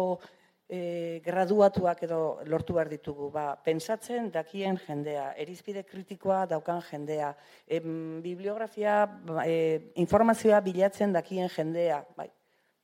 e, 0.68 1.20
graduatuak 1.24 2.02
edo 2.06 2.20
lortu 2.48 2.74
behar 2.76 2.88
ditugu, 2.88 3.30
ba, 3.32 3.54
pensatzen 3.64 4.30
dakien 4.32 4.78
jendea, 4.86 5.32
erizpide 5.40 5.84
kritikoa 5.84 6.44
daukan 6.50 6.82
jendea, 6.88 7.34
em, 7.66 8.22
bibliografia, 8.22 9.04
e, 9.44 9.92
informazioa 10.00 10.60
bilatzen 10.60 11.12
dakien 11.12 11.48
jendea, 11.48 12.04
bai. 12.16 12.30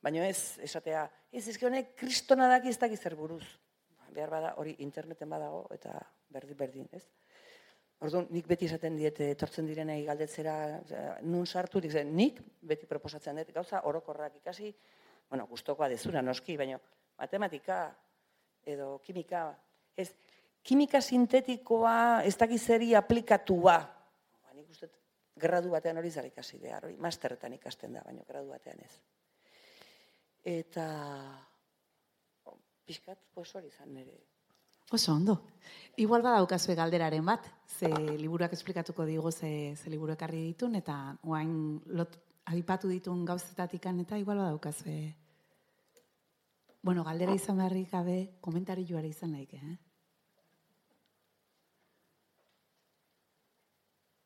Baina 0.01 0.27
ez, 0.27 0.57
esatea, 0.65 1.05
ez 1.31 1.47
ezke 1.47 1.67
honek 1.67 1.95
kristona 1.95 2.47
daki 2.49 2.69
ez 2.69 2.77
daki 2.77 2.97
zer 2.97 3.15
buruz. 3.15 3.45
Behar 4.11 4.29
bada, 4.29 4.53
hori 4.57 4.75
interneten 4.79 5.29
badago, 5.29 5.67
eta 5.71 5.93
berdin, 6.29 6.57
berdin, 6.57 6.87
ez? 6.91 7.05
Orduan, 8.01 8.25
nik 8.33 8.47
beti 8.49 8.65
esaten 8.65 8.95
diete, 8.97 9.27
etortzen 9.29 9.67
direnei 9.69 10.01
galdetzera, 10.03 10.81
nun 11.21 11.45
sartu, 11.45 11.79
nik 12.09 12.41
beti 12.61 12.87
proposatzen 12.89 13.37
dut, 13.37 13.53
gauza 13.53 13.83
orokorrak 13.85 14.39
ikasi, 14.41 14.73
bueno, 15.29 15.45
gustokoa 15.45 15.87
dezuna 15.87 16.21
noski, 16.21 16.57
baina 16.57 16.79
matematika 17.21 17.83
edo 18.65 18.97
kimika, 19.05 19.45
ez, 19.97 20.09
kimika 20.63 21.01
sintetikoa 21.01 22.23
ez 22.25 22.35
dakiz 22.37 22.61
zeri 22.65 22.95
aplikatua. 22.97 23.77
Ba, 24.41 24.55
nik 24.57 24.69
uste 24.73 24.89
gradu 25.41 25.71
batean 25.73 26.01
hori 26.01 26.11
zara 26.11 26.29
ikasi 26.29 26.59
behar, 26.61 26.85
hori 26.89 26.97
masterretan 27.01 27.53
ikasten 27.57 27.97
da, 27.97 28.03
baina 28.05 28.25
gradu 28.27 28.51
batean 28.53 28.81
ez. 28.85 28.93
Eta, 30.51 30.85
pixkat, 32.85 33.19
pues 33.33 33.53
hori 33.55 33.69
izan 33.69 33.93
nire. 33.93 34.17
Oso 34.91 35.13
ondo. 35.13 35.37
Igual 36.03 36.23
badaukazue 36.25 36.75
galderaren 36.75 37.23
bat, 37.25 37.45
ze 37.65 37.87
liburuak 38.19 38.51
esplikatuko 38.57 39.05
digu 39.07 39.31
ze, 39.31 39.75
ze 39.75 39.89
liburu 39.89 40.17
ekarri 40.17 40.41
ditun, 40.49 40.75
eta 40.75 41.15
oain 41.23 41.53
lot, 41.95 42.17
aipatu 42.51 42.89
ditun 42.91 43.23
gauzetatikan, 43.25 44.01
eta 44.03 44.19
igual 44.19 44.41
badaukazue. 44.43 44.97
Bueno, 46.81 47.03
galdera 47.05 47.33
izan 47.37 47.57
beharrik 47.61 47.91
gabe, 47.93 48.15
komentari 48.41 48.85
joare 48.89 49.07
izan 49.11 49.31
laike, 49.35 49.57
eh? 49.57 49.77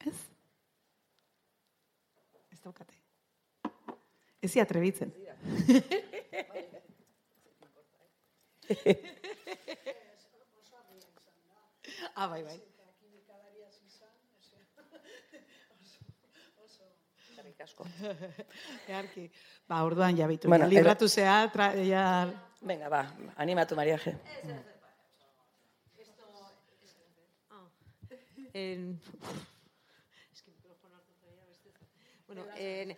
Ez? 0.07 0.15
Ez 2.53 2.59
daukate. 2.63 2.95
Ez 4.39 4.55
ia 4.55 4.65
trebitzen. 4.69 5.11
ah, 12.15 12.27
bai, 12.29 12.43
bai. 12.43 12.74
Eskerrik 17.55 17.61
asko. 17.63 17.85
Earki. 18.95 19.29
Ba, 19.67 19.83
orduan 19.83 20.17
jabitu. 20.17 20.49
Bueno, 20.51 20.67
libratu 20.67 21.07
zea, 21.07 21.49
tra, 21.51 21.71
ja... 21.87 22.27
Venga, 22.61 22.89
ba, 22.89 23.05
animatu, 23.37 23.75
Maria 23.75 23.97
G. 23.97 24.11
En... 28.53 28.99
Es 30.33 30.41
que 30.41 30.51
mikrofono 30.51 30.95
hartu 30.95 31.13
zaia 31.21 31.45
beste. 31.47 31.71
Bueno, 32.27 32.45
en... 32.57 32.95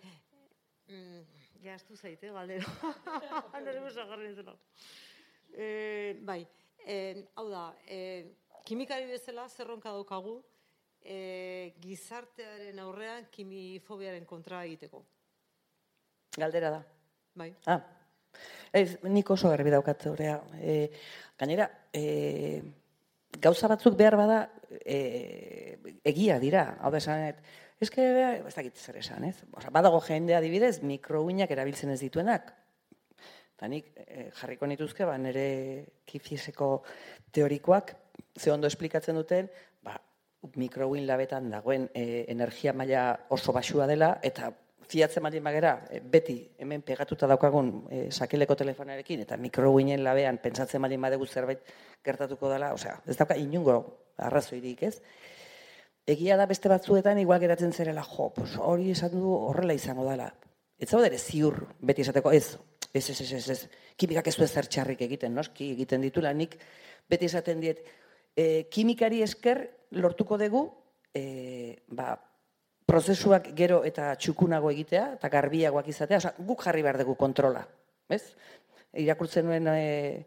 Mm, 0.88 1.22
ja, 1.62 1.74
estu 1.74 1.96
zaite, 1.96 2.30
galdero. 2.30 2.66
Nerviosa 3.62 4.06
jarri 4.10 4.34
zela. 4.34 4.54
Eh, 5.54 6.18
bai, 6.22 6.46
en, 6.86 7.26
hau 7.36 7.48
da, 7.50 7.64
eh, 7.86 8.34
kimikari 8.64 9.06
bezala 9.10 9.48
zerronka 9.48 9.90
daukagu 9.90 10.40
eh, 11.08 11.74
gizartearen 11.80 12.78
aurrean 12.84 13.28
kimifobiaren 13.32 14.26
kontra 14.28 14.62
egiteko. 14.66 15.02
Galdera 16.38 16.70
da. 16.70 16.82
Bai. 17.38 17.52
Ah, 17.70 17.80
ez, 18.72 18.98
nik 19.08 19.30
oso 19.30 19.50
garbi 19.52 19.72
daukat 19.72 20.06
orea. 20.10 20.38
E, 20.60 20.90
gainera, 21.38 21.68
e, 21.94 22.60
gauza 23.40 23.70
batzuk 23.70 23.96
behar 23.98 24.18
bada 24.18 24.40
e, 24.84 25.78
egia 26.04 26.38
dira. 26.42 26.64
Hau 26.80 26.92
da 26.92 27.00
esan, 27.00 27.24
ez 27.78 27.90
ez 27.94 28.54
dakit 28.54 28.76
zer 28.76 28.98
esan, 28.98 29.24
ez? 29.24 29.36
Osa, 29.52 29.70
badago 29.70 30.00
jende 30.02 30.34
adibidez, 30.34 30.80
mikrouinak 30.82 31.50
erabiltzen 31.50 31.94
ez 31.94 32.00
dituenak. 32.00 32.52
Eta 33.56 33.68
nik 33.70 33.92
e, 33.96 34.28
jarriko 34.38 34.66
nituzke, 34.66 35.06
ba, 35.06 35.16
nire 35.18 35.86
kifiseko 36.06 36.82
teorikoak, 37.34 37.94
ze 38.38 38.52
ondo 38.52 38.66
esplikatzen 38.66 39.16
duten, 39.18 39.48
mikrouin 40.56 41.06
labetan 41.06 41.50
dagoen 41.50 41.88
e, 41.94 42.24
energia 42.28 42.72
maila 42.72 43.26
oso 43.34 43.52
basua 43.52 43.86
dela, 43.86 44.18
eta 44.22 44.52
fiatzen 44.88 45.22
baldin 45.22 45.44
bagera, 45.44 45.74
e, 45.90 46.00
beti 46.00 46.38
hemen 46.58 46.82
pegatuta 46.82 47.28
daukagun 47.28 47.72
e, 47.90 48.02
sakeleko 48.10 48.56
telefonarekin, 48.56 49.24
eta 49.26 49.36
mikrouinen 49.36 50.04
labean 50.04 50.38
pentsatzen 50.42 50.82
baldin 50.82 51.02
badegu 51.02 51.26
zerbait 51.26 51.64
gertatuko 52.04 52.50
dela, 52.52 52.72
osea, 52.76 53.00
ez 53.06 53.16
dauka 53.18 53.36
inungo 53.36 53.78
arrazoirik, 54.16 54.82
ez? 54.88 54.96
Egia 56.08 56.38
da 56.40 56.46
beste 56.48 56.70
batzuetan 56.72 57.18
igual 57.20 57.40
geratzen 57.42 57.74
zerela, 57.74 58.02
jo, 58.06 58.30
pues 58.34 58.56
hori 58.56 58.92
esan 58.94 59.12
du 59.12 59.34
horrela 59.34 59.74
izango 59.76 60.06
dela. 60.08 60.30
Ez 60.78 60.88
zaude 60.88 61.10
ere 61.10 61.18
ziur, 61.18 61.66
beti 61.84 62.06
esateko, 62.06 62.32
ez, 62.32 62.56
ez, 62.94 63.10
ez, 63.10 63.20
ez, 63.20 63.32
ez, 63.32 63.48
ez, 63.50 63.88
kimikak 63.98 64.30
ez 64.30 64.36
du 64.38 64.46
ezer 64.46 64.70
txarrik 64.70 65.02
egiten, 65.04 65.34
noski, 65.34 65.72
egiten 65.74 66.00
ditula, 66.06 66.32
nik 66.32 66.56
beti 67.10 67.28
esaten 67.28 67.60
diet, 67.60 67.82
e, 68.38 68.64
kimikari 68.72 69.20
esker 69.26 69.66
lortuko 69.90 70.38
dugu, 70.38 70.64
e, 71.14 71.76
ba, 71.88 72.16
prozesuak 72.88 73.50
gero 73.56 73.82
eta 73.84 74.14
txukunago 74.16 74.70
egitea, 74.72 75.04
eta 75.18 75.28
garbiagoak 75.32 75.88
izatea, 75.92 76.22
oza, 76.22 76.32
guk 76.38 76.64
jarri 76.64 76.84
behar 76.86 77.00
dugu 77.02 77.16
kontrola, 77.20 77.66
ez? 78.08 78.22
Irakurtzen 78.96 79.46
nuen 79.46 79.68
e, 79.74 80.24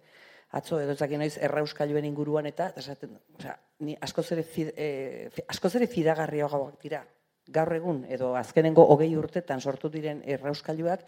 atzo 0.58 0.80
edo 0.84 0.94
ezak 0.94 1.16
noiz 1.18 1.34
errauskailuen 1.42 2.06
inguruan 2.06 2.46
eta, 2.50 2.72
esaten, 2.78 3.18
oza, 3.40 3.58
ni 3.82 3.98
askoz 4.02 4.28
ere, 4.36 4.46
fid, 4.46 4.72
e, 4.78 5.30
askoz 5.50 5.76
ere 5.80 5.90
fidagarriagoak 5.90 6.78
dira. 6.84 7.04
Gaur 7.52 7.74
egun, 7.74 8.04
edo 8.06 8.36
azkenengo 8.38 8.84
hogei 8.94 9.10
urtetan 9.18 9.60
sortu 9.60 9.90
diren 9.90 10.22
errauskailuak 10.30 11.02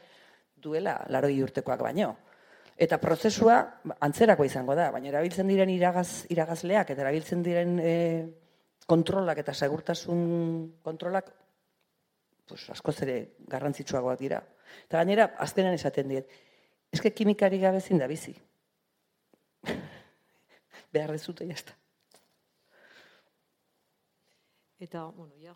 duela 0.63 0.97
laroi 1.13 1.35
urtekoak 1.45 1.83
baino. 1.85 2.15
Eta 2.73 2.97
prozesua 2.97 3.59
antzerako 4.01 4.47
izango 4.47 4.73
da, 4.75 4.89
baina 4.91 5.11
erabiltzen 5.11 5.47
diren 5.47 5.69
iragaz, 5.69 6.25
iragazleak 6.33 6.89
eta 6.89 7.05
erabiltzen 7.05 7.43
diren 7.45 7.77
e, 7.77 7.93
kontrolak 8.89 9.39
eta 9.43 9.53
segurtasun 9.53 10.79
kontrolak 10.83 11.29
pues, 12.47 12.69
askoz 12.73 12.97
ere 13.05 13.17
garrantzitsuagoak 13.49 14.19
dira. 14.19 14.41
Eta 14.87 14.99
gainera, 14.99 15.29
azkenan 15.45 15.77
esaten 15.77 16.09
diet, 16.11 16.29
eske 16.93 17.13
kimikari 17.13 17.59
gabe 17.61 17.81
zin 17.81 18.01
da 18.01 18.07
bizi. 18.07 18.35
Behar 20.93 21.13
dezute, 21.15 21.47
jazta. 21.49 21.75
Eta, 24.83 25.05
bueno, 25.15 25.33
ja. 25.39 25.55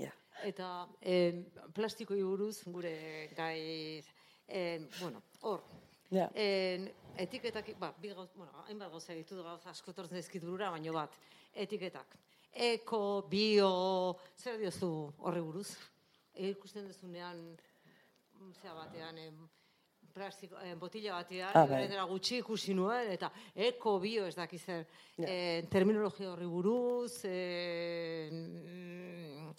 Ja. 0.00 0.12
Eta 0.44 0.70
eh, 1.00 1.46
plastikoi 1.74 2.18
buruz 2.22 2.64
gure 2.66 2.96
gai, 3.36 4.02
eh, 4.48 4.80
bueno, 4.98 5.22
hor, 5.42 5.62
Ja. 6.10 6.28
En, 6.38 6.86
etiketak, 7.18 7.72
ba, 7.80 7.90
bi 7.98 8.12
gauz, 8.14 8.28
bueno, 8.36 8.52
hainbat 8.68 8.92
gauza 8.92 9.14
ditu 9.16 9.40
gauza 9.42 9.72
asko 9.72 9.92
tortzen 9.92 10.22
burura, 10.42 10.70
baino 10.70 10.92
bat, 10.92 11.10
etiketak. 11.54 12.16
Eko, 12.56 13.26
bio, 13.28 14.16
zer 14.40 14.56
diozu 14.58 14.88
horri 15.18 15.42
buruz? 15.44 15.74
E, 16.34 16.48
ikusten 16.54 16.86
duzunean, 16.88 17.36
mm, 18.40 18.52
zera 18.62 18.74
batean, 18.78 19.18
em, 19.18 19.36
plastiko, 20.14 20.56
em, 20.64 20.78
botila 20.80 21.18
batean, 21.18 21.50
Ah, 21.54 21.66
bai. 21.66 21.86
gutxi 22.08 22.38
ikusi 22.38 22.74
nuen, 22.74 23.10
eta 23.12 23.30
eko, 23.54 23.98
bio, 24.00 24.24
ez 24.26 24.34
dakiz 24.34 24.62
zer, 24.64 24.86
Ja. 25.18 25.26
eh, 25.28 25.62
terminologia 25.70 26.30
horri 26.32 26.46
buruz, 26.46 27.20
eh, 27.24 28.30
mm, 28.32 29.54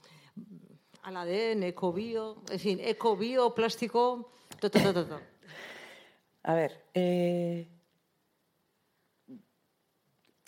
ala 1.03 1.25
den, 1.25 1.63
eko, 1.63 1.91
bio, 1.91 2.41
en 2.51 2.59
fin, 2.59 2.79
eko, 2.79 3.15
bio, 3.15 3.49
plastiko, 3.53 4.31
to, 4.59 4.69
to, 4.69 4.79
to, 4.79 4.93
to, 4.93 5.05
to. 5.05 5.19
A 6.43 6.53
ber, 6.55 6.71
e, 6.95 7.67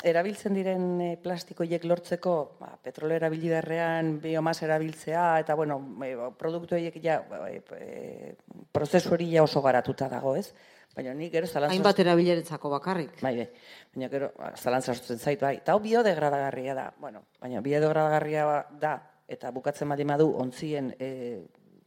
erabiltzen 0.03 0.55
diren 0.55 0.85
e, 1.01 1.09
plastikoiek 1.21 1.85
lortzeko, 1.89 2.35
ba, 2.59 2.73
petrolo 2.83 3.15
erabili 3.15 3.51
beharrean, 3.51 4.15
biomasa 4.23 4.65
erabiltzea, 4.67 5.25
eta 5.43 5.55
bueno, 5.59 5.79
e, 6.05 6.13
produktu 6.39 6.77
horiek 6.77 6.99
ja, 7.03 7.19
e, 7.49 7.61
e, 7.77 8.33
prozesu 8.71 9.13
hori 9.15 9.31
ja 9.33 9.43
oso 9.43 9.61
garatuta 9.65 10.09
dago, 10.11 10.35
ez? 10.39 10.49
Baina 10.95 11.13
nik 11.13 11.31
gero 11.31 11.47
zalantza... 11.47 11.75
Hainbat 11.75 12.01
erabilerentzako 12.03 12.71
bakarrik. 12.73 13.21
Bai, 13.21 13.35
bai. 13.37 13.47
Baina 13.93 14.09
gero, 14.11 14.31
ba, 14.37 14.51
zalantza 14.57 14.95
sortzen 14.95 15.21
zait, 15.21 15.39
bai. 15.41 15.55
Eta 15.61 15.75
hau 15.75 15.79
biodegradagarria 15.83 16.75
da. 16.75 16.89
Bueno, 16.99 17.23
baina 17.41 17.61
biodegradagarria 17.65 18.45
da, 18.81 18.95
eta 19.29 19.53
bukatzen 19.55 19.89
baldin 19.91 20.15
badu 20.15 20.31
ontzien 20.41 20.93
e, 20.97 21.09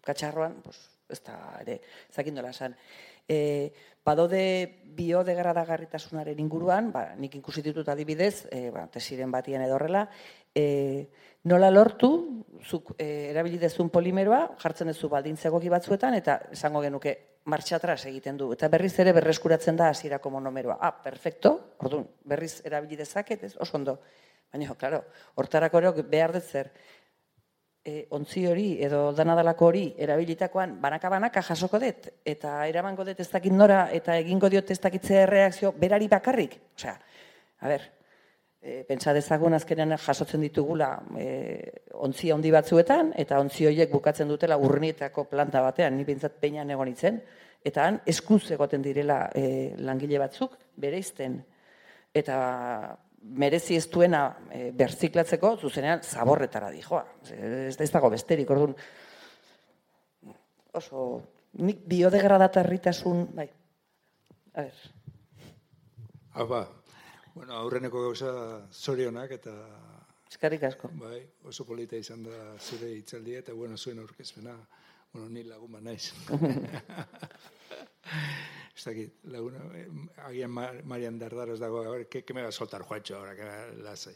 katxarroan, 0.06 0.60
pues, 0.64 0.78
ez 1.12 1.20
da 1.24 1.38
ere, 1.60 1.80
zakin 2.12 2.34
dola 2.34 2.50
esan. 2.50 2.76
E, 3.28 3.72
badode 4.04 4.42
biodegradagarritasunaren 4.96 6.40
inguruan, 6.42 6.90
ba, 6.92 7.12
nik 7.16 7.36
ikusi 7.38 7.62
ditut 7.62 7.88
adibidez, 7.88 8.48
e, 8.50 8.70
ba, 8.74 8.86
tesiren 8.92 9.30
batian 9.30 9.62
edo 9.62 9.76
horrela, 9.78 10.08
e, 10.54 11.06
nola 11.48 11.70
lortu, 11.70 12.10
zuk 12.62 12.94
e, 12.98 13.30
erabili 13.30 13.60
dezun 13.62 13.90
polimeroa, 13.94 14.56
jartzen 14.62 14.90
duzu 14.90 15.10
baldintza 15.12 15.48
egoki 15.50 15.70
batzuetan, 15.72 16.18
eta 16.18 16.38
esango 16.54 16.82
genuke 16.82 17.16
martxa 17.44 17.76
atras 17.76 18.04
egiten 18.06 18.36
du. 18.38 18.52
Eta 18.54 18.68
berriz 18.70 18.94
ere 19.02 19.14
berreskuratzen 19.16 19.78
da 19.78 19.90
hasierako 19.90 20.30
monomeroa. 20.30 20.78
Ah, 20.80 20.94
perfecto, 21.02 21.54
orduan, 21.82 22.06
berriz 22.24 22.60
erabili 22.66 22.98
dezaket, 22.98 23.48
ez, 23.48 23.54
oso 23.58 23.78
ondo. 23.78 23.98
Baina, 24.52 24.74
klaro, 24.76 25.00
hortarako 25.40 25.80
ere 25.80 26.02
behar 26.02 26.34
dut 26.34 26.44
zer, 26.44 26.68
e, 27.84 28.06
ontzi 28.10 28.44
hori 28.46 28.66
edo 28.84 29.10
danadalako 29.16 29.66
hori 29.70 29.86
erabilitakoan 29.98 30.76
banaka-banaka 30.82 31.42
jasoko 31.42 31.80
dut, 31.82 32.08
eta 32.24 32.60
eramango 32.70 33.04
dut 33.04 33.20
ez 33.20 33.28
dakit 33.30 33.52
nora, 33.52 33.88
eta 33.92 34.16
egingo 34.20 34.50
diot 34.52 34.70
ez 34.70 34.78
dakitze 34.80 35.26
reakzio 35.26 35.72
berari 35.78 36.08
bakarrik. 36.08 36.56
Osea, 36.76 36.94
a 37.60 37.68
ber, 37.68 37.86
e, 38.62 38.82
pentsa 38.88 39.14
dezagun 39.16 39.58
azkenean 39.58 39.96
jasotzen 39.98 40.46
ditugula 40.46 40.94
e, 41.18 41.28
ontzi 42.06 42.30
handi 42.30 42.54
batzuetan, 42.54 43.12
eta 43.18 43.40
ontzi 43.42 43.66
horiek 43.66 43.90
bukatzen 43.92 44.30
dutela 44.30 44.58
urnietako 44.58 45.26
planta 45.30 45.62
batean, 45.64 45.96
ni 45.98 46.06
bintzat 46.08 46.38
peinan 46.40 46.70
egon 46.70 46.92
itzen, 46.94 47.20
eta 47.64 47.86
han 47.86 48.00
eskuz 48.06 48.44
egoten 48.54 48.82
direla 48.82 49.24
e, 49.34 49.74
langile 49.78 50.18
batzuk, 50.22 50.54
bereizten, 50.82 51.40
eta 52.14 52.38
merezi 53.22 53.76
ez 53.78 53.86
duena 53.90 54.24
e, 54.50 54.70
berziklatzeko, 54.76 55.56
zuzenean 55.60 56.02
zaborretara 56.02 56.70
dijoa. 56.74 57.04
Ez, 57.30 57.76
ez 57.80 57.90
dago 57.90 58.10
besterik, 58.10 58.50
orduan, 58.50 58.74
oso, 60.74 61.06
nik 61.62 61.84
biodegradatarritasun, 61.86 63.26
bai, 63.36 63.48
a 64.54 64.66
ber, 64.66 64.82
Apa, 66.32 66.62
bueno, 67.34 67.52
aurreneko 67.60 68.06
gauza 68.06 68.30
zorionak 68.72 69.34
eta 69.36 69.52
eskarrik 70.30 70.62
asko. 70.64 70.88
bai, 70.96 71.20
oso 71.44 71.66
polita 71.68 71.96
izan 72.00 72.22
da 72.24 72.54
zure 72.58 72.88
hitzaldia 72.94 73.42
eta 73.44 73.52
bueno, 73.52 73.76
zuen 73.76 73.98
aurkezpena, 74.00 74.54
bueno, 75.12 75.28
ni 75.28 75.44
lagun 75.44 75.72
bat 75.72 75.82
naiz. 75.82 76.12
Ez 78.76 78.84
dakit, 78.86 79.18
laguna, 79.30 79.60
agian 80.26 80.50
Mar- 80.50 80.82
Marian 80.84 81.18
Dardaros 81.18 81.58
dago, 81.60 81.82
a 81.84 81.90
ver, 81.90 82.08
¿qué, 82.08 82.24
qué 82.24 82.34
me 82.34 82.42
va 82.42 82.48
a 82.48 82.52
soltar 82.52 82.82
Juancho 82.82 83.16
ahora 83.16 83.36
que 83.36 83.44
me 83.44 83.82
lasai? 83.82 84.14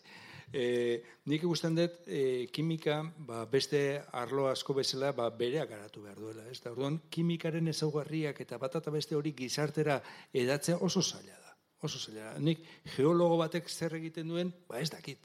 Eh, 0.52 1.02
nik 1.26 1.42
ikusten 1.42 1.74
dut, 1.74 1.98
eh, 2.06 2.46
kimika, 2.54 3.00
ba, 3.18 3.44
beste 3.50 4.00
arlo 4.12 4.46
asko 4.48 4.74
bezala, 4.74 5.10
ba, 5.12 5.28
berea 5.30 5.66
garatu 5.66 6.02
behar 6.02 6.18
duela. 6.22 6.46
Ez 6.50 6.60
da, 6.62 6.70
orduan, 6.72 7.00
kimikaren 7.10 7.68
ezaugarriak 7.68 8.40
eta 8.40 8.58
bat 8.62 8.78
eta 8.78 8.90
beste 8.94 9.16
hori 9.18 9.34
gizartera 9.36 10.00
edatzea 10.32 10.78
oso 10.80 11.02
zaila 11.02 11.34
da. 11.42 11.56
Oso 11.82 11.98
zaila 11.98 12.32
da. 12.32 12.38
Nik 12.38 12.62
geologo 12.96 13.36
batek 13.42 13.68
zer 13.68 13.98
egiten 13.98 14.28
duen, 14.32 14.54
ba 14.70 14.80
ez 14.80 14.90
dakit. 14.94 15.18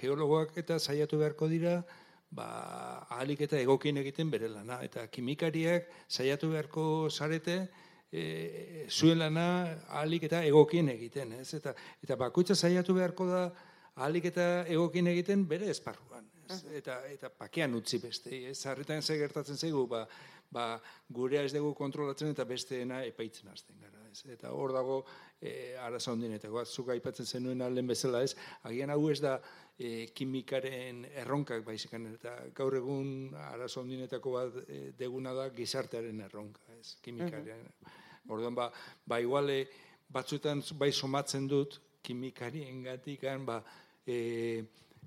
Geologoak 0.00 0.56
eta 0.58 0.80
saiatu 0.80 1.20
beharko 1.20 1.48
dira, 1.48 1.82
ba, 2.30 3.06
ahalik 3.08 3.42
eta 3.46 3.58
egokien 3.60 3.96
egiten 4.02 4.30
bere 4.30 4.48
lana. 4.48 4.80
Eta 4.84 5.06
kimikariak 5.08 5.90
saiatu 6.08 6.50
beharko 6.52 7.08
zarete, 7.10 7.58
e, 8.12 8.86
zuen 8.90 9.18
lana 9.18 9.46
ahalik 9.88 10.28
eta 10.28 10.42
egokien 10.44 10.88
egiten. 10.88 11.32
Ez? 11.40 11.54
Eta, 11.54 11.74
eta 12.02 12.16
bakoitza 12.16 12.54
saiatu 12.54 12.94
beharko 12.94 13.26
da 13.30 13.42
ahalik 13.96 14.30
eta 14.32 14.64
egokien 14.72 15.06
egiten 15.12 15.46
bere 15.48 15.70
esparruan. 15.72 16.26
Ez? 16.46 16.62
Eta, 16.78 17.00
eta 17.10 17.30
pakean 17.32 17.74
utzi 17.74 17.98
beste. 18.02 18.42
Ez? 18.50 18.58
Zarretan 18.62 19.02
ze 19.02 19.18
gertatzen 19.18 19.56
zaigu, 19.56 19.86
ba, 19.90 20.06
ba, 20.50 20.66
gurea 21.10 21.42
ez 21.42 21.52
dugu 21.54 21.74
kontrolatzen 21.74 22.30
eta 22.30 22.44
besteena 22.44 23.02
epaitzen 23.04 23.50
hasten 23.50 23.80
gara. 23.80 24.04
Ez? 24.10 24.22
Eta 24.32 24.52
hor 24.54 24.72
dago 24.72 25.00
e, 25.40 25.74
arazo 25.82 26.14
handinetako. 26.14 26.64
Zuk 26.64 26.92
aipatzen 26.94 27.26
zenuen 27.26 27.62
alden 27.62 27.86
bezala 27.90 28.22
ez, 28.24 28.34
agian 28.62 28.92
hau 28.94 29.02
ez 29.10 29.20
da 29.20 29.40
e, 29.78 30.08
kimikaren 30.16 31.04
erronkak 31.22 31.64
baizikan, 31.66 32.08
eta 32.14 32.34
gaur 32.56 32.76
egun 32.78 33.34
arazo 33.50 33.82
ondinetako 33.82 34.36
bat 34.36 34.60
e, 34.66 34.80
deguna 34.98 35.34
da 35.36 35.48
gizartearen 35.54 36.22
erronka, 36.28 36.64
ez, 36.80 36.96
kimikaren. 37.04 37.66
Orduan, 38.28 38.56
ba, 38.56 38.70
ba 39.06 39.20
iguale, 39.22 39.64
batzuetan 40.12 40.64
bai 40.80 40.90
somatzen 40.92 41.46
dut, 41.50 41.80
kimikarien 42.06 42.82
gatikan, 42.86 43.44
ba, 43.46 43.60
e, 44.06 44.64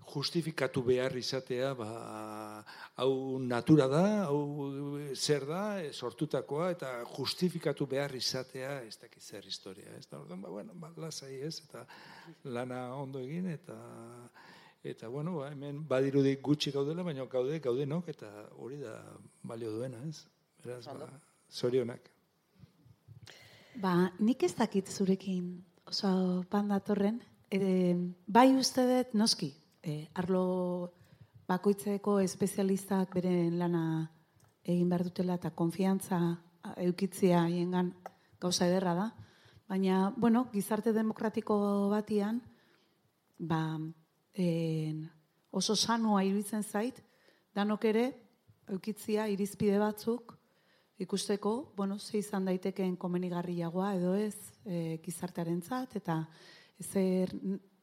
justifikatu 0.09 0.81
behar 0.83 1.15
izatea, 1.17 1.73
ba, 1.77 1.89
hau 3.01 3.39
natura 3.41 3.87
da, 3.91 4.03
hau 4.27 4.69
zer 5.15 5.45
da, 5.49 5.63
e, 5.83 5.91
sortutakoa, 5.93 6.71
eta 6.75 6.93
justifikatu 7.15 7.87
behar 7.89 8.15
izatea, 8.17 8.79
ez 8.87 8.97
dakit 9.01 9.23
zer 9.23 9.45
historia, 9.45 9.91
ez? 9.97 10.05
Da, 10.07 10.21
orduan, 10.21 10.41
ba, 10.45 10.53
bueno, 10.53 10.77
ba, 10.79 10.91
lasai 10.97 11.41
ez, 11.45 11.59
eta 11.67 11.85
lana 12.45 12.87
ondo 12.95 13.21
egin, 13.21 13.51
eta 13.53 13.77
eta 14.83 15.07
bueno, 15.07 15.35
ba, 15.37 15.51
hemen 15.51 15.81
badirudi 15.87 16.37
gutxi 16.43 16.71
gaudela, 16.71 17.03
baina 17.03 17.25
gaude, 17.25 17.59
gaude 17.59 17.85
nok, 17.85 18.07
eta 18.09 18.29
hori 18.57 18.79
da 18.79 18.95
balio 19.43 19.71
duena, 19.71 19.99
ez? 20.07 20.25
Beraz, 20.63 20.85
ba, 20.87 21.09
zorionak. 21.51 22.09
Ba, 23.79 24.11
nik 24.19 24.43
ez 24.43 24.53
dakit 24.55 24.87
zurekin, 24.87 25.51
oso 25.87 26.43
pandatorren, 26.49 27.19
e, 27.51 27.95
bai 28.27 28.53
uste 28.55 28.85
dut, 28.87 29.13
noski, 29.19 29.53
e, 29.83 30.05
arlo 30.13 30.93
bakoitzeko 31.49 32.19
espezialistak 32.21 33.15
beren 33.15 33.57
lana 33.59 33.83
egin 34.63 34.89
behar 34.89 35.03
dutela 35.07 35.39
eta 35.39 35.49
konfiantza 35.49 36.19
eukitzia 36.77 37.47
hiengan 37.49 37.93
gauza 38.41 38.67
ederra 38.67 38.93
da. 38.93 39.07
Baina, 39.69 40.13
bueno, 40.17 40.47
gizarte 40.53 40.93
demokratiko 40.93 41.89
batian, 41.89 42.41
ba, 43.37 43.79
en, 44.39 45.05
oso 45.51 45.75
sanua 45.75 46.23
iruditzen 46.23 46.63
zait, 46.63 46.99
danok 47.55 47.85
ere, 47.89 48.05
eukitzia 48.69 49.27
irizpide 49.27 49.79
batzuk, 49.81 50.35
ikusteko, 50.99 51.73
bueno, 51.75 51.97
ze 51.99 52.19
izan 52.19 52.45
daitekeen 52.45 52.97
komenigarriagoa 52.99 53.93
edo 53.95 54.13
ez, 54.19 54.35
e, 54.65 54.99
gizartearen 55.03 55.61
zat, 55.61 55.95
eta 55.95 56.19
zer, 56.83 57.31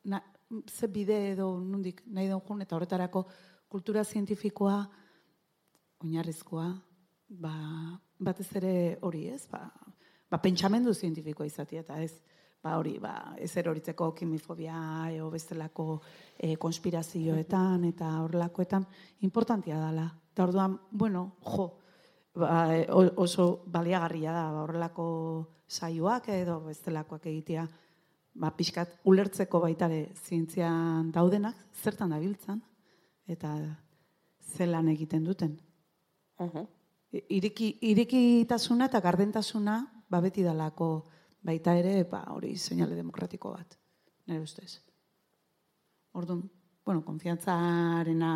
na, 0.04 0.20
ze 0.68 0.88
bide 0.88 1.16
edo 1.32 1.48
nundik 1.60 2.02
nahi 2.06 2.28
duen 2.28 2.62
eta 2.62 2.76
horretarako 2.76 3.24
kultura 3.68 4.04
zientifikoa 4.04 4.76
oinarrizkoa, 6.04 6.68
ba, 7.40 7.54
batez 8.18 8.48
ere 8.60 8.74
hori 9.02 9.26
ez, 9.32 9.46
ba, 9.50 9.64
ba 10.30 10.38
pentsamendu 10.42 10.94
zientifikoa 10.94 11.48
izatea, 11.48 11.82
eta 11.82 12.02
ez, 12.04 12.12
ba 12.66 12.76
hori, 12.80 12.98
ba, 12.98 13.14
ez 13.38 13.52
eroritzeko 13.60 14.10
kimifobia 14.18 14.76
eo 15.14 15.30
bestelako 15.30 16.00
e, 16.34 16.56
konspirazioetan 16.58 17.86
eta 17.92 18.10
horrelakoetan 18.24 18.86
importantia 19.28 19.78
dela. 19.78 20.06
Eta 20.32 20.44
orduan, 20.48 20.74
bueno, 20.90 21.36
jo, 21.46 21.68
ba, 22.34 22.66
oso 23.22 23.62
baliagarria 23.70 24.34
da 24.34 24.46
ba, 24.50 24.64
horrelako 24.66 25.06
saioak 25.66 26.30
edo 26.34 26.60
bestelakoak 26.66 27.26
egitea, 27.30 27.66
ba, 28.34 28.50
pixkat 28.58 28.98
ulertzeko 29.08 29.62
baitare 29.62 30.08
zientzian 30.26 31.12
daudenak, 31.14 31.58
zertan 31.82 32.14
dabiltzan, 32.14 32.62
eta 33.26 33.54
zelan 34.56 34.88
egiten 34.88 35.24
duten. 35.24 35.58
Uh 36.38 36.50
-huh. 36.52 36.66
Iriki, 37.28 37.78
irikitasuna 37.80 38.90
eta 38.90 39.00
gardentasuna, 39.00 39.78
ba, 40.10 40.20
beti 40.20 40.42
dalako, 40.42 41.06
baita 41.46 41.76
ere, 41.78 42.02
ba, 42.10 42.24
hori 42.34 42.54
seinale 42.58 42.96
demokratiko 42.98 43.52
bat, 43.54 43.76
nire 44.26 44.42
ustez. 44.42 44.80
Orduan, 46.16 46.42
bueno, 46.84 47.04
konfiantzarena, 47.04 48.32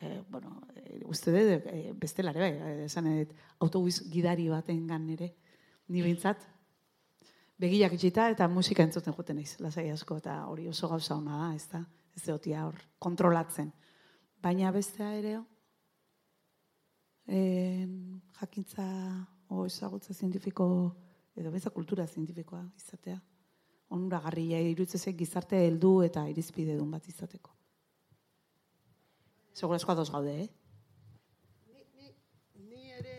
e, 0.00 0.20
bueno, 0.28 0.60
e, 0.74 1.00
uste 1.08 1.32
dut, 1.32 1.70
e, 1.72 1.94
bestelare, 1.96 2.42
bai, 2.42 2.74
esan 2.84 3.08
edo, 3.12 3.36
autobus 3.64 4.02
gidari 4.12 4.48
baten 4.52 4.84
gan 4.90 5.06
nire, 5.06 5.32
ni 5.88 6.02
bintzat, 6.04 6.44
begiak 7.62 7.96
itxita 7.96 8.28
eta 8.34 8.48
musika 8.52 8.84
entzuten 8.84 9.14
juten 9.16 9.40
naiz, 9.40 9.54
lasai 9.64 9.88
asko, 9.92 10.18
eta 10.20 10.42
hori 10.50 10.68
oso 10.68 10.90
gauza 10.92 11.16
hona 11.16 11.40
da, 11.44 11.50
ez 11.56 11.68
da, 11.72 11.84
ez 12.16 12.24
da 12.26 12.64
hor, 12.66 12.80
kontrolatzen. 12.98 13.72
Baina 14.42 14.70
bestea 14.74 15.14
ere, 15.16 15.38
en, 17.26 18.20
jakintza 18.40 18.84
o 19.48 19.64
ezagutza 19.66 20.14
zientifiko 20.14 20.66
edo 21.36 21.52
beza 21.52 21.70
kultura 21.70 22.06
zientifikoa 22.06 22.62
izatea. 22.76 23.18
Onura 23.96 24.20
garria 24.24 24.60
irutzezek 24.72 25.16
gizarte 25.20 25.60
heldu 25.66 26.00
eta 26.02 26.24
irizpide 26.28 26.74
duen 26.78 26.90
bat 26.90 27.06
izateko. 27.08 27.52
Segurazkoa 29.56 29.94
doz 29.96 30.08
gaude, 30.12 30.32
eh? 30.42 30.48
Ni, 31.72 31.84
ni, 31.96 32.10
ni 32.68 32.90
ere, 32.92 33.14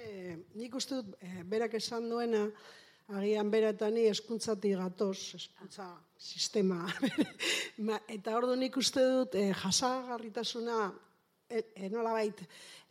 nik 0.59 0.75
uste 0.75 0.99
dut, 0.99 1.15
eh, 1.21 1.43
berak 1.47 1.77
esan 1.79 2.09
duena, 2.11 2.43
agian 3.07 3.49
bera 3.49 3.71
eta 3.73 3.89
ni 3.93 4.03
eskuntzatik 4.11 4.75
gatoz, 4.77 5.33
eskuntza 5.39 5.87
sistema. 6.19 6.83
eta 8.17 8.35
ordu 8.37 8.57
nik 8.59 8.77
uste 8.77 9.01
dut, 9.01 9.39
eh, 9.39 9.53
jasagarritasuna, 9.63 10.91
e, 11.49 11.63
e, 11.75 11.89
nola 11.89 12.11
bait, 12.11 12.41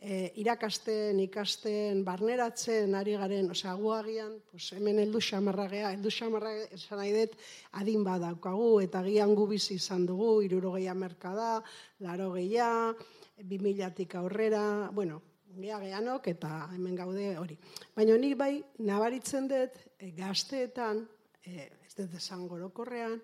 e, 0.01 0.33
irakasten, 0.41 1.19
ikasten, 1.21 2.03
barneratzen 2.05 2.95
ari 2.97 3.13
garen, 3.17 3.51
osea, 3.53 3.73
guagian, 3.77 4.37
pues, 4.51 4.71
hemen 4.73 4.99
heldu 5.03 5.21
xamarragea, 5.21 5.91
heldu 5.93 6.11
xamarragea 6.13 6.67
esan 6.77 7.01
nahi 7.01 7.13
dut, 7.13 7.37
adin 7.79 8.03
badaukagu, 8.05 8.81
eta 8.85 9.03
gian 9.05 9.35
gu 9.37 9.47
bizi 9.53 9.77
izan 9.77 10.05
dugu, 10.09 10.41
irurogeia 10.47 10.95
merkada, 10.97 11.61
laro 11.99 12.31
geia, 12.33 12.93
bimilatik 13.37 14.15
aurrera, 14.17 14.89
bueno, 14.93 15.21
gea 15.57 15.79
geanok, 15.81 16.27
eta 16.33 16.67
hemen 16.73 16.95
gaude 16.97 17.35
hori. 17.37 17.57
Baina 17.95 18.17
nik 18.17 18.37
bai, 18.37 18.53
nabaritzen 18.79 19.49
dut, 19.49 19.77
e, 19.99 20.11
gazteetan, 20.17 21.05
e, 21.45 21.69
ez 21.85 21.93
dut 21.97 22.17
esan 22.17 22.47
gorokorrean, 22.49 23.19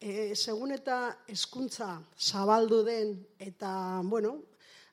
e, 0.00 0.32
segun 0.34 0.72
eta 0.72 1.00
eskuntza 1.28 1.98
zabaldu 2.16 2.82
den, 2.84 3.18
eta, 3.38 4.00
bueno, 4.04 4.38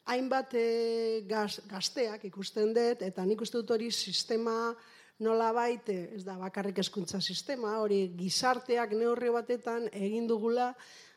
hainbat 0.07 0.53
e, 0.55 1.23
gazteak 1.27 2.23
ikusten 2.29 2.73
dut, 2.75 3.03
eta 3.03 3.25
nik 3.25 3.41
uste 3.43 3.59
dut 3.59 3.75
hori 3.75 3.91
sistema 3.91 4.73
nola 5.19 5.49
baite, 5.53 5.97
ez 6.15 6.23
da 6.25 6.37
bakarrik 6.37 6.79
eskuntza 6.83 7.19
sistema, 7.21 7.77
hori 7.81 8.07
gizarteak 8.17 8.93
neurri 8.93 9.31
batetan 9.33 9.87
egin 9.91 10.27
dugula, 10.29 10.71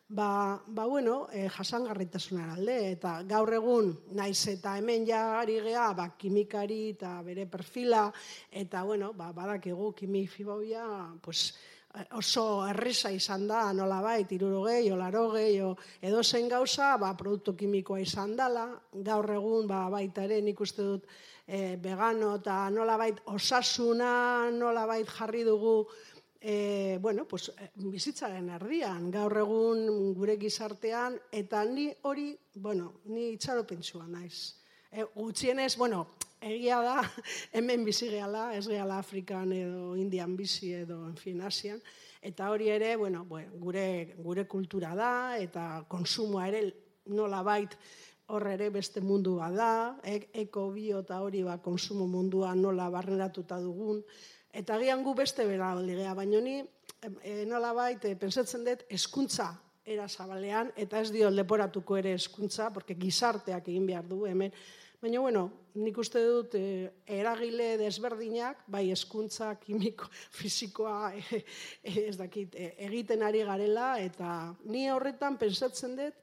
ba, 0.08 0.58
ba 0.66 0.86
bueno, 0.90 1.28
e, 1.32 1.46
jasangarritasuna 1.52 2.54
alde, 2.56 2.78
eta 2.96 3.20
gaur 3.28 3.52
egun, 3.54 3.92
naiz 4.16 4.40
eta 4.50 4.74
hemen 4.80 5.06
ja 5.06 5.22
ari 5.38 5.60
gea, 5.62 5.90
ba, 5.94 6.08
kimikari 6.18 6.80
eta 6.96 7.20
bere 7.26 7.46
perfila, 7.46 8.08
eta 8.50 8.82
bueno, 8.88 9.12
ba, 9.14 9.30
badakigu 9.36 9.92
kimifibobia, 9.94 10.84
pues, 11.22 11.52
oso 12.14 12.66
erresa 12.68 13.10
izan 13.10 13.46
da, 13.48 13.72
nola 13.74 14.00
bai, 14.02 14.24
tiruro 14.28 14.62
gehi, 14.68 14.90
olaro 14.94 15.24
gehi, 15.34 15.58
edo 16.06 16.22
zen 16.22 16.48
gauza, 16.48 16.96
ba, 16.96 17.16
produktu 17.18 17.56
kimikoa 17.56 18.00
izan 18.00 18.36
dela, 18.38 18.68
gaur 18.92 19.30
egun, 19.34 19.66
ba, 19.66 19.88
baita 19.90 20.24
ere, 20.28 20.40
nik 20.42 20.60
uste 20.60 20.86
dut, 20.86 21.08
e, 21.46 21.76
vegano 21.82 22.36
eta 22.38 22.62
nola 22.70 22.96
bait, 23.00 23.18
osasuna 23.34 24.50
nola 24.54 24.86
bait 24.86 25.08
jarri 25.08 25.42
dugu, 25.44 25.88
e, 26.40 26.98
bueno, 27.02 27.26
pues, 27.26 27.50
e, 27.58 27.70
bizitzaren 27.74 28.48
erdian, 28.54 29.10
gaur 29.10 29.36
egun 29.42 30.14
gure 30.14 30.38
gizartean, 30.38 31.18
eta 31.32 31.64
ni 31.64 31.90
hori, 32.02 32.30
bueno, 32.54 33.00
ni 33.10 33.32
itxaropentsuan 33.34 34.12
naiz. 34.14 34.54
E, 34.90 35.04
gutxienez, 35.14 35.76
bueno, 35.76 36.06
egia 36.40 36.80
da, 36.82 37.00
hemen 37.56 37.84
bizi 37.84 38.08
gehala, 38.10 38.50
ez 38.56 38.66
gehala 38.68 38.98
Afrikan 38.98 39.52
edo 39.52 39.94
Indian 39.96 40.36
bizi 40.36 40.72
edo, 40.74 41.04
en 41.08 41.16
fin, 41.16 41.40
Asian, 41.44 41.80
eta 42.22 42.50
hori 42.50 42.70
ere, 42.72 42.94
bueno, 42.96 43.24
gure, 43.28 44.14
gure 44.18 44.46
kultura 44.48 44.94
da, 44.96 45.12
eta 45.38 45.84
konsumoa 45.88 46.48
ere 46.48 46.64
nola 47.10 47.42
bait 47.42 47.76
horre 48.30 48.54
ere 48.54 48.68
beste 48.70 49.00
mundua 49.02 49.50
da, 49.50 49.72
e, 50.04 50.20
eko 50.44 50.68
bio 50.72 51.00
eta 51.04 51.20
hori 51.20 51.42
ba, 51.42 51.58
konsumo 51.62 52.06
mundua 52.06 52.54
nola 52.54 52.88
barneratuta 52.92 53.58
dugun, 53.60 54.04
eta 54.52 54.78
gian 54.78 55.02
gu 55.04 55.14
beste 55.18 55.46
bera 55.46 55.74
ligea, 55.78 56.14
baina 56.14 56.40
ni 56.40 56.60
e, 56.60 57.44
nola 57.48 57.72
bait, 57.76 58.04
e, 58.04 58.14
pensatzen 58.16 58.64
dut, 58.66 58.86
eskuntza 58.88 59.50
era 59.90 60.06
zabalean, 60.08 60.70
eta 60.78 61.00
ez 61.00 61.10
dio 61.10 61.30
leporatuko 61.32 61.96
ere 61.98 62.12
eskuntza, 62.14 62.70
porque 62.72 62.94
gizarteak 62.94 63.68
egin 63.72 63.88
behar 63.88 64.06
du 64.06 64.22
hemen, 64.28 64.54
Baina, 65.00 65.20
bueno, 65.24 65.46
nik 65.80 65.96
uste 65.96 66.20
dut 66.20 66.54
eh, 66.58 66.90
eragile 67.08 67.70
desberdinak, 67.80 68.66
bai 68.68 68.90
eskuntza, 68.92 69.54
kimiko, 69.62 70.10
fizikoa, 70.38 71.14
eh, 71.16 71.40
ez 72.02 72.18
dakit, 72.20 72.52
eh, 72.52 72.74
egiten 72.84 73.24
ari 73.24 73.40
garela, 73.48 73.94
eta 73.96 74.52
ni 74.68 74.84
horretan 74.92 75.38
pensatzen 75.40 75.96
dut, 75.96 76.20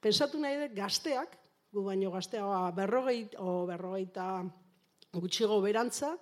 pensatu 0.00 0.40
nahi 0.40 0.56
dut 0.62 0.78
gazteak, 0.78 1.36
gu 1.76 1.84
baino 1.84 2.14
gaztea 2.14 2.48
ba, 2.48 2.64
berrogei, 2.72 3.26
o 3.36 3.66
berrogeita 3.68 4.30
gutxigo 5.12 5.60
berantza, 5.60 6.14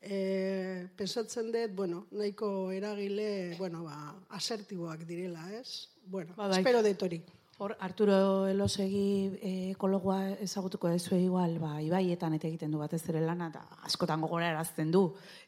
eh, 0.00 0.88
pensatzen 0.96 1.52
dut, 1.52 1.76
bueno, 1.76 2.06
nahiko 2.16 2.70
eragile, 2.72 3.28
bueno, 3.60 3.84
ba, 3.84 4.14
asertiboak 4.40 5.04
direla, 5.04 5.50
ez? 5.60 5.90
Bueno, 6.08 6.40
espero 6.56 6.80
dut 6.80 7.04
hori. 7.04 7.24
Hor, 7.56 7.76
Arturo 7.78 8.48
Elosegi 8.50 9.30
eh, 9.38 9.70
ekologoa 9.74 10.32
ezagutuko 10.42 10.88
dezu 10.90 11.14
igual, 11.14 11.60
ba, 11.62 11.76
ibaietan 11.84 12.34
eta 12.34 12.48
egiten 12.48 12.72
du 12.74 12.80
batez 12.80 13.02
ere 13.12 13.20
lana, 13.22 13.46
eta 13.52 13.62
askotan 13.86 14.24
gogora 14.24 14.48
erazten 14.50 14.90
du. 14.90 15.04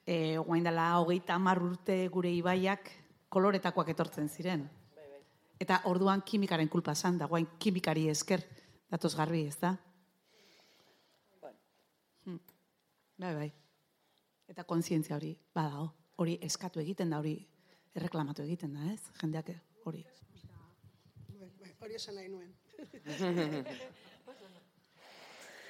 E, 0.07 0.37
guain 0.39 0.63
dela, 0.63 0.87
hogeita 1.01 1.35
hamar 1.35 1.59
urte 1.67 1.97
gure 2.15 2.31
ibaiak 2.31 2.93
koloretakoak 3.29 3.91
etortzen 3.91 4.31
ziren. 4.31 4.63
Eta 5.59 5.81
orduan 5.91 6.23
kimikaren 6.23 6.71
kulpa 6.71 6.95
zan, 6.95 7.19
da 7.19 7.27
guain 7.27 7.49
kimikari 7.59 8.07
esker, 8.13 8.45
datoz 8.93 9.15
garbi, 9.19 9.43
ez 9.51 9.57
da? 9.59 9.73
Hmm. 12.23 12.39
Bai, 13.19 13.35
bai. 13.41 13.51
Eta 14.47 14.63
kontzientzia 14.63 15.19
hori, 15.19 15.33
badago, 15.55 15.89
hori 16.23 16.39
eskatu 16.47 16.85
egiten 16.85 17.11
da, 17.11 17.19
hori 17.19 17.41
erreklamatu 17.97 18.47
egiten 18.47 18.79
da, 18.79 18.93
ez? 18.93 19.01
Jendeak 19.19 19.57
hori. 19.83 20.07
Hori 21.87 21.95
esan 21.95 22.17
nahi 22.19 22.27
nuen. 22.27 22.51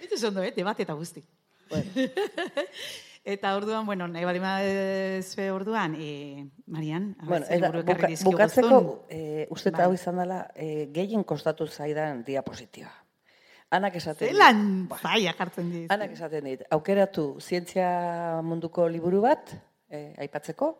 Itu 0.05 0.17
zondo, 0.17 0.41
eh? 0.41 0.53
Debate 0.57 0.87
eta 0.87 0.95
guzti. 0.97 1.21
eta 3.35 3.51
orduan, 3.59 3.85
bueno, 3.85 4.07
nahi 4.09 4.25
bali 4.25 4.41
zue 5.21 5.51
orduan, 5.53 5.97
e, 5.99 6.47
Marian, 6.73 7.11
Bueno, 7.21 7.45
eta 7.51 7.71
buka, 7.75 8.09
bukatzeko, 8.25 8.79
e, 9.11 9.47
uste 9.53 9.75
hau 9.77 9.93
izan 9.93 10.23
dela, 10.23 10.41
e, 10.55 10.89
gehien 10.95 11.25
kostatu 11.25 11.67
zaidan 11.67 12.25
diapositiba. 12.25 12.93
Anak 13.69 13.97
esaten 14.01 14.29
dit- 14.29 14.33
Zelan 14.33 14.89
faia 15.03 15.35
jartzen 15.37 15.73
diz. 15.73 15.87
Anak 15.91 16.17
esaten 16.17 16.45
dit, 16.49 16.63
aukeratu 16.71 17.37
zientzia 17.43 18.41
munduko 18.41 18.89
liburu 18.89 19.21
bat, 19.21 19.53
e, 19.91 20.13
aipatzeko, 20.27 20.71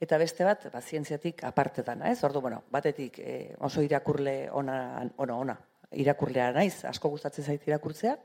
eta 0.00 0.18
beste 0.20 0.44
bat, 0.46 0.68
ba, 0.72 0.80
zientziatik 0.80 1.44
aparte 1.44 1.82
dana, 1.82 2.10
ez? 2.10 2.22
Ordu, 2.24 2.40
bueno, 2.44 2.62
batetik 2.72 3.18
e, 3.20 3.54
oso 3.64 3.82
irakurle 3.84 4.50
ona, 4.52 4.78
ona, 5.16 5.36
ona, 5.36 5.56
irakurlea 5.94 6.50
naiz, 6.56 6.84
asko 6.88 7.10
gustatzen 7.12 7.44
zait 7.44 7.66
irakurtzea, 7.68 8.16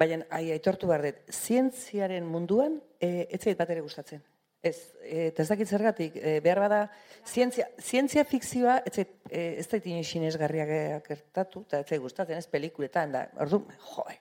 baina 0.00 0.22
ai, 0.32 0.46
aitortu 0.54 0.88
behar 0.88 1.04
dut, 1.08 1.22
zientziaren 1.34 2.26
munduan, 2.26 2.78
e, 3.00 3.26
ez 3.28 3.42
zait 3.42 3.58
bat 3.58 3.70
ere 3.70 3.82
gustatzen. 3.84 4.22
Ez, 4.60 4.76
eta 5.00 5.40
ez 5.42 5.48
dakit 5.48 5.68
zergatik, 5.68 6.16
e, 6.20 6.38
behar 6.44 6.60
bada, 6.60 6.80
zientzia, 7.24 7.66
zientzia 7.80 8.26
fikzioa, 8.28 8.80
ez 8.88 8.94
zait, 8.94 9.12
e, 9.28 9.44
ez 9.60 9.66
zait 9.66 9.86
inoiz 9.88 10.08
sinesgarriak 10.08 11.04
gertatu, 11.08 11.64
eta 11.68 11.80
ez 11.80 11.88
zait 11.88 12.02
gustatzen, 12.02 12.40
ez 12.40 12.48
pelikuletan, 12.48 13.12
da, 13.16 13.26
ordu, 13.40 13.62
joe, 13.92 14.18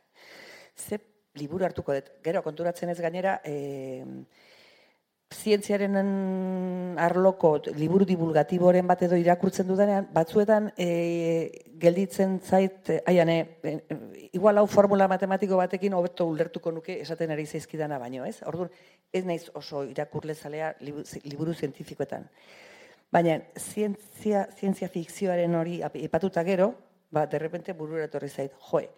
ze 0.79 0.99
liburu 1.39 1.65
hartuko 1.65 1.95
dut. 1.95 2.11
Gero, 2.23 2.43
konturatzen 2.43 2.91
ez 2.91 2.99
gainera, 3.01 3.39
e, 3.43 4.05
zientziaren 5.29 5.93
arloko 6.97 7.51
liburu 7.77 8.05
divulgatiboren 8.09 8.87
bat 8.89 9.03
edo 9.05 9.17
irakurtzen 9.19 9.67
dudanean, 9.69 10.07
batzuetan 10.13 10.71
e, 10.73 10.87
gelditzen 11.79 12.39
zait, 12.41 12.89
e, 12.89 12.97
aian, 13.07 13.29
e, 13.29 13.59
e, 13.61 13.75
igual 14.33 14.57
hau 14.57 14.65
formula 14.67 15.07
matematiko 15.07 15.59
batekin 15.61 15.93
hobeto 15.93 16.25
ulertuko 16.27 16.73
nuke 16.73 16.97
esaten 17.03 17.31
ari 17.35 17.45
zaizkidana 17.45 17.99
baino, 18.01 18.25
ez? 18.25 18.39
Orduan, 18.49 18.73
ez 19.13 19.23
naiz 19.25 19.43
oso 19.53 19.83
irakurle 19.85 20.33
zalea 20.33 20.73
libu- 20.81 21.05
liburu 21.29 21.53
zientifikoetan. 21.53 22.25
Baina 23.13 23.39
zientzia, 23.57 24.47
zientzia 24.57 24.89
fikzioaren 24.89 25.55
hori 25.55 25.79
aipatuta 25.85 26.43
gero, 26.43 26.73
ba, 27.11 27.27
derrepente 27.29 27.73
burura 27.73 28.09
etorri 28.09 28.29
zait, 28.29 28.53
joe, 28.71 28.89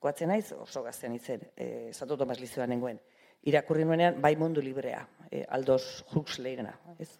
goatzen 0.00 0.30
naiz 0.32 0.52
oso 0.56 0.82
gaztean 0.82 1.14
itzen, 1.14 1.42
e, 1.56 1.92
Santo 1.92 2.16
Tomas 2.16 2.40
Lizioa 2.40 2.66
nengoen. 2.66 3.00
Irakurri 3.50 3.84
nuenean, 3.84 4.20
bai 4.20 4.34
mundu 4.36 4.62
librea, 4.64 5.02
e, 5.30 5.44
Aldous 5.48 6.04
Huxleyena, 6.14 6.72
ez? 6.98 7.10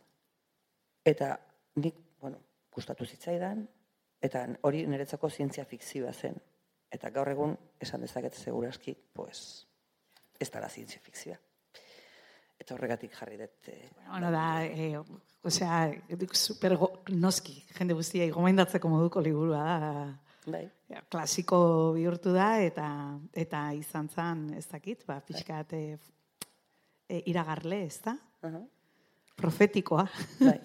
Eta 1.05 1.35
nik, 1.81 1.97
bueno, 2.21 2.41
gustatu 2.73 3.07
zitzaidan, 3.07 3.63
eta 4.21 4.47
hori 4.69 4.85
niretzako 4.89 5.31
zientzia 5.31 5.65
fikzioa 5.65 6.13
zen. 6.13 6.37
Eta 6.91 7.11
gaur 7.15 7.31
egun, 7.31 7.55
esan 7.81 8.03
dezaket 8.05 8.37
seguraski, 8.37 8.97
pues, 9.15 9.67
ez 10.41 10.51
dara 10.51 10.69
zientzia 10.69 11.01
fikzioa. 11.05 11.39
Eta 12.61 12.75
horregatik 12.75 13.15
jarri 13.17 13.39
dut. 13.41 13.69
E, 13.73 13.79
Bueno, 14.11 14.31
da, 14.31 14.65
eh, 14.65 14.99
osea, 15.43 15.93
super 16.33 16.77
go, 16.77 16.91
noski, 17.09 17.63
jende 17.77 17.95
guztiai 17.95 18.29
gomendatzeko 18.31 18.89
moduko 18.89 19.21
liburua 19.25 19.63
da. 19.65 20.30
Bai. 20.53 20.65
Ja, 20.91 21.03
klasiko 21.13 21.59
bihurtu 21.97 22.33
da 22.35 22.51
eta 22.63 22.87
eta 23.37 23.63
izan 23.77 24.09
zen, 24.09 24.49
ez 24.59 24.67
dakit, 24.71 25.05
ba, 25.09 25.21
pixkat 25.27 25.73
e, 25.77 25.85
e, 27.09 27.23
iragarle, 27.31 27.85
ez 27.87 28.01
da? 28.05 28.17
Aha. 28.47 28.63
Profetikoa. 29.41 30.05
Bai. 30.41 30.59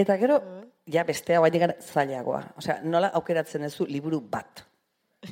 Eta 0.00 0.16
gero, 0.20 0.40
ja 0.94 1.04
bestea 1.06 1.40
baina 1.42 1.62
gara 1.66 1.76
zailagoa. 1.80 2.42
Osea, 2.60 2.80
nola 2.84 3.12
aukeratzen 3.20 3.66
duzu 3.68 3.86
liburu 3.90 4.20
bat. 4.20 4.64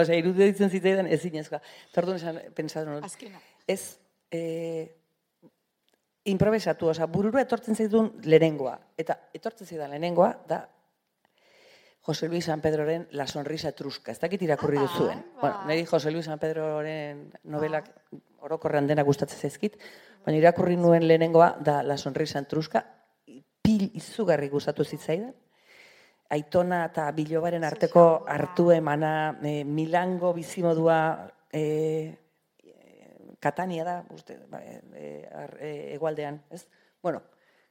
Osea, 0.00 0.16
iruditzen 0.20 0.70
zitzaidan 0.70 1.08
ezinezkoa. 1.10 1.60
Eta 1.90 2.02
orduan 2.02 2.20
esan, 2.20 2.40
pensatu 2.54 2.90
nuen, 2.90 3.04
Azkena. 3.06 3.40
ez 3.68 3.96
e, 4.30 4.40
improvisatu, 6.30 6.90
osea, 6.92 7.08
burura 7.10 7.42
etortzen 7.42 7.76
zaitun 7.76 8.12
lehenengoa. 8.24 8.76
Eta 9.00 9.16
etortzen 9.34 9.66
zaidan 9.66 9.90
lehenengoa 9.94 10.34
da 10.48 10.62
Jose 12.02 12.28
Luis 12.28 12.44
San 12.46 12.60
Pedroren 12.60 13.06
La 13.12 13.26
sonrisa 13.26 13.68
etrusca. 13.68 14.10
Ez 14.12 14.18
dakit 14.20 14.42
irakurri 14.42 14.78
duzuen. 14.78 15.24
Bueno, 15.40 15.64
niri 15.68 15.84
Jose 15.86 16.10
Luis 16.10 16.24
San 16.26 16.38
Pedroren 16.38 17.26
novelak 17.44 17.90
orokorrean 18.40 18.86
dena 18.88 19.02
gustatzen 19.04 19.38
zaizkit, 19.38 19.76
baina 20.24 20.38
irakurri 20.38 20.76
nuen 20.80 21.06
lehenengoa 21.06 21.56
da 21.60 21.82
La 21.82 21.98
sonrisa 21.98 22.40
etrusca, 22.40 22.84
pil 23.62 23.90
izugarri 23.94 24.48
gustatu 24.48 24.84
zitzaidan. 24.84 25.34
Aitona 26.30 26.84
eta 26.86 27.08
bilobaren 27.12 27.64
arteko 27.66 28.24
hartu 28.28 28.70
emana, 28.70 29.36
e, 29.42 29.64
Milango 29.64 30.32
bizimodua, 30.32 31.28
e, 31.52 32.16
Katania 33.40 33.84
da, 33.84 34.04
uste, 34.14 34.36
ba, 34.48 34.60
e, 34.62 35.28
ar- 35.34 35.56
e, 35.60 35.94
egualdean, 35.94 36.42
ez? 36.50 36.66
Bueno, 37.02 37.22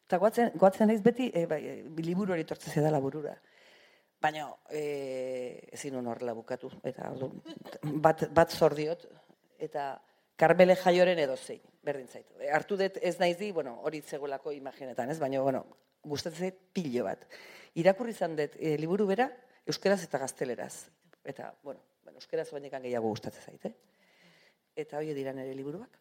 eta 0.06 0.18
goatzen, 0.18 0.52
goatzen 0.56 0.90
naiz 0.90 1.02
beti 1.06 1.32
e, 1.34 1.46
bai, 1.46 1.62
e, 1.68 1.76
liburu 2.04 2.34
hori 2.34 2.44
tortzen 2.44 2.74
zedala 2.74 3.00
burura. 3.00 3.36
Baina 4.20 4.50
e, 4.70 5.70
ezin 5.72 5.94
nuen 5.96 6.08
horrela 6.12 6.34
bukatu, 6.36 6.70
eta 6.84 7.08
ordu, 7.14 7.32
bat, 8.04 8.26
bat 8.36 8.52
zordiot, 8.52 9.06
eta 9.60 9.94
Karmele 10.40 10.76
jaioren 10.80 11.20
edo 11.20 11.36
zein, 11.36 11.60
berdin 11.84 12.08
zaitu. 12.08 12.34
E, 12.40 12.50
hartu 12.56 12.78
dut 12.80 13.00
ez 13.04 13.18
naiz 13.20 13.38
di, 13.40 13.52
bueno, 13.56 13.78
hori 13.84 14.02
zegoelako 14.02 14.54
imaginetan, 14.56 15.12
ez? 15.12 15.20
Baina, 15.20 15.42
bueno, 15.44 15.66
gustatzen 16.04 16.48
zait 16.48 16.60
pilo 16.76 17.04
bat. 17.08 17.26
Irakurri 17.80 18.16
izan 18.16 18.38
dut 18.40 18.56
e, 18.56 18.76
liburu 18.80 19.08
bera, 19.08 19.30
euskeraz 19.68 20.02
eta 20.06 20.20
gazteleraz. 20.20 20.74
Eta, 21.28 21.54
bueno, 21.64 21.84
bueno 22.04 22.24
euskeraz 22.24 22.48
baina 22.56 22.80
gehiago 22.80 23.12
gustatzen 23.12 23.52
zait, 23.52 23.72
eh? 23.72 23.74
Eta 24.80 25.00
hori 25.00 25.16
dira 25.16 25.36
nire 25.36 25.56
liburuak. 25.56 26.00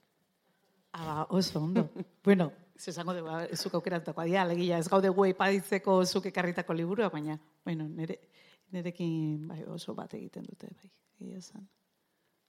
Ah, 0.99 1.27
oso 1.31 1.61
ondo. 1.61 1.91
bueno, 2.25 2.53
ez 2.75 2.89
esango 2.89 3.15
dugu, 3.15 3.31
ba, 3.31 3.47
zuk 3.55 3.75
aukeratako 3.79 4.23
adia, 4.23 4.43
alegia, 4.43 4.79
ez 4.79 4.89
gaude 4.91 5.11
gu 5.15 5.29
epaditzeko 5.31 6.01
zuk 6.05 6.27
ekarritako 6.31 6.75
liburua, 6.75 7.09
baina, 7.15 7.39
bueno, 7.65 7.87
nire, 7.89 8.19
nirekin 8.75 9.47
bai, 9.49 9.63
oso 9.71 9.95
bat 9.95 10.15
egiten 10.19 10.47
dute, 10.49 10.71
bai, 10.75 10.91
egia 11.23 11.39
esan. 11.39 11.69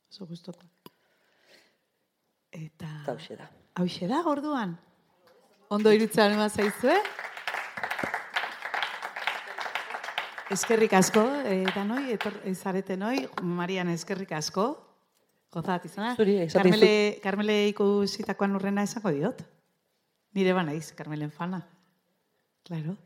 Oso 0.10 0.26
gustokoak. 0.26 0.92
Eta... 2.50 2.90
Eta 3.04 3.14
hauxe 3.14 3.38
da. 3.38 3.50
Hauxe 3.78 4.10
da, 4.10 4.24
orduan? 4.26 4.74
Ondo 5.70 5.94
irutzen 5.94 6.34
ma 6.38 6.50
zaizue? 6.50 6.98
Eskerrik 10.50 10.96
asko, 10.98 11.22
eta 11.46 11.84
noi, 11.86 12.08
etor, 12.16 12.40
zarete 12.58 12.98
noi, 12.98 13.28
Marian 13.46 13.94
eskerrik 13.94 14.32
asko. 14.34 14.72
Gozat 15.52 15.86
izana. 15.90 16.14
Zuri, 16.16 16.38
esaten 16.44 16.72
Carmele, 16.72 17.20
Carmele 17.24 17.60
ikusitakoan 17.72 18.56
urrena 18.60 18.86
esango 18.86 19.12
diot. 19.16 19.42
Nire 20.38 20.54
ba 20.54 20.64
naiz, 20.64 20.92
Carmelen 20.94 21.32
fana. 21.32 21.64
Claro. 22.68 22.98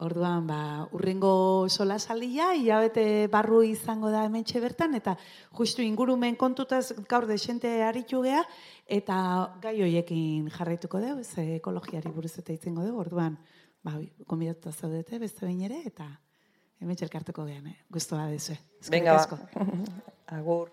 Orduan, 0.00 0.46
ba, 0.48 0.88
urrengo 0.96 1.68
sola 1.68 1.98
salia, 1.98 2.54
hilabete 2.56 3.26
barru 3.28 3.60
izango 3.68 4.08
da 4.08 4.22
hementxe 4.24 4.62
bertan, 4.62 4.96
eta 4.96 5.18
justu 5.58 5.84
ingurumen 5.84 6.38
kontutaz 6.40 6.94
gaur 7.10 7.26
desente 7.28 7.68
aritu 7.84 8.22
gea, 8.24 8.40
eta 8.88 9.18
gai 9.60 9.74
hoiekin 9.84 10.48
jarraituko 10.56 11.04
dugu, 11.04 11.24
ze 11.24 11.58
ekologiari 11.58 12.08
buruz 12.16 12.32
eta 12.40 12.56
itzengo 12.56 12.86
dugu, 12.86 13.04
orduan, 13.04 13.36
ba, 13.84 13.98
gombidatuta 14.24 14.72
zaudete, 14.72 15.20
beste 15.20 15.44
behin 15.44 15.66
ere, 15.68 15.82
eta 15.84 16.08
hementxe 16.80 17.04
elkartuko 17.04 17.44
gean, 17.44 17.66
eh? 17.68 17.76
guztua 17.92 18.24
dezue. 18.32 18.56
Eskerrik 18.80 19.02
Venga, 19.02 19.18
asko. 19.20 19.36
Agur. 20.38 20.72